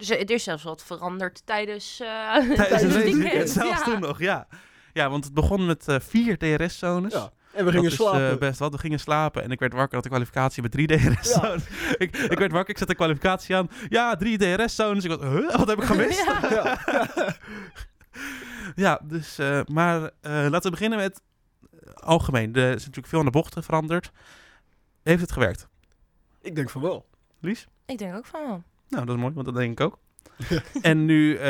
Dus 0.00 0.10
er 0.10 0.30
is 0.30 0.44
zelfs 0.44 0.62
wat 0.62 0.82
veranderd 0.82 1.42
tijdens, 1.46 2.00
eh 2.00 2.34
Tijdens 2.56 2.82
het 2.82 3.02
weekend. 3.02 3.50
zelfs 3.50 3.78
Ja. 3.78 3.84
toen 3.84 4.00
nog, 4.00 4.18
ja. 4.18 4.46
Ja, 4.92 5.10
want 5.10 5.24
het 5.24 5.34
begon 5.34 5.66
met 5.66 5.88
eh, 5.88 5.96
vier 6.00 6.38
DRS-zones. 6.38 7.12
Ja. 7.12 7.30
En 7.52 7.64
we 7.64 7.70
gingen 7.70 7.90
dat 7.90 7.92
is, 7.92 8.06
eh, 8.06 8.10
slapen. 8.12 8.38
best 8.38 8.58
wat. 8.58 8.72
We 8.72 8.78
gingen 8.78 9.00
slapen 9.00 9.42
en 9.42 9.50
ik 9.50 9.58
werd 9.58 9.72
wakker. 9.72 9.94
Had 9.94 10.02
de 10.02 10.08
kwalificatie 10.08 10.62
met 10.62 10.70
drie 10.70 10.86
DRS-zones. 10.86 11.62
ik, 11.98 12.16
ik 12.16 12.38
werd 12.38 12.52
wakker, 12.52 12.70
ik 12.70 12.78
zet 12.78 12.88
de 12.88 12.94
kwalificatie 12.94 13.56
aan. 13.56 13.70
Ja, 13.88 14.16
drie 14.16 14.38
DRS-zones. 14.38 15.04
Ik 15.04 15.10
was, 15.10 15.20
huh? 15.20 15.56
wat 15.56 15.68
heb 15.68 15.78
ik 15.78 15.84
gemist? 15.84 16.24
Ja. 16.50 16.78
ja. 18.74 19.00
Dus, 19.04 19.38
eh, 19.38 19.60
maar 19.66 20.02
eh, 20.20 20.32
laten 20.32 20.62
we 20.62 20.70
beginnen 20.70 20.98
met 20.98 21.20
algemeen. 21.94 22.54
Er 22.54 22.68
is 22.68 22.80
natuurlijk 22.80 23.06
veel 23.06 23.18
aan 23.18 23.24
de 23.24 23.30
bochten 23.30 23.62
veranderd. 23.62 24.10
Heeft 25.02 25.20
het 25.20 25.32
gewerkt? 25.32 25.68
Ik 26.42 26.54
denk 26.54 26.70
van 26.70 26.82
wel. 26.82 27.06
Lies? 27.40 27.66
Ik 27.86 27.98
denk 27.98 28.16
ook 28.16 28.26
van 28.26 28.40
wel. 28.46 28.62
Nou, 28.90 29.06
dat 29.06 29.14
is 29.14 29.20
mooi, 29.20 29.34
want 29.34 29.46
dat 29.46 29.54
denk 29.54 29.80
ik 29.80 29.86
ook. 29.86 29.98
en 30.82 31.04
nu 31.04 31.34
eh, 31.36 31.42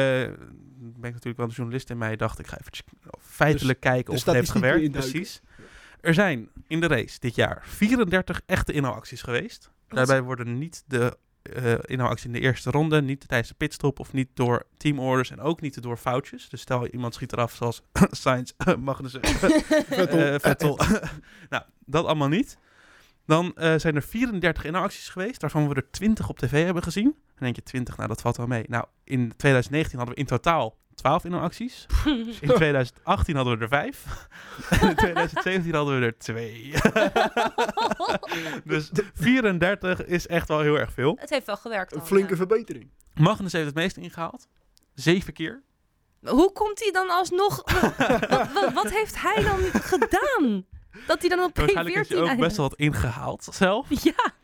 ben 0.79 1.09
ik 1.09 1.13
natuurlijk 1.13 1.37
wel 1.37 1.49
de 1.49 1.55
journalist 1.55 1.91
in 1.91 1.99
mij. 1.99 2.17
Dacht 2.17 2.39
ik 2.39 2.47
ga 2.47 2.59
even 2.61 2.85
feitelijk 3.21 3.81
kijken 3.81 4.13
de 4.15 4.19
of 4.19 4.25
het 4.25 4.35
heeft 4.35 4.51
gewerkt. 4.51 4.91
Precies. 4.91 5.41
Er 6.01 6.15
zijn 6.15 6.49
in 6.67 6.81
de 6.81 6.87
race 6.87 7.19
dit 7.19 7.35
jaar 7.35 7.63
34 7.67 8.41
echte 8.47 8.73
inhaalacties 8.73 9.23
geweest. 9.23 9.71
Daarbij 9.89 10.23
worden 10.23 10.59
niet 10.59 10.85
de 10.87 11.17
inhaalacties 11.85 12.27
in 12.27 12.33
de 12.33 12.41
eerste 12.41 12.71
ronde, 12.71 13.03
niet 13.03 13.29
tijdens 13.29 13.49
de 13.49 13.55
pitstop 13.55 13.99
of 13.99 14.13
niet 14.13 14.29
door 14.35 14.67
teamorders 14.77 15.31
en 15.31 15.41
ook 15.41 15.61
niet 15.61 15.83
door 15.83 15.97
foutjes. 15.97 16.49
Dus 16.49 16.61
stel 16.61 16.87
iemand 16.87 17.15
schiet 17.15 17.33
eraf 17.33 17.55
zoals 17.55 17.83
Sainz, 18.11 18.53
Magnussen, 18.79 19.25
Vettel. 19.25 20.19
eh, 20.19 20.35
Vettel. 20.39 20.79
nou, 21.49 21.63
dat 21.87 22.05
allemaal 22.05 22.29
niet. 22.29 22.59
Dan 23.27 23.53
zijn 23.57 23.97
er 23.97 24.03
34 24.03 24.65
inhaalacties 24.65 25.09
geweest, 25.09 25.41
waarvan 25.41 25.69
we 25.69 25.75
er 25.75 25.91
20 25.91 26.29
op 26.29 26.39
tv 26.39 26.65
hebben 26.65 26.83
gezien. 26.83 27.17
Dan 27.41 27.53
denk 27.53 27.57
je 27.57 27.71
20, 27.71 27.97
nou 27.97 28.09
dat 28.09 28.21
valt 28.21 28.37
wel 28.37 28.47
mee. 28.47 28.65
Nou, 28.69 28.85
in 29.05 29.33
2019 29.37 29.99
hadden 29.99 30.15
we 30.15 30.21
in 30.21 30.27
totaal 30.27 30.77
12 30.95 31.25
inhaalacties. 31.25 31.87
In 32.41 32.49
2018 32.55 33.37
hadden 33.37 33.59
we 33.59 33.63
er 33.63 33.69
5. 33.69 34.29
en 34.71 34.89
in 34.89 34.97
2017 34.97 35.75
hadden 35.75 36.01
we 36.01 36.07
er 36.07 36.19
2. 36.19 36.73
dus 38.73 38.91
34 39.15 40.05
is 40.05 40.27
echt 40.27 40.49
wel 40.49 40.61
heel 40.61 40.79
erg 40.79 40.93
veel. 40.93 41.17
Het 41.21 41.31
heeft 41.31 41.47
wel 41.47 41.57
gewerkt. 41.57 41.95
Een 41.95 42.07
flinke 42.07 42.31
ja. 42.31 42.37
verbetering. 42.37 42.91
Magnus 43.15 43.53
heeft 43.53 43.67
het 43.67 43.75
meest 43.75 43.97
ingehaald. 43.97 44.49
Zeven 44.95 45.33
keer. 45.33 45.63
Hoe 46.23 46.53
komt 46.53 46.81
hij 46.81 46.93
dan 46.93 47.11
alsnog... 47.11 47.63
wat, 48.29 48.53
wat, 48.53 48.73
wat 48.73 48.91
heeft 48.91 49.21
hij 49.21 49.43
dan 49.43 49.59
gedaan? 49.83 50.67
Dat 51.07 51.21
hij 51.21 51.29
dan 51.29 51.43
op 51.43 51.51
P14 51.51 51.55
Waarschijnlijk 51.55 51.97
heeft 51.97 52.09
hij 52.09 52.21
ook 52.21 52.37
best 52.37 52.57
wel 52.57 52.69
wat 52.69 52.79
ingehaald 52.79 53.49
zelf. 53.51 53.87
Ja. 54.03 54.39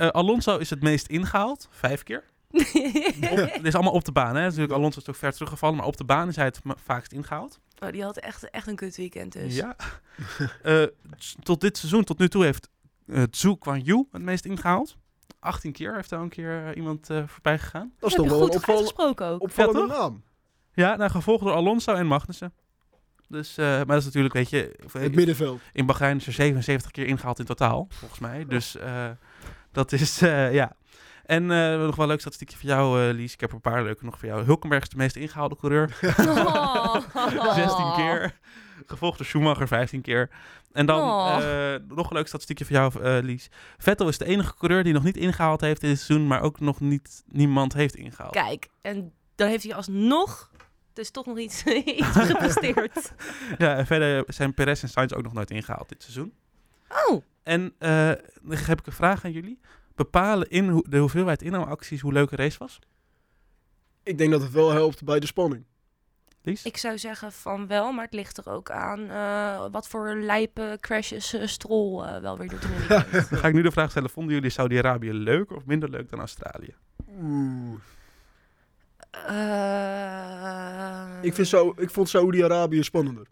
Eh, 0.00 0.08
Alonso 0.08 0.56
is 0.58 0.70
het 0.70 0.82
meest 0.82 1.06
ingehaald. 1.06 1.68
Vijf 1.70 2.02
keer. 2.02 2.24
Op, 3.30 3.36
dit 3.36 3.64
is 3.66 3.74
allemaal 3.74 3.92
op 3.92 4.04
de 4.04 4.12
baan. 4.12 4.36
Hè? 4.36 4.42
Natuurlijk, 4.42 4.72
Alonso 4.72 5.00
is 5.00 5.08
ook 5.08 5.16
ver 5.16 5.32
teruggevallen. 5.32 5.76
Maar 5.76 5.86
op 5.86 5.96
de 5.96 6.04
baan 6.04 6.28
is 6.28 6.36
hij 6.36 6.44
het 6.44 6.60
vaakst 6.84 7.12
ingehaald. 7.12 7.60
oh, 7.82 7.90
die 7.90 8.02
had 8.02 8.16
echt, 8.16 8.50
echt 8.50 8.66
een 8.66 8.76
kut 8.76 8.96
weekend 8.96 9.32
dus. 9.32 9.54
Ja. 9.54 9.76
Eh, 10.62 10.82
tot 11.42 11.60
dit 11.60 11.78
seizoen, 11.78 12.04
tot 12.04 12.18
nu 12.18 12.28
toe, 12.28 12.44
heeft 12.44 12.68
uh, 13.06 13.22
Zhu 13.30 13.56
Quan 13.56 13.80
Yu 13.80 14.06
het 14.10 14.22
meest 14.22 14.44
ingehaald. 14.44 14.96
18 15.38 15.72
keer 15.72 15.94
heeft 15.94 16.10
daar 16.10 16.20
een 16.20 16.28
keer 16.28 16.76
iemand 16.76 17.10
eh, 17.10 17.22
voorbij 17.26 17.58
gegaan. 17.58 17.92
Dat 17.98 18.10
is 18.10 18.16
toch 18.16 18.26
wel 18.28 18.36
een 18.36 18.42
goed 18.46 18.54
opval- 18.56 18.74
uitgesproken 18.76 19.26
ook. 19.26 19.42
opvallende 19.42 19.80
Ja, 19.80 19.86
naam. 19.86 20.22
Ja, 20.72 20.96
nou, 20.96 21.10
gevolgd 21.10 21.44
door 21.44 21.52
Alonso 21.52 21.94
en 21.94 22.06
Magnussen. 22.06 22.52
Dus, 23.28 23.56
eh, 23.56 23.66
maar 23.66 23.86
dat 23.86 23.98
is 23.98 24.04
natuurlijk, 24.04 24.34
weet 24.34 24.50
je, 24.50 24.76
Het 24.92 25.14
middenveld. 25.14 25.60
in 25.72 25.86
Bahrein 25.86 26.16
is 26.16 26.26
er 26.26 26.32
77 26.32 26.90
keer 26.90 27.06
ingehaald 27.06 27.38
in 27.38 27.44
totaal, 27.44 27.86
volgens 27.90 28.20
mij. 28.20 28.46
Dus 28.46 28.76
eh, 28.76 29.10
dat 29.72 29.92
is, 29.92 30.22
eh, 30.22 30.52
ja. 30.52 30.72
En 31.26 31.42
eh, 31.50 31.78
nog 31.78 31.96
wel 31.96 32.04
een 32.04 32.10
leuk 32.10 32.20
statistiekje 32.20 32.56
voor 32.56 32.68
jou, 32.68 33.08
eh, 33.08 33.14
Lies. 33.14 33.32
Ik 33.32 33.40
heb 33.40 33.52
een 33.52 33.60
paar 33.60 33.82
leuke 33.82 34.04
nog 34.04 34.18
voor 34.18 34.28
jou. 34.28 34.44
Hulkenberg 34.44 34.82
is 34.82 34.88
de 34.88 34.96
meest 34.96 35.16
ingehaalde 35.16 35.56
coureur. 35.56 35.98
Oh. 36.18 37.54
16 37.54 37.92
keer. 37.96 38.38
Gevolgd 38.86 39.18
door 39.18 39.26
Schumacher 39.26 39.68
15 39.68 40.00
keer. 40.00 40.30
En 40.72 40.86
dan 40.86 41.00
Oh. 41.00 41.36
eh, 41.40 41.80
nog 41.88 42.10
een 42.10 42.16
leuk 42.16 42.26
statistiekje 42.26 42.64
voor 42.64 42.74
jou, 42.76 43.02
eh, 43.02 43.22
Lies. 43.24 43.48
Vettel 43.78 44.08
is 44.08 44.18
de 44.18 44.24
enige 44.24 44.54
coureur 44.54 44.84
die 44.84 44.92
nog 44.92 45.02
niet 45.02 45.16
ingehaald 45.16 45.60
heeft 45.60 45.80
dit 45.80 45.98
seizoen, 45.98 46.26
maar 46.26 46.40
ook 46.42 46.60
nog 46.60 46.80
niet 46.80 47.22
niemand 47.26 47.72
heeft 47.72 47.96
ingehaald. 47.96 48.32
Kijk, 48.32 48.68
en 48.82 49.12
dan 49.34 49.48
heeft 49.48 49.64
hij 49.64 49.74
alsnog 49.74 50.50
dus 50.92 51.10
toch 51.10 51.26
nog 51.26 51.38
iets, 51.38 51.64
iets 51.84 52.06
gepresteerd. 52.12 53.12
Ja, 53.58 53.76
en 53.76 53.86
verder 53.86 54.24
zijn 54.26 54.54
Perez 54.54 54.82
en 54.82 54.88
Sainz 54.88 55.12
ook 55.12 55.22
nog 55.22 55.32
nooit 55.32 55.50
ingehaald 55.50 55.88
dit 55.88 56.02
seizoen. 56.02 56.32
Oh, 57.08 57.22
En 57.42 57.74
eh, 57.78 58.10
dan 58.42 58.56
heb 58.56 58.78
ik 58.80 58.86
een 58.86 58.92
vraag 58.92 59.24
aan 59.24 59.32
jullie. 59.32 59.60
Bepalen 59.94 60.48
in 60.50 60.68
hoe- 60.68 60.84
de 60.88 60.98
hoeveelheid 60.98 61.42
inhaalacties 61.42 62.00
hoe 62.00 62.12
leuk 62.12 62.30
een 62.30 62.38
race 62.38 62.58
was? 62.58 62.78
Ik 64.02 64.18
denk 64.18 64.30
dat 64.30 64.42
het 64.42 64.52
wel 64.52 64.70
helpt 64.70 65.04
bij 65.04 65.20
de 65.20 65.26
spanning. 65.26 65.64
Lies? 66.42 66.64
ik 66.64 66.76
zou 66.76 66.98
zeggen 66.98 67.32
van 67.32 67.66
wel, 67.66 67.92
maar 67.92 68.04
het 68.04 68.14
ligt 68.14 68.36
er 68.38 68.48
ook 68.52 68.70
aan 68.70 69.10
eh, 69.10 69.66
wat 69.72 69.88
voor 69.88 70.14
lijpe 70.14 70.76
crashes 70.80 71.32
eh, 71.34 71.46
Strol 71.46 72.04
wel 72.20 72.38
weer 72.38 72.48
doet 72.48 72.62
in 72.64 72.70
weekend. 72.88 73.26
Ga 73.40 73.48
ik 73.48 73.54
nu 73.54 73.62
de 73.62 73.70
vraag 73.70 73.90
stellen, 73.90 74.10
vonden 74.10 74.34
jullie 74.34 74.50
Saudi-Arabië 74.50 75.12
leuker 75.12 75.56
of 75.56 75.64
minder 75.66 75.90
leuk 75.90 76.10
dan 76.10 76.18
Australië? 76.18 76.74
Oeh. 77.22 77.78
Eh, 79.60 81.22
Ik, 81.22 81.34
vind 81.34 81.46
Sau- 81.46 81.74
ik 81.76 81.90
vond 81.90 82.08
Saoedi-Arabië 82.08 82.82
spannender. 82.82 83.26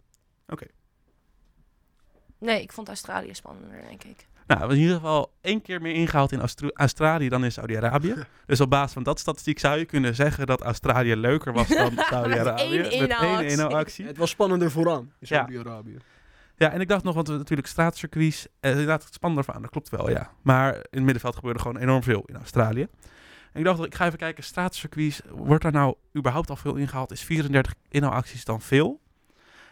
Nee, 2.39 2.61
ik 2.61 2.71
vond 2.71 2.87
Australië 2.87 3.33
spannender, 3.33 3.81
denk 3.81 4.03
ik. 4.03 4.27
Nou, 4.47 4.61
we 4.61 4.67
hebben 4.67 4.75
in 4.77 4.81
ieder 4.81 4.95
geval 4.95 5.31
één 5.41 5.61
keer 5.61 5.81
meer 5.81 5.93
ingehaald 5.93 6.31
in 6.31 6.39
Austro- 6.39 6.69
Australië 6.73 7.29
dan 7.29 7.43
in 7.43 7.51
Saudi-Arabië. 7.51 8.15
Dus 8.45 8.61
op 8.61 8.69
basis 8.69 8.93
van 8.93 9.03
dat 9.03 9.19
statistiek 9.19 9.59
zou 9.59 9.77
je 9.77 9.85
kunnen 9.85 10.15
zeggen 10.15 10.47
dat 10.47 10.61
Australië 10.61 11.15
leuker 11.15 11.53
was 11.53 11.67
dan 11.67 11.91
Saudi-Arabië. 12.09 12.61
één 12.61 12.81
Met 12.81 12.91
één 12.91 13.01
inhaalactie. 13.09 13.49
inhaalactie. 13.51 14.05
Het 14.05 14.17
was 14.17 14.29
spannender 14.29 14.71
vooraan 14.71 14.99
in 15.01 15.11
Ja. 15.19 15.25
Saoedi-Arabië. 15.27 15.97
Ja, 16.55 16.71
en 16.71 16.81
ik 16.81 16.87
dacht 16.87 17.03
nog, 17.03 17.15
want 17.15 17.27
we 17.27 17.33
natuurlijk 17.37 17.67
straatcircuits, 17.67 18.47
eh, 18.59 18.71
inderdaad 18.71 19.03
het 19.03 19.13
spannender 19.13 19.53
van, 19.53 19.61
dat 19.61 19.71
klopt 19.71 19.89
wel, 19.89 20.09
ja. 20.09 20.31
Maar 20.41 20.73
in 20.75 20.81
het 20.91 21.01
middenveld 21.03 21.35
gebeurde 21.35 21.59
gewoon 21.59 21.77
enorm 21.77 22.03
veel 22.03 22.23
in 22.25 22.35
Australië. 22.35 22.81
En 23.53 23.59
ik 23.59 23.63
dacht, 23.63 23.85
ik 23.85 23.95
ga 23.95 24.05
even 24.05 24.17
kijken, 24.17 24.43
straatcircuits, 24.43 25.21
wordt 25.31 25.63
daar 25.63 25.71
nou 25.71 25.95
überhaupt 26.17 26.49
al 26.49 26.55
veel 26.55 26.75
ingehaald? 26.75 27.11
Is 27.11 27.23
34 27.23 27.73
inhaalacties 27.89 28.45
dan 28.45 28.61
veel? 28.61 28.99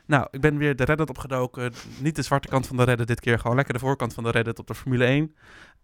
Nou, 0.07 0.27
ik 0.31 0.41
ben 0.41 0.57
weer 0.57 0.75
de 0.75 0.83
Reddit 0.83 1.09
opgedoken. 1.09 1.73
Niet 1.99 2.15
de 2.15 2.21
zwarte 2.21 2.47
kant 2.47 2.67
van 2.67 2.77
de 2.77 2.83
Reddit 2.83 3.07
dit 3.07 3.19
keer, 3.19 3.39
gewoon 3.39 3.55
lekker 3.55 3.73
de 3.73 3.79
voorkant 3.79 4.13
van 4.13 4.23
de 4.23 4.31
Reddit 4.31 4.59
op 4.59 4.67
de 4.67 4.75
Formule 4.75 5.05
1. 5.05 5.35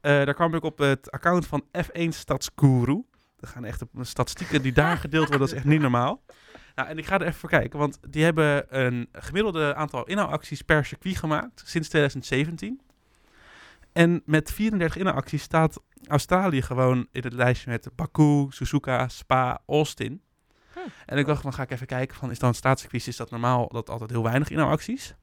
Eh, 0.01 0.11
daar 0.11 0.33
kwam 0.33 0.55
ik 0.55 0.63
op 0.63 0.77
het 0.77 1.11
account 1.11 1.47
van 1.47 1.63
F1 1.77 2.07
Stadsguru. 2.07 3.03
Er 3.39 3.47
gaan 3.47 3.65
echt 3.65 3.79
de 3.79 4.03
statistieken 4.03 4.61
die 4.61 4.73
daar 4.73 4.97
gedeeld 4.97 5.23
worden, 5.23 5.39
dat 5.39 5.49
is 5.51 5.55
echt 5.55 5.65
niet 5.65 5.81
normaal. 5.81 6.23
Nou, 6.75 6.89
en 6.89 6.97
ik 6.97 7.05
ga 7.05 7.15
er 7.15 7.21
even 7.21 7.39
voor 7.39 7.49
kijken, 7.49 7.79
want 7.79 7.99
die 8.09 8.23
hebben 8.23 8.79
een 8.83 9.07
gemiddelde 9.11 9.75
aantal 9.75 10.03
inhoudacties 10.03 10.61
per 10.61 10.85
circuit 10.85 11.17
gemaakt 11.17 11.61
sinds 11.65 11.89
2017. 11.89 12.81
En 13.93 14.21
met 14.25 14.51
34 14.51 14.97
inhoudacties 14.97 15.41
staat 15.43 15.81
Australië 16.07 16.61
gewoon 16.61 17.07
in 17.11 17.23
het 17.23 17.33
lijstje 17.33 17.69
met 17.69 17.89
Baku, 17.95 18.45
Suzuka, 18.49 19.07
Spa, 19.07 19.61
Austin. 19.67 20.21
Hm. 20.73 20.79
En 21.05 21.17
ik 21.17 21.25
dacht, 21.25 21.43
dan 21.43 21.53
ga 21.53 21.63
ik 21.63 21.71
even 21.71 21.87
kijken 21.87 22.17
van, 22.17 22.31
is 22.31 22.39
dan 22.39 22.49
een 22.49 22.55
staatscircuit, 22.55 23.07
is 23.07 23.17
dat 23.17 23.29
normaal 23.29 23.67
dat 23.67 23.89
altijd 23.89 24.09
heel 24.09 24.23
weinig 24.23 24.49
inhoudacties? 24.49 25.15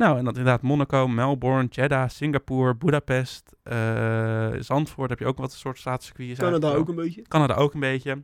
Nou, 0.00 0.18
en 0.18 0.24
dat 0.24 0.36
inderdaad 0.36 0.62
Monaco, 0.62 1.08
Melbourne, 1.08 1.68
Jeddah, 1.70 2.08
Singapore, 2.08 2.74
Budapest, 2.74 3.52
eh, 3.62 4.48
Zandvoort 4.58 5.10
heb 5.10 5.18
je 5.18 5.26
ook 5.26 5.38
wat 5.38 5.52
soort 5.52 5.78
staatscircuits. 5.78 6.38
Canada 6.38 6.72
ook 6.74 6.88
een 6.88 6.94
beetje. 6.94 7.22
Canada 7.22 7.54
ook 7.54 7.74
een 7.74 7.80
beetje. 7.80 8.22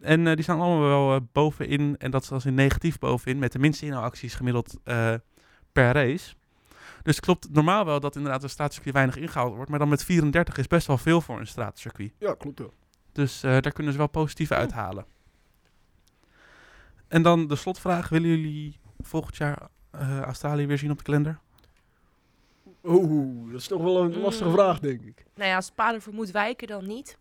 En 0.00 0.26
eh, 0.26 0.34
die 0.34 0.42
staan 0.42 0.60
allemaal 0.60 0.88
wel 0.88 1.14
eh, 1.14 1.20
bovenin. 1.32 1.96
En 1.98 2.10
dat 2.10 2.22
is 2.22 2.28
zelfs 2.28 2.44
in 2.44 2.54
negatief 2.54 2.98
bovenin. 2.98 3.38
Met 3.38 3.52
de 3.52 3.58
minste 3.58 3.86
inhoudacties 3.86 4.34
gemiddeld 4.34 4.78
per 5.72 5.92
race. 5.92 6.34
Dus 7.02 7.16
het 7.16 7.24
klopt 7.24 7.52
normaal 7.52 7.84
wel 7.84 8.00
dat 8.00 8.16
inderdaad 8.16 8.42
een 8.42 8.50
straatcircuit 8.50 8.94
weinig 8.94 9.16
ingehaald 9.16 9.54
wordt. 9.54 9.70
Maar 9.70 9.78
dan 9.78 9.88
met 9.88 10.04
34 10.04 10.56
is 10.56 10.66
best 10.66 10.86
wel 10.86 10.98
veel 10.98 11.20
voor 11.20 11.40
een 11.40 11.46
straatcircuit. 11.46 12.12
Ja, 12.18 12.34
klopt 12.34 12.58
wel. 12.58 12.72
Dus 13.12 13.40
daar 13.40 13.72
kunnen 13.72 13.92
ze 13.92 13.98
wel 13.98 14.08
positief 14.08 14.50
uithalen. 14.50 15.04
En 17.12 17.22
dan 17.22 17.46
de 17.46 17.56
slotvraag. 17.56 18.08
Willen 18.08 18.28
jullie 18.28 18.80
volgend 19.00 19.36
jaar 19.36 19.68
eh, 19.90 20.20
Australië 20.20 20.66
weer 20.66 20.78
zien 20.78 20.90
op 20.90 20.96
de 20.98 21.02
kalender? 21.04 21.38
Oeh, 22.84 23.50
dat 23.50 23.60
is 23.60 23.66
toch 23.66 23.82
wel 23.82 24.02
een 24.02 24.18
lastige 24.20 24.48
Mm. 24.48 24.54
vraag, 24.54 24.80
denk 24.80 25.00
ik. 25.02 25.24
Nou 25.34 25.48
ja, 25.48 25.56
als 25.56 25.72
voor 25.98 26.14
moet 26.14 26.30
wijken, 26.30 26.66
dan 26.68 26.86
niet. 26.86 27.18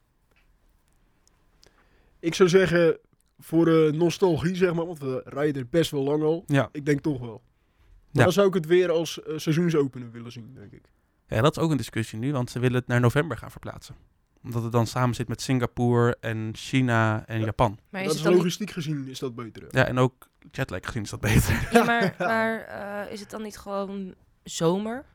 Ik 2.19 2.33
zou 2.33 2.49
zeggen, 2.49 2.97
voor 3.39 3.65
de 3.65 3.91
nostalgie, 3.95 4.55
zeg 4.55 4.73
maar, 4.73 4.85
want 4.85 4.99
we 4.99 5.21
rijden 5.25 5.61
er 5.61 5.67
best 5.69 5.91
wel 5.91 6.03
lang 6.03 6.23
al. 6.23 6.43
Ja. 6.47 6.69
Ik 6.71 6.85
denk 6.85 7.01
toch 7.01 7.19
wel. 7.19 7.41
Maar 7.41 8.09
Ja. 8.11 8.23
dan 8.23 8.31
zou 8.31 8.47
ik 8.47 8.53
het 8.53 8.65
weer 8.65 8.91
als 8.91 9.23
eh, 9.23 9.37
seizoensopener 9.37 10.11
willen 10.11 10.31
zien, 10.31 10.53
denk 10.53 10.71
ik. 10.71 10.83
Ja, 11.27 11.41
dat 11.41 11.57
is 11.57 11.63
ook 11.63 11.71
een 11.71 11.77
discussie 11.77 12.19
nu. 12.19 12.31
Want 12.31 12.49
ze 12.49 12.59
willen 12.59 12.77
het 12.77 12.87
naar 12.87 12.99
november 12.99 13.37
gaan 13.37 13.51
verplaatsen. 13.51 13.95
Omdat 14.43 14.63
het 14.63 14.71
dan 14.71 14.87
samen 14.87 15.15
zit 15.15 15.27
met 15.27 15.41
Singapore 15.41 16.17
en 16.19 16.49
China 16.53 17.23
en 17.27 17.39
Ja. 17.39 17.45
Japan. 17.45 17.79
Maar 17.89 18.01
is 18.01 18.07
dat 18.07 18.15
het 18.15 18.15
is 18.15 18.21
dan 18.21 18.31
niet... 18.31 18.41
logistiek 18.41 18.71
gezien 18.71 19.07
is 19.07 19.19
dat 19.19 19.35
beter. 19.35 19.63
Ja, 19.69 19.85
en 19.87 19.97
ook 19.97 20.27
jetlag 20.51 20.79
gezien 20.85 21.03
is 21.03 21.09
dat 21.09 21.19
beter. 21.19 21.67
Ja, 21.71 21.83
maar, 21.83 22.15
maar 22.17 22.59
eh, 22.61 23.11
is 23.11 23.19
het 23.19 23.29
dan 23.29 23.41
niet 23.41 23.57
gewoon 23.57 24.13
zomer 24.43 25.05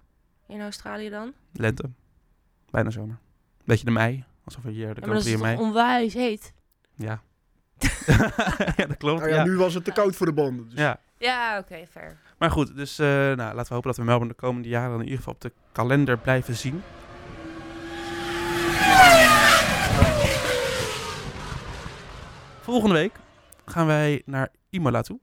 in 0.49 0.61
Australië 0.61 1.11
dan? 1.11 1.33
Lente. 1.53 1.91
Bijna 2.71 2.91
zomer. 2.91 3.19
Beetje 3.65 3.85
de 3.85 3.91
mei. 3.91 4.25
Alsof 4.45 4.63
we 4.63 4.71
hier 4.71 4.95
de 4.95 5.01
Ja, 5.01 5.07
maar 5.07 5.17
dat 5.17 5.27
is 5.27 5.37
mei. 5.37 5.57
onwijs 5.59 6.15
heet? 6.15 6.53
Ja. 6.95 7.23
ja, 8.77 8.87
dat 8.87 8.97
klopt. 8.97 9.21
Nou 9.21 9.29
ja, 9.31 9.37
ja. 9.37 9.45
nu 9.45 9.57
was 9.57 9.75
het 9.75 9.85
te 9.85 9.93
koud 9.93 10.17
voor 10.17 10.27
de 10.27 10.33
banden. 10.33 10.69
Dus. 10.69 10.79
ja. 10.79 11.01
Ja, 11.19 11.59
oké, 11.59 11.87
fair. 11.91 12.17
Maar 12.39 12.51
goed, 12.51 12.77
dus 12.77 12.99
eh, 12.99 13.07
nou, 13.07 13.37
laten 13.37 13.67
we 13.69 13.75
hopen 13.75 13.89
dat 13.89 13.97
we 13.97 14.05
Melbourne 14.05 14.33
de 14.33 14.41
komende 14.41 14.69
jaren 14.69 14.95
in 14.95 15.03
ieder 15.03 15.17
geval 15.17 15.33
op 15.33 15.41
de 15.41 15.53
kalender 15.73 16.19
blijven 16.19 16.55
zien. 16.57 16.83
Volgende 22.67 22.95
week 22.95 23.13
gaan 23.65 23.87
wij 23.87 24.23
naar 24.25 24.49
Imola 24.71 25.01
toe. 25.01 25.21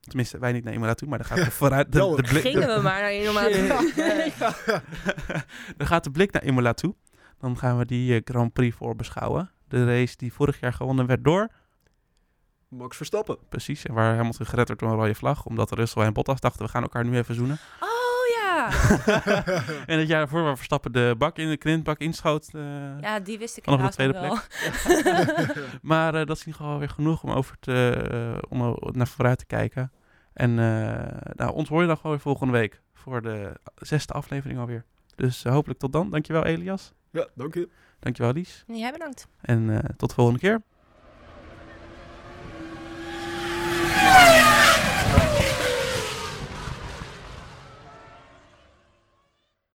Tenminste, 0.00 0.38
wij 0.38 0.52
niet 0.52 0.64
naar 0.64 0.72
Imola 0.72 0.94
toe, 0.94 1.08
maar 1.08 1.18
dan 1.18 1.26
gaat 1.26 1.44
de, 1.44 1.50
vooruit, 1.50 1.92
de, 1.92 1.98
de, 1.98 2.22
blik, 2.22 2.42
Gingen 2.42 2.76
we 2.76 2.82
maar 2.82 3.00
naar 3.00 3.12
een 3.12 3.24
dan 5.76 5.86
gaat 5.86 6.04
de 6.04 6.10
blik 6.10 6.32
naar 6.32 6.44
Imola 6.44 6.72
toe. 6.72 6.94
Dan 7.38 7.58
gaan 7.58 7.78
we 7.78 7.84
die 7.84 8.14
eh, 8.14 8.20
Grand 8.24 8.52
Prix 8.52 8.76
voorbeschouwen. 8.76 9.50
De 9.68 9.84
race 9.84 10.16
die 10.16 10.32
vorig 10.32 10.60
jaar 10.60 10.72
gewonnen 10.72 11.06
werd 11.06 11.24
door, 11.24 11.48
Max 12.68 12.96
Verstappen. 12.96 13.38
precies, 13.48 13.84
en 13.84 13.94
waar 13.94 14.16
Hamilton 14.16 14.46
gered 14.46 14.68
werd 14.68 14.80
door 14.80 14.90
een 14.90 14.96
rode 14.96 15.14
vlag. 15.14 15.46
Omdat 15.46 15.70
Russell 15.70 16.02
en 16.02 16.12
Bottas 16.12 16.40
dachten, 16.40 16.64
we 16.64 16.70
gaan 16.70 16.82
elkaar 16.82 17.04
nu 17.04 17.16
even 17.16 17.34
zoenen. 17.34 17.58
Oh 17.80 17.91
ja! 18.70 19.30
en 19.86 19.98
het 19.98 20.08
jaar 20.08 20.18
daarvoor 20.18 20.42
waar 20.42 20.56
Verstappen 20.56 20.92
de 20.92 21.14
bak 21.18 21.36
in 21.38 21.48
de 21.48 21.56
grindbak 21.58 21.98
inschoot. 21.98 22.48
eh, 22.54 23.00
Ja, 23.00 23.20
die 23.20 23.38
wist 23.38 23.56
ik 23.56 23.64
Vanaf 23.64 23.86
de 23.86 23.92
tweede 23.92 24.12
nog 24.20 24.48
wel. 24.84 25.64
Maar 25.82 26.14
eh, 26.14 26.26
dat 26.26 26.36
is 26.36 26.42
in 26.42 26.46
ieder 26.46 26.62
geval 26.62 26.78
weer 26.78 26.88
genoeg 26.88 27.22
om, 27.22 27.30
over 27.30 27.56
te, 27.60 27.90
eh, 28.10 28.42
om 28.48 28.76
naar 28.92 29.06
vooruit 29.06 29.38
te 29.38 29.46
kijken. 29.46 29.92
En 30.32 30.50
eh, 30.58 31.32
nou, 31.34 31.52
ons 31.54 31.68
hoor 31.68 31.80
je 31.80 31.86
dan 31.86 31.96
gewoon 31.96 32.12
weer 32.12 32.20
volgende 32.20 32.52
week 32.52 32.80
voor 32.94 33.22
de 33.22 33.52
zesde 33.76 34.12
aflevering 34.12 34.58
alweer. 34.58 34.84
Dus 35.14 35.44
hopelijk 35.44 35.78
tot 35.78 35.92
dan. 35.92 36.10
Dankjewel 36.10 36.44
Elias. 36.44 36.92
Ja, 37.10 37.26
dank 37.34 37.54
je. 37.54 37.68
Dankjewel 37.98 38.32
Lies. 38.32 38.64
Jij 38.66 38.92
bedankt. 38.92 39.28
En 39.40 39.70
eh, 39.70 39.78
tot 39.96 40.08
de 40.08 40.14
volgende 40.14 40.40
keer. 40.40 40.62